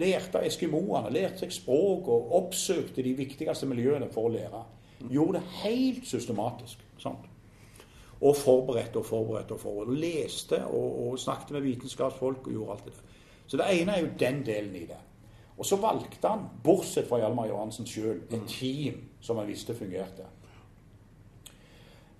lærte 0.00 0.40
eskimoene, 0.46 1.12
lærte 1.12 1.44
seg 1.44 1.52
språk 1.52 2.08
og 2.08 2.32
oppsøkte 2.38 3.04
de 3.04 3.12
viktigste 3.18 3.68
miljøene 3.68 4.08
for 4.12 4.30
å 4.30 4.34
lære. 4.34 4.62
Gjorde 5.12 5.40
det 5.40 5.58
helt 5.64 6.06
systematisk. 6.08 6.80
sant? 7.02 7.28
Og 8.24 8.36
forberedte 8.36 9.02
og 9.02 9.06
forberedte 9.06 9.56
og 9.58 9.60
forberedte. 9.60 10.00
Leste 10.00 10.62
og, 10.64 11.08
og 11.08 11.18
snakket 11.20 11.50
med 11.58 11.66
vitenskapsfolk 11.66 12.46
og 12.46 12.52
gjorde 12.52 12.76
alt 12.76 12.86
det 12.86 12.94
der. 12.94 13.10
Så 13.46 13.60
det 13.60 13.66
ene 13.74 13.92
er 13.92 14.00
jo 14.00 14.14
den 14.18 14.40
delen 14.46 14.76
i 14.76 14.86
det. 14.88 15.00
Og 15.58 15.66
så 15.66 15.76
valgte 15.76 16.28
han, 16.28 16.48
bortsett 16.64 17.06
fra 17.08 17.20
Hjalmar 17.20 17.46
Johansen 17.50 17.86
sjøl, 17.86 18.24
et 18.32 18.48
team 18.48 19.04
som 19.22 19.38
han 19.38 19.46
visste 19.46 19.76
fungerte. 19.76 20.26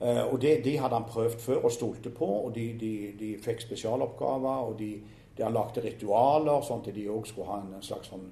Eh, 0.01 0.33
og 0.33 0.41
det, 0.43 0.65
de 0.65 0.79
hadde 0.79 0.95
han 0.95 1.07
prøvd 1.09 1.39
før 1.39 1.65
og 1.65 1.73
stolte 1.73 2.11
på, 2.11 2.27
og 2.27 2.55
de, 2.55 2.67
de, 2.81 2.95
de 3.19 3.35
fikk 3.43 3.61
spesialoppgaver. 3.61 4.71
Og 4.71 4.79
de, 4.79 4.91
de 5.37 5.43
Han 5.43 5.55
lagde 5.55 5.83
ritualer 5.83 6.63
sånn 6.63 6.83
at 6.83 6.95
de 6.95 7.09
òg 7.11 7.27
skulle 7.27 7.51
ha 7.51 7.61
en, 7.63 7.83
slags 7.83 8.11
sånn 8.13 8.27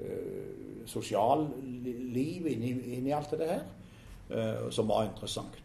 uh, 0.00 0.84
sosialliv 0.88 2.46
inni, 2.48 2.70
inni 2.96 3.12
alt 3.12 3.34
det 3.36 3.48
her, 3.50 3.66
uh, 4.32 4.70
som 4.72 4.88
var 4.88 5.10
interessant. 5.10 5.58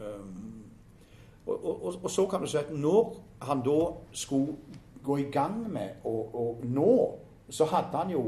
Um, 0.00 0.62
og, 1.44 1.56
og, 1.58 1.98
og, 1.98 2.08
så 2.10 2.24
kan 2.30 2.40
du 2.40 2.48
si 2.48 2.56
at 2.56 2.72
når 2.72 3.12
han 3.44 3.60
da 3.66 3.80
skulle 4.16 4.56
gå 5.04 5.18
i 5.20 5.28
gang 5.32 5.60
med 5.72 6.06
å 6.08 6.46
nå, 6.64 6.94
så 7.52 7.68
hadde 7.68 8.00
han 8.00 8.14
jo 8.16 8.24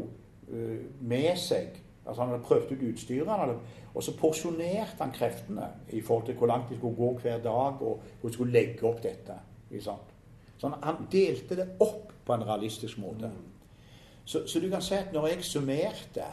uh, 0.53 0.79
med 1.01 1.33
seg 1.41 1.82
altså 2.07 2.23
Han 2.23 2.31
hadde 2.31 2.45
prøvd 2.45 2.73
ut 2.73 2.83
utstyret, 2.93 3.57
og 3.95 4.03
så 4.03 4.17
porsjonerte 4.17 4.99
han 4.99 5.13
kreftene 5.13 5.69
i 5.91 6.01
forhold 6.01 6.27
til 6.27 6.35
hvor 6.35 6.47
langt 6.47 6.71
de 6.71 6.77
skulle 6.77 6.97
gå 6.97 7.19
hver 7.19 7.39
dag, 7.39 7.83
og 7.83 8.03
hvor 8.21 8.29
de 8.29 8.35
skulle 8.35 8.53
legge 8.53 8.87
opp 8.87 9.03
dette. 9.03 9.35
Så 10.59 10.71
han 10.83 11.07
delte 11.13 11.57
det 11.57 11.69
opp 11.81 12.13
på 12.25 12.35
en 12.35 12.47
realistisk 12.47 12.99
måte. 12.99 13.31
Så, 14.25 14.47
så, 14.47 14.61
du 14.61 14.69
kan 14.71 14.83
si 14.83 14.95
at 14.95 15.13
når 15.13 15.27
jeg 15.27 15.45
summerte 15.45 16.25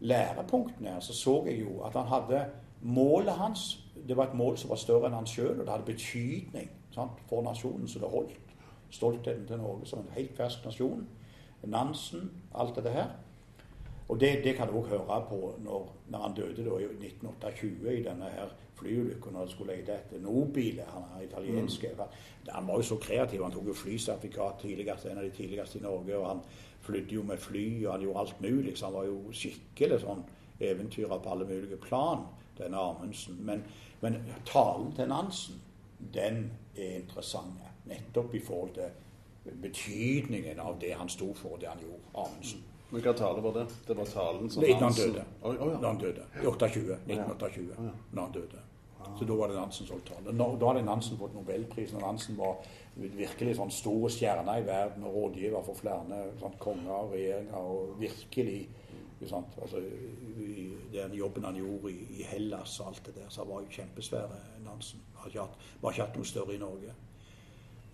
lærepunktene 0.00 0.96
så 1.00 1.12
så 1.14 1.44
jeg 1.46 1.60
jo 1.60 1.82
at 1.84 1.92
han 1.92 2.06
hadde 2.08 2.44
målet 2.80 3.32
hans 3.32 3.86
Det 4.08 4.16
var 4.16 4.26
et 4.26 4.34
mål 4.34 4.58
som 4.58 4.70
var 4.70 4.76
større 4.76 5.06
enn 5.06 5.14
han 5.14 5.26
sjøl, 5.26 5.60
og 5.60 5.66
det 5.66 5.68
hadde 5.68 5.84
betydning 5.84 6.70
sant, 6.94 7.18
for 7.28 7.42
nasjonen 7.42 7.88
så 7.88 7.98
det 7.98 8.08
holdt. 8.08 8.54
Stoltheten 8.90 9.46
til 9.46 9.58
Norge 9.58 9.86
som 9.86 9.98
en 9.98 10.14
helt 10.16 10.36
fersk 10.36 10.64
nasjon. 10.64 11.04
Nansen, 11.62 12.30
alt 12.54 12.76
dette 12.76 12.90
her. 12.90 13.10
Og 14.10 14.20
det, 14.20 14.30
det 14.44 14.56
kan 14.58 14.66
du 14.66 14.74
òg 14.80 14.88
høre 14.90 15.20
på 15.28 15.36
når, 15.62 15.84
når, 16.10 16.18
han 16.18 16.32
døde 16.34 16.64
da, 16.66 16.78
i 16.82 16.86
1928 17.06 17.92
i 17.94 18.02
denne 18.02 18.30
her 18.34 18.48
flyulykken 18.80 19.32
når 19.32 19.44
han 19.44 19.50
skulle 19.52 19.76
lete 19.76 19.94
etter 19.94 20.22
Nobile, 20.24 20.82
han 20.88 21.04
er 21.14 21.28
italiensk. 21.28 21.84
Mm. 21.84 22.00
Han 22.48 22.66
var 22.66 22.80
jo 22.80 22.88
så 22.88 22.96
kreativ. 22.96 23.42
Han 23.44 23.52
tok 23.54 23.68
jo 23.70 23.76
flysertifikat 23.76 24.58
tidligst, 24.64 25.06
en 25.06 25.20
av 25.20 25.24
de 25.24 25.30
tidligste 25.30 25.78
i 25.78 25.82
Norge. 25.82 26.16
og 26.18 26.26
Han 26.26 26.40
flydde 26.80 27.14
jo 27.14 27.22
med 27.22 27.38
fly, 27.38 27.84
og 27.86 27.92
han 27.92 28.02
gjorde 28.02 28.20
alt 28.20 28.40
mulig. 28.40 28.78
Så 28.78 28.88
han 28.88 28.94
var 28.94 29.06
jo 29.06 29.20
skikkelig 29.32 30.00
sånn 30.02 30.24
eventyrer 30.60 31.22
på 31.22 31.30
alle 31.30 31.46
mulige 31.46 31.78
plan, 31.78 32.26
denne 32.58 32.82
Amundsen. 32.82 33.38
Men, 33.46 33.62
men 34.00 34.18
talen 34.48 34.90
til 34.96 35.08
Nansen, 35.08 35.62
den 36.14 36.48
er 36.74 36.98
interessant. 37.04 37.62
Nettopp 37.86 38.34
i 38.34 38.42
forhold 38.42 38.74
til 38.74 39.54
betydningen 39.62 40.58
av 40.58 40.82
det 40.82 40.92
han 40.98 41.08
sto 41.08 41.30
for, 41.34 41.56
det 41.60 41.70
han 41.70 41.86
gjorde, 41.86 42.10
Amundsen. 42.14 42.66
Men 42.90 43.04
hva 43.04 43.14
tale 43.14 43.42
var 43.44 43.54
det? 43.54 43.66
Det 43.86 43.96
var 43.96 44.10
talen 44.10 44.50
som 44.50 44.64
Når 44.64 44.82
han 44.82 44.98
døde. 44.98 45.24
Oh, 45.42 45.50
oh, 45.50 45.70
ja. 45.70 45.78
Når 45.78 45.88
han 45.88 46.02
døde. 46.02 46.26
I 46.34 46.46
28, 46.46 46.98
1928. 47.06 47.78
Oh, 47.78 47.84
ja. 47.86 47.92
Når 48.10 48.22
han 48.22 48.32
døde. 48.32 48.66
Så 49.18 49.24
da 49.24 49.34
var 49.34 49.48
det 49.48 49.56
Nansen 49.56 49.86
som 49.86 49.96
holdt 49.96 50.10
tale. 50.10 50.34
Da 50.38 50.68
hadde 50.68 50.82
Nansen 50.86 51.18
fått 51.18 51.34
nobelprisen. 51.34 51.96
og 51.96 52.02
Nansen 52.02 52.36
var 52.38 52.60
virkelig 52.94 53.56
sånn 53.58 53.72
store 53.72 54.10
stjerne 54.12 54.58
i 54.60 54.66
verden 54.66 55.06
og 55.06 55.16
rådgiver 55.16 55.64
for 55.66 55.78
flere 55.78 56.20
sånn, 56.40 56.56
konger 56.62 56.92
og 56.94 57.14
regjeringer. 57.14 57.56
Og 57.56 57.94
virkelig 58.00 58.58
sant, 59.28 59.56
altså, 59.60 59.82
i 60.40 60.70
den 60.92 61.14
jobben 61.14 61.44
han 61.44 61.58
gjorde 61.58 61.92
i, 61.92 62.06
i, 62.18 62.22
Hellas 62.24 62.78
og 62.80 62.90
alt 62.90 63.02
det 63.06 63.18
der, 63.18 63.28
så 63.28 63.42
han 63.42 63.50
var 63.50 63.64
jo 63.64 63.74
kjempesvær, 63.74 64.32
Nansen. 64.64 65.02
Har 65.20 65.28
ikke 65.28 65.44
hatt, 65.44 65.66
var 65.82 65.92
ikke 65.92 66.06
hatt 66.06 66.16
noe 66.16 66.28
større 66.28 66.56
i 66.56 66.60
Norge. 66.60 66.94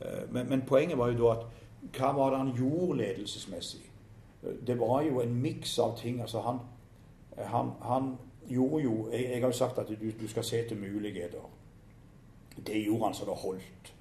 Eh, 0.01 0.22
men, 0.30 0.47
men 0.53 0.62
poenget 0.68 0.99
var 0.99 1.11
jo 1.11 1.18
da 1.24 1.32
at 1.34 1.97
hva 1.97 2.12
var 2.14 2.32
det 2.32 2.42
han 2.44 2.55
gjorde 2.55 2.99
ledelsesmessig? 3.01 3.82
Det 4.66 4.78
var 4.80 5.03
jo 5.03 5.20
en 5.20 5.34
miks 5.34 5.78
av 5.78 5.97
ting. 5.99 6.20
altså 6.20 6.40
han, 6.40 6.59
han, 7.38 7.70
han 7.82 8.16
gjorde 8.49 8.82
jo 8.82 9.09
jeg, 9.12 9.24
jeg, 9.30 9.40
har 9.40 9.49
jo 9.49 9.53
sagt 9.53 9.78
at 9.78 9.88
du, 9.88 10.11
du, 10.20 10.28
skal 10.28 10.44
se 10.44 10.68
til 10.68 10.76
muligheter. 10.76 11.51
Det 12.66 12.84
gjorde 12.84 13.05
han 13.05 13.14
så 13.14 13.24
det 13.24 13.34
holdt. 13.42 13.94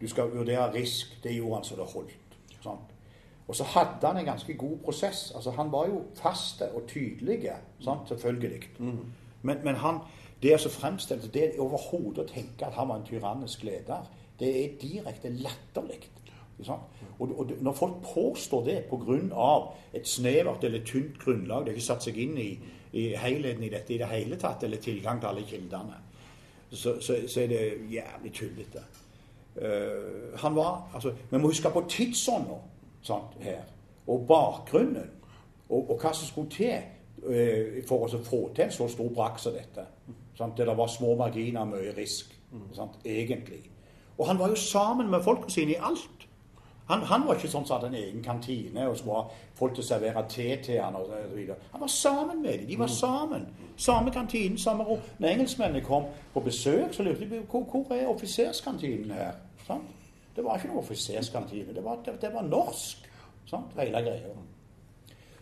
Du 0.00 0.08
skal 0.08 0.30
vurdere 0.34 0.72
risk. 0.74 1.18
Det 1.22 1.34
gjorde 1.34 1.54
han 1.54 1.64
så 1.64 1.76
det 1.76 1.84
holdt. 1.94 2.36
Sant? 2.62 2.94
Og 3.48 3.56
så 3.56 3.64
hadde 3.64 4.06
han 4.06 4.16
en 4.16 4.24
ganske 4.24 4.54
god 4.54 4.78
prosess. 4.84 5.32
altså 5.34 5.50
Han 5.50 5.72
var 5.72 5.86
jo 5.86 6.02
faste 6.14 6.72
og 6.72 6.86
tydelige, 6.86 7.52
sant? 7.80 8.08
selvfølgelig. 8.08 8.62
Mm. 8.78 8.98
Men, 9.42 9.56
men, 9.64 9.74
han, 9.74 9.98
det 10.42 10.54
å 10.54 10.70
fremstille 10.70 11.30
det 11.34 11.54
overhodet 11.58 12.24
å 12.24 12.28
tenke 12.28 12.66
at 12.66 12.76
han 12.76 12.88
var 12.88 13.00
en 13.00 13.06
tyrannisk 13.06 13.64
leder, 13.64 14.04
det 14.38 14.50
er 14.64 14.76
direkte 14.82 15.32
latterlig. 15.32 16.10
Og, 17.18 17.38
og, 17.38 17.52
når 17.60 17.72
folk 17.72 18.02
påstår 18.14 18.64
det 18.64 18.84
pga. 18.90 19.74
et 19.92 20.08
snevert 20.08 20.64
eller 20.64 20.84
tynt 20.84 21.18
grunnlag, 21.18 21.64
de 21.64 21.70
har 21.70 21.76
ikke 21.76 21.86
satt 21.86 22.04
seg 22.04 22.18
inn 22.18 22.36
i, 22.38 22.58
i 22.92 23.14
helheten 23.16 23.64
i 23.64 23.68
dette 23.68 23.94
i 23.94 23.98
det 23.98 24.06
hele 24.06 24.36
tatt, 24.36 24.62
eller 24.62 24.76
tilgang 24.76 25.20
til 25.20 25.28
alle 25.28 25.42
kildene, 25.42 25.96
så, 26.70 27.00
så, 27.00 27.16
så 27.28 27.40
er 27.40 27.46
det 27.46 27.62
jævlig 27.90 28.32
tullete. 28.34 28.84
Uh, 29.58 30.38
han 30.38 30.54
var, 30.54 30.90
altså, 30.94 31.12
Vi 31.30 31.38
må 31.38 31.48
huske 31.48 31.70
på 31.70 31.84
tidsånda 31.88 32.58
her, 33.40 33.64
og 34.06 34.26
bakgrunnen, 34.28 35.10
og, 35.68 35.90
og 35.90 35.98
hva 35.98 36.12
som 36.14 36.28
skulle 36.28 36.50
til 36.50 36.76
uh, 37.24 37.80
for 37.88 38.06
å 38.06 38.22
få 38.22 38.42
til 38.54 38.68
en 38.68 38.76
så 38.76 38.88
stor 38.88 39.10
brakk 39.14 39.40
som 39.42 39.56
dette. 39.56 39.86
Sant? 40.38 40.56
Der 40.58 40.70
det 40.70 40.76
var 40.78 40.86
små 40.86 41.16
marginer 41.16 41.66
mye 41.66 41.96
risk, 41.96 42.30
sant? 42.76 43.00
egentlig. 43.04 43.64
Og 44.18 44.26
han 44.26 44.38
var 44.38 44.48
jo 44.48 44.54
sammen 44.54 45.10
med 45.10 45.24
folka 45.24 45.50
sine 45.50 45.74
i 45.74 45.80
alt. 45.80 46.27
Han, 46.88 47.02
han, 47.02 47.24
var 47.26 47.36
ikke 47.36 47.50
sånn 47.52 47.66
som 47.68 47.76
hadde 47.76 47.90
en 47.90 47.98
egen 48.00 48.22
kantine 48.24 48.86
og 48.88 48.94
skulle 48.96 49.18
ha 49.18 49.48
folk 49.58 49.74
til 49.76 49.84
å 49.84 49.88
servere 49.90 50.22
te 50.32 50.46
til 50.64 50.78
han 50.80 50.94
og 50.96 51.10
så 51.10 51.18
videre. 51.34 51.58
Han 51.74 51.82
var 51.84 51.90
sammen 51.92 52.40
med 52.40 52.62
dem. 52.62 52.68
De 52.70 52.78
var 52.80 52.88
sammen. 52.92 53.44
Samme 53.76 54.12
kantine, 54.14 54.56
samme 54.58 54.86
rom. 54.88 55.02
Når 55.18 55.28
engelskmennene 55.34 55.84
kom 55.84 56.08
på 56.32 56.44
besøk, 56.46 56.94
så 56.96 57.04
lurte 57.04 57.28
de 57.28 57.42
på 57.44 57.60
hvor, 57.68 57.92
er 57.92 58.08
offiserskantinen 58.08 59.12
her. 59.18 59.36
Sånn? 59.66 59.84
Det 60.32 60.46
var 60.46 60.56
ikke 60.56 60.72
noen 60.72 60.80
offiserskantine. 60.80 61.76
Det 61.76 61.84
var, 61.84 62.00
det, 62.06 62.16
det 62.24 62.32
var 62.32 62.48
norsk. 62.48 63.04
Sånn? 63.52 63.68
Hele 63.76 64.04
greia. 64.08 64.32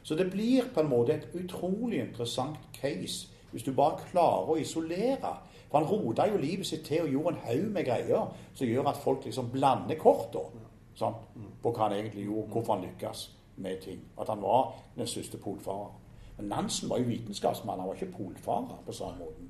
Så 0.03 0.18
det 0.18 0.26
blir 0.34 0.66
på 0.74 0.82
en 0.82 0.90
måte 0.90 1.14
et 1.14 1.30
utrolig 1.34 2.03
interessant 2.03 2.59
case 2.74 3.30
hvis 3.53 3.64
du 3.64 3.70
bare 3.74 4.03
klarer 4.11 4.51
å 4.51 4.59
isolere. 4.59 5.36
For 5.70 5.78
han 5.78 5.86
rota 5.88 6.26
jo 6.26 6.42
livet 6.42 6.66
sitt 6.66 6.84
til 6.90 7.07
og 7.07 7.14
gjorde 7.14 7.36
en 7.36 7.42
haug 7.47 7.66
med 7.74 7.86
greier 7.86 8.30
som 8.51 8.66
gjør 8.66 8.90
at 8.90 9.03
folk 9.03 9.24
liksom 9.26 9.55
blander 9.55 9.99
kortene 9.99 10.66
sant? 10.97 11.16
på 11.62 11.72
hva 11.72 11.88
han 11.88 11.99
egentlig 11.99 12.24
gjorde, 12.24 12.49
hvorfor 12.53 12.74
han 12.74 12.84
lykkes 12.84 13.26
med 13.57 13.80
ting. 13.84 14.01
At 14.20 14.28
han 14.28 14.42
var 14.42 14.74
den 14.97 15.07
største 15.07 15.38
polfarer. 15.38 15.92
Men 16.36 16.49
Nansen 16.53 16.90
var 16.90 16.99
jo 16.99 17.05
vitenskapsmann, 17.05 17.78
han 17.78 17.88
var 17.88 17.94
ikke 17.94 18.12
polfarer 18.16 18.82
på 18.86 18.92
samme 18.92 19.18
måte. 19.18 19.47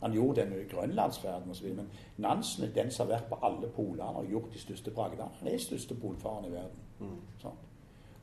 Han 0.00 0.12
gjorde 0.12 0.40
det 0.40 0.50
med 0.50 0.70
grønlandsferden 0.70 1.50
osv. 1.50 1.66
Men 1.74 1.88
Nansen 2.16 2.64
er 2.64 2.74
den 2.74 2.90
som 2.90 3.06
har 3.06 3.16
vært 3.16 3.28
på 3.28 3.38
alle 3.42 3.68
polene 3.68 4.20
og 4.20 4.26
gjort 4.30 4.52
de 4.52 4.58
største 4.58 4.90
bragdene. 4.90 5.30
Han 5.38 5.48
er 5.48 5.58
største 5.58 5.94
polfaren 5.94 6.44
i 6.44 6.52
verden. 6.52 6.82
Mm. 6.98 7.48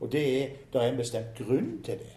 Og 0.00 0.12
det 0.12 0.42
er, 0.42 0.48
det 0.72 0.82
er 0.82 0.92
en 0.92 0.96
bestemt 0.96 1.34
grunn 1.38 1.82
til 1.82 1.98
det. 1.98 2.12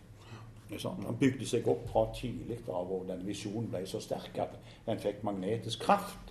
Han 0.83 1.17
bygde 1.19 1.45
seg 1.47 1.67
opp 1.67 1.85
fra 1.89 2.09
tidlig 2.15 2.59
av, 2.67 2.91
og 2.91 3.05
den 3.07 3.23
visjonen 3.27 3.69
ble 3.71 3.85
så 3.87 4.01
sterk 4.03 4.35
at 4.43 4.57
den 4.85 4.99
fikk 4.99 5.23
magnetisk 5.23 5.85
kraft 5.85 6.26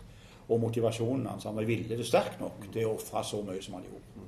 og 0.49 0.61
motivasjonen 0.61 1.27
hans. 1.27 1.45
Han 1.45 1.57
var 1.57 1.67
villig 1.67 1.89
til 1.89 2.07
sterk 2.07 2.41
nok 2.41 2.69
til 2.73 2.87
å 2.87 2.95
ofre 2.95 3.25
så 3.27 3.43
mye 3.43 3.63
som 3.63 3.79
han 3.79 3.89
gjorde. 3.89 4.27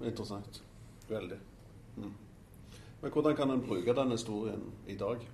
Interessant. 0.00 0.62
Veldig. 1.08 1.36
Mm. 1.96 2.12
Men 3.02 3.12
hvordan 3.12 3.36
kan 3.36 3.50
en 3.50 3.62
bruke 3.66 3.94
den 3.94 4.10
historien 4.10 4.62
i 4.88 4.96
dag? 4.96 5.26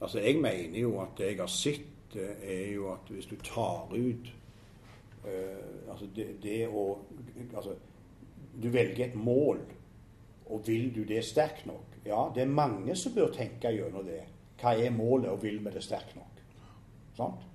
Altså, 0.00 0.20
Jeg 0.20 0.40
mener 0.40 0.80
jo 0.80 1.00
at 1.00 1.08
det 1.18 1.26
jeg 1.26 1.36
har 1.40 1.46
sett, 1.46 1.86
er 2.42 2.72
jo 2.74 2.92
at 2.92 3.08
hvis 3.08 3.26
du 3.26 3.36
tar 3.36 3.92
ut 3.94 4.32
uh, 5.24 5.90
altså 5.90 6.08
det, 6.16 6.42
det 6.42 6.68
å 6.68 6.98
Altså, 7.54 7.74
du 8.62 8.68
velger 8.68 9.04
et 9.04 9.14
mål, 9.14 9.60
og 10.46 10.66
vil 10.66 10.94
du 10.94 11.04
det 11.04 11.24
sterkt 11.24 11.66
nok, 11.66 11.89
ja, 12.06 12.20
det 12.34 12.42
er 12.42 12.52
mange 12.52 12.96
som 12.96 13.14
bør 13.14 13.32
tenke 13.34 13.72
gjennom 13.74 14.04
det. 14.06 14.22
Hva 14.60 14.74
er 14.76 14.92
målet, 14.92 15.30
og 15.30 15.42
vil 15.42 15.58
vi 15.64 15.72
det 15.72 15.82
sterkt 15.84 16.16
nok? 16.16 16.42
Sant? 17.16 17.46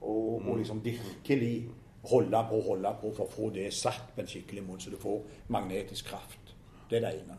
Og, 0.00 0.34
og, 0.34 0.42
mm. 0.44 0.58
liksom 0.58 0.84
virkelig 0.84 1.68
holde 2.10 2.44
på, 2.50 2.60
holde 2.60 2.92
på 3.00 3.10
for 3.16 3.24
å 3.24 3.32
få 3.32 3.50
det 3.54 3.70
satt 3.74 4.12
på 4.14 4.22
en 4.22 4.30
skikkelig 4.30 4.62
måte, 4.64 4.86
så 4.86 4.92
du 4.94 5.00
får 5.00 5.24
magnetisk 5.52 6.12
kraft. 6.12 6.54
Det 6.90 7.00
er 7.00 7.06
det 7.08 7.14
ene. 7.22 7.38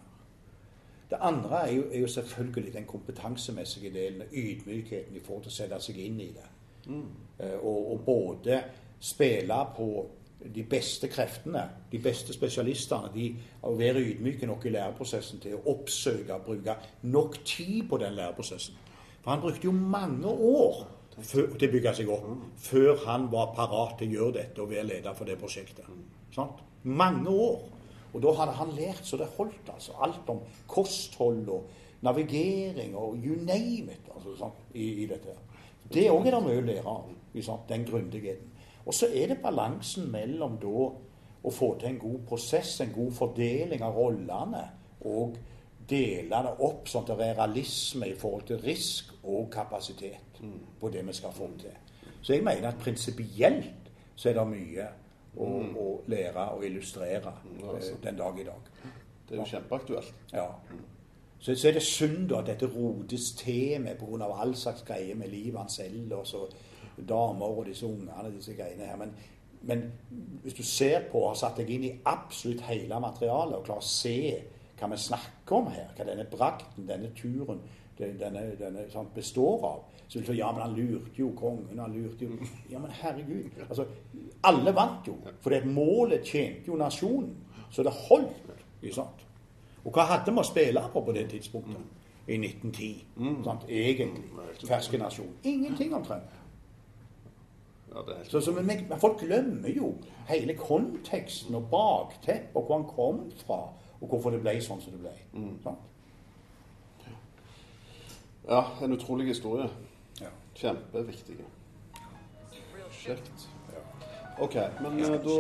Det 1.07 1.17
andre 1.23 1.61
er 1.67 1.71
jo, 1.71 1.83
er 1.91 1.99
jo 1.99 2.07
selvfølgelig 2.07 2.73
den 2.73 2.85
kompetansemessige 2.85 3.93
delen, 3.93 4.25
ydmykheten 4.31 5.15
i 5.15 5.23
forhold 5.23 5.45
til 5.45 5.53
å 5.53 5.55
sette 5.55 5.79
seg 5.85 6.01
inn 6.03 6.19
i 6.19 6.31
det. 6.35 6.47
Mm. 6.87 7.05
Uh, 7.39 7.55
og, 7.61 7.91
og 7.93 8.01
både 8.05 8.59
spille 8.99 9.59
på 9.77 9.87
de 10.37 10.63
beste 10.63 11.07
kreftene, 11.09 11.63
de 11.91 11.99
beste 11.99 12.33
spesialistene, 12.33 13.09
de 13.13 13.31
å 13.65 13.73
være 13.77 14.03
ydmyke 14.05 14.47
nok 14.47 14.67
i 14.67 14.73
læreprosessen 14.75 15.41
til 15.43 15.57
å 15.57 15.63
oppsøke 15.73 16.35
og 16.35 16.45
bruke 16.45 16.75
nok 17.09 17.39
tid 17.45 17.87
på 17.89 17.97
den 18.01 18.13
læreprosessen. 18.17 18.77
For 19.23 19.33
han 19.33 19.41
brukte 19.41 19.67
jo 19.67 19.73
mange 19.73 20.29
år 20.29 20.83
før, 21.17 21.49
til 21.57 21.67
å 21.67 21.73
bygge 21.73 21.95
seg 21.97 22.11
opp 22.13 22.27
før 22.61 23.01
han 23.07 23.25
var 23.33 23.51
parat 23.57 23.97
til 23.99 24.11
å 24.11 24.19
gjøre 24.19 24.37
dette 24.37 24.63
og 24.63 24.69
være 24.71 24.85
leder 24.91 25.17
for 25.17 25.29
det 25.29 25.39
prosjektet. 25.41 25.89
Sånn? 26.35 26.53
Mange 26.87 27.33
år. 27.33 27.65
Og 28.13 28.21
da 28.23 28.33
hadde 28.37 28.55
han 28.59 28.71
lært 28.77 29.03
så 29.05 29.17
det 29.19 29.27
holdt, 29.35 29.67
altså. 29.73 29.97
Alt 30.05 30.29
om 30.31 30.39
kosthold 30.69 31.49
og 31.51 31.67
navigering 32.05 32.95
og 32.95 33.17
you 33.19 33.35
name 33.41 33.91
it 33.93 34.11
altså, 34.13 34.35
sånn, 34.37 34.53
i, 34.77 35.03
i 35.03 35.07
dette. 35.09 35.33
Det 35.91 36.07
òg 36.11 36.27
er 36.27 36.37
det 36.37 36.43
mye 36.45 36.61
å 36.61 36.67
lære 36.67 36.93
av. 36.93 37.09
Den 37.69 37.83
grundigheten. 37.85 38.53
Og 38.87 38.95
så 38.95 39.09
er 39.11 39.33
det 39.33 39.41
balansen 39.43 40.07
mellom 40.11 40.55
da 40.61 40.87
å 41.47 41.51
få 41.53 41.73
til 41.79 41.91
en 41.91 41.99
god 41.99 42.19
prosess, 42.27 42.79
en 42.81 42.93
god 42.95 43.11
fordeling 43.15 43.83
av 43.83 43.95
rollene, 43.99 44.63
og 45.07 45.35
dele 45.87 46.39
det 46.43 46.53
opp 46.65 46.87
sånn 46.89 47.05
at 47.05 47.19
det 47.19 47.27
er 47.27 47.37
realisme 47.37 48.07
i 48.09 48.15
forhold 48.19 48.47
til 48.47 48.63
risk 48.63 49.13
og 49.23 49.49
kapasitet 49.51 50.39
på 50.79 50.89
det 50.91 51.03
vi 51.07 51.15
skal 51.15 51.35
få 51.35 51.49
til. 51.59 51.75
Så 52.21 52.33
jeg 52.33 52.43
mener 52.43 52.71
at 52.71 52.79
prinsipielt 52.81 53.91
så 54.15 54.29
er 54.29 54.39
det 54.39 54.47
mye 54.49 54.87
å, 55.37 55.47
å 55.47 55.87
lære 56.09 56.47
og 56.55 56.65
illustrere 56.65 57.33
eh, 57.61 57.89
den 58.03 58.17
dag 58.19 58.39
i 58.39 58.47
dag. 58.47 58.71
Det 59.27 59.35
er 59.35 59.41
jo 59.41 59.49
kjempeaktuelt. 59.51 60.13
Ja. 60.33 60.47
Så, 61.39 61.53
så 61.53 61.69
er 61.69 61.77
det 61.77 61.83
synd 61.85 62.33
at 62.35 62.47
dette 62.49 62.69
rotes 62.71 63.31
til 63.37 63.77
med 63.83 63.99
pga. 63.99 64.31
all 64.41 64.55
slags 64.55 64.83
greier 64.87 65.15
med 65.15 65.29
livet 65.29 65.59
hans 65.59 65.79
ellers 65.83 66.33
og 66.33 66.55
damer 66.97 67.45
og 67.45 67.65
disse 67.67 67.85
ungene 67.85 68.31
disse 68.35 68.53
greiene 68.57 68.85
her. 68.87 68.97
Men, 68.97 69.11
men 69.61 69.83
hvis 70.43 70.53
du 70.57 70.63
ser 70.63 71.07
på 71.11 71.21
og 71.23 71.31
har 71.33 71.41
satt 71.41 71.57
deg 71.61 71.69
inn 71.69 71.83
i 71.89 71.95
absolutt 72.05 72.61
hele 72.69 72.99
materialet 73.03 73.59
og 73.59 73.65
klarer 73.67 73.83
å 73.83 73.89
se 73.89 74.15
hva 74.77 74.89
vi 74.91 74.97
snakker 75.01 75.57
om 75.57 75.69
her, 75.73 75.91
hva 75.97 76.05
denne 76.05 76.25
brakten, 76.29 76.87
denne 76.87 77.09
turen, 77.17 77.61
denne, 77.97 78.43
denne 78.59 78.83
sånn, 78.93 79.07
består 79.15 79.63
av, 79.65 79.85
så 80.07 80.19
vil 80.19 80.25
du 80.27 80.31
si 80.31 80.37
ja, 80.39 80.51
men 80.53 80.61
han 80.61 80.75
lurte 80.77 81.17
jo 81.17 81.31
kongen, 81.35 81.79
han 81.81 81.95
lurte 81.95 82.27
jo 82.27 82.37
Ja, 82.71 82.79
men 82.79 82.91
herregud. 82.93 83.57
altså, 83.69 83.87
Alle 84.45 84.73
vant 84.75 85.07
jo. 85.09 85.17
For 85.41 85.49
det 85.49 85.65
målet 85.65 86.23
tjente 86.25 86.69
jo 86.69 86.77
nasjonen. 86.77 87.33
Så 87.71 87.83
det 87.83 87.91
holdt. 87.91 88.53
sant? 88.93 89.25
Og 89.83 89.91
hva 89.91 90.05
hadde 90.07 90.31
vi 90.31 90.39
å 90.39 90.43
spille 90.45 90.83
på 90.93 91.01
på 91.01 91.11
det 91.15 91.29
tidspunktet? 91.31 91.81
I 92.27 92.35
1910. 92.37 93.43
Sant? 93.43 93.65
Egentlig. 93.69 94.23
Ferske 94.67 94.97
nasjon. 94.99 95.29
Ingenting 95.43 95.93
omtrent. 95.95 96.23
Ja, 97.86 97.86
det 97.86 97.86
er 97.86 97.86
helt 97.86 97.86
Så, 98.29 98.41
så, 98.41 98.51
men, 98.51 98.65
men 98.67 98.99
folk 98.99 99.19
glemmer 99.19 99.69
jo 99.69 99.93
hele 100.27 100.53
konteksten 100.57 101.55
og 101.55 101.69
bakteppet, 101.71 102.55
og 102.55 102.63
hvor 102.63 102.77
han 102.77 102.87
kom 102.89 103.21
fra, 103.45 103.59
og 104.01 104.07
hvorfor 104.07 104.35
det 104.35 104.41
ble 104.43 104.57
sånn 104.61 104.81
som 104.83 104.93
det 104.93 105.01
ble. 105.05 105.13
Sant? 105.63 105.85
Ja, 108.47 108.63
en 108.83 108.93
utrolig 108.95 109.27
historie. 109.27 109.67
Ja. 110.21 110.31
Kjempeviktig. 110.55 111.37
Kjekt. 112.91 113.49
OK, 114.39 114.53
men 114.81 114.99
eh, 114.99 115.07
da 115.09 115.35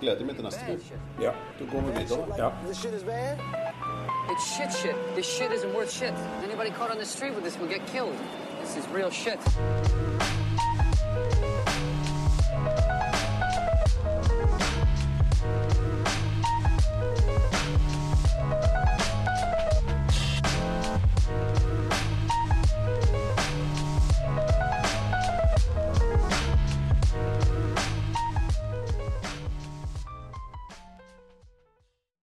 gleder 0.00 0.22
jeg 0.22 0.26
meg 0.26 0.36
til 0.38 0.46
neste 0.46 0.64
gang. 0.64 0.80
Ja. 1.20 1.34
Da 1.58 1.66
går 1.68 1.80
vi 1.80 1.98
videre. 1.98 2.38
Ja. 2.38 2.48
It's 4.28 4.44
shit 4.56 4.72
shit. 4.72 4.96
This 5.14 5.26
shit 5.26 5.52
isn't 5.52 5.74
worth 5.74 5.90
shit. 5.90 6.14
Anybody 6.44 6.70
caught 6.70 6.90
on 6.90 6.98
the 6.98 7.04
street 7.04 7.34
with 7.34 7.44
this 7.44 7.58
will 7.58 7.68
get 7.68 7.86
killed. 7.86 8.16
This 8.60 8.76
is 8.76 8.88
real 8.94 9.10
shit. 9.10 9.40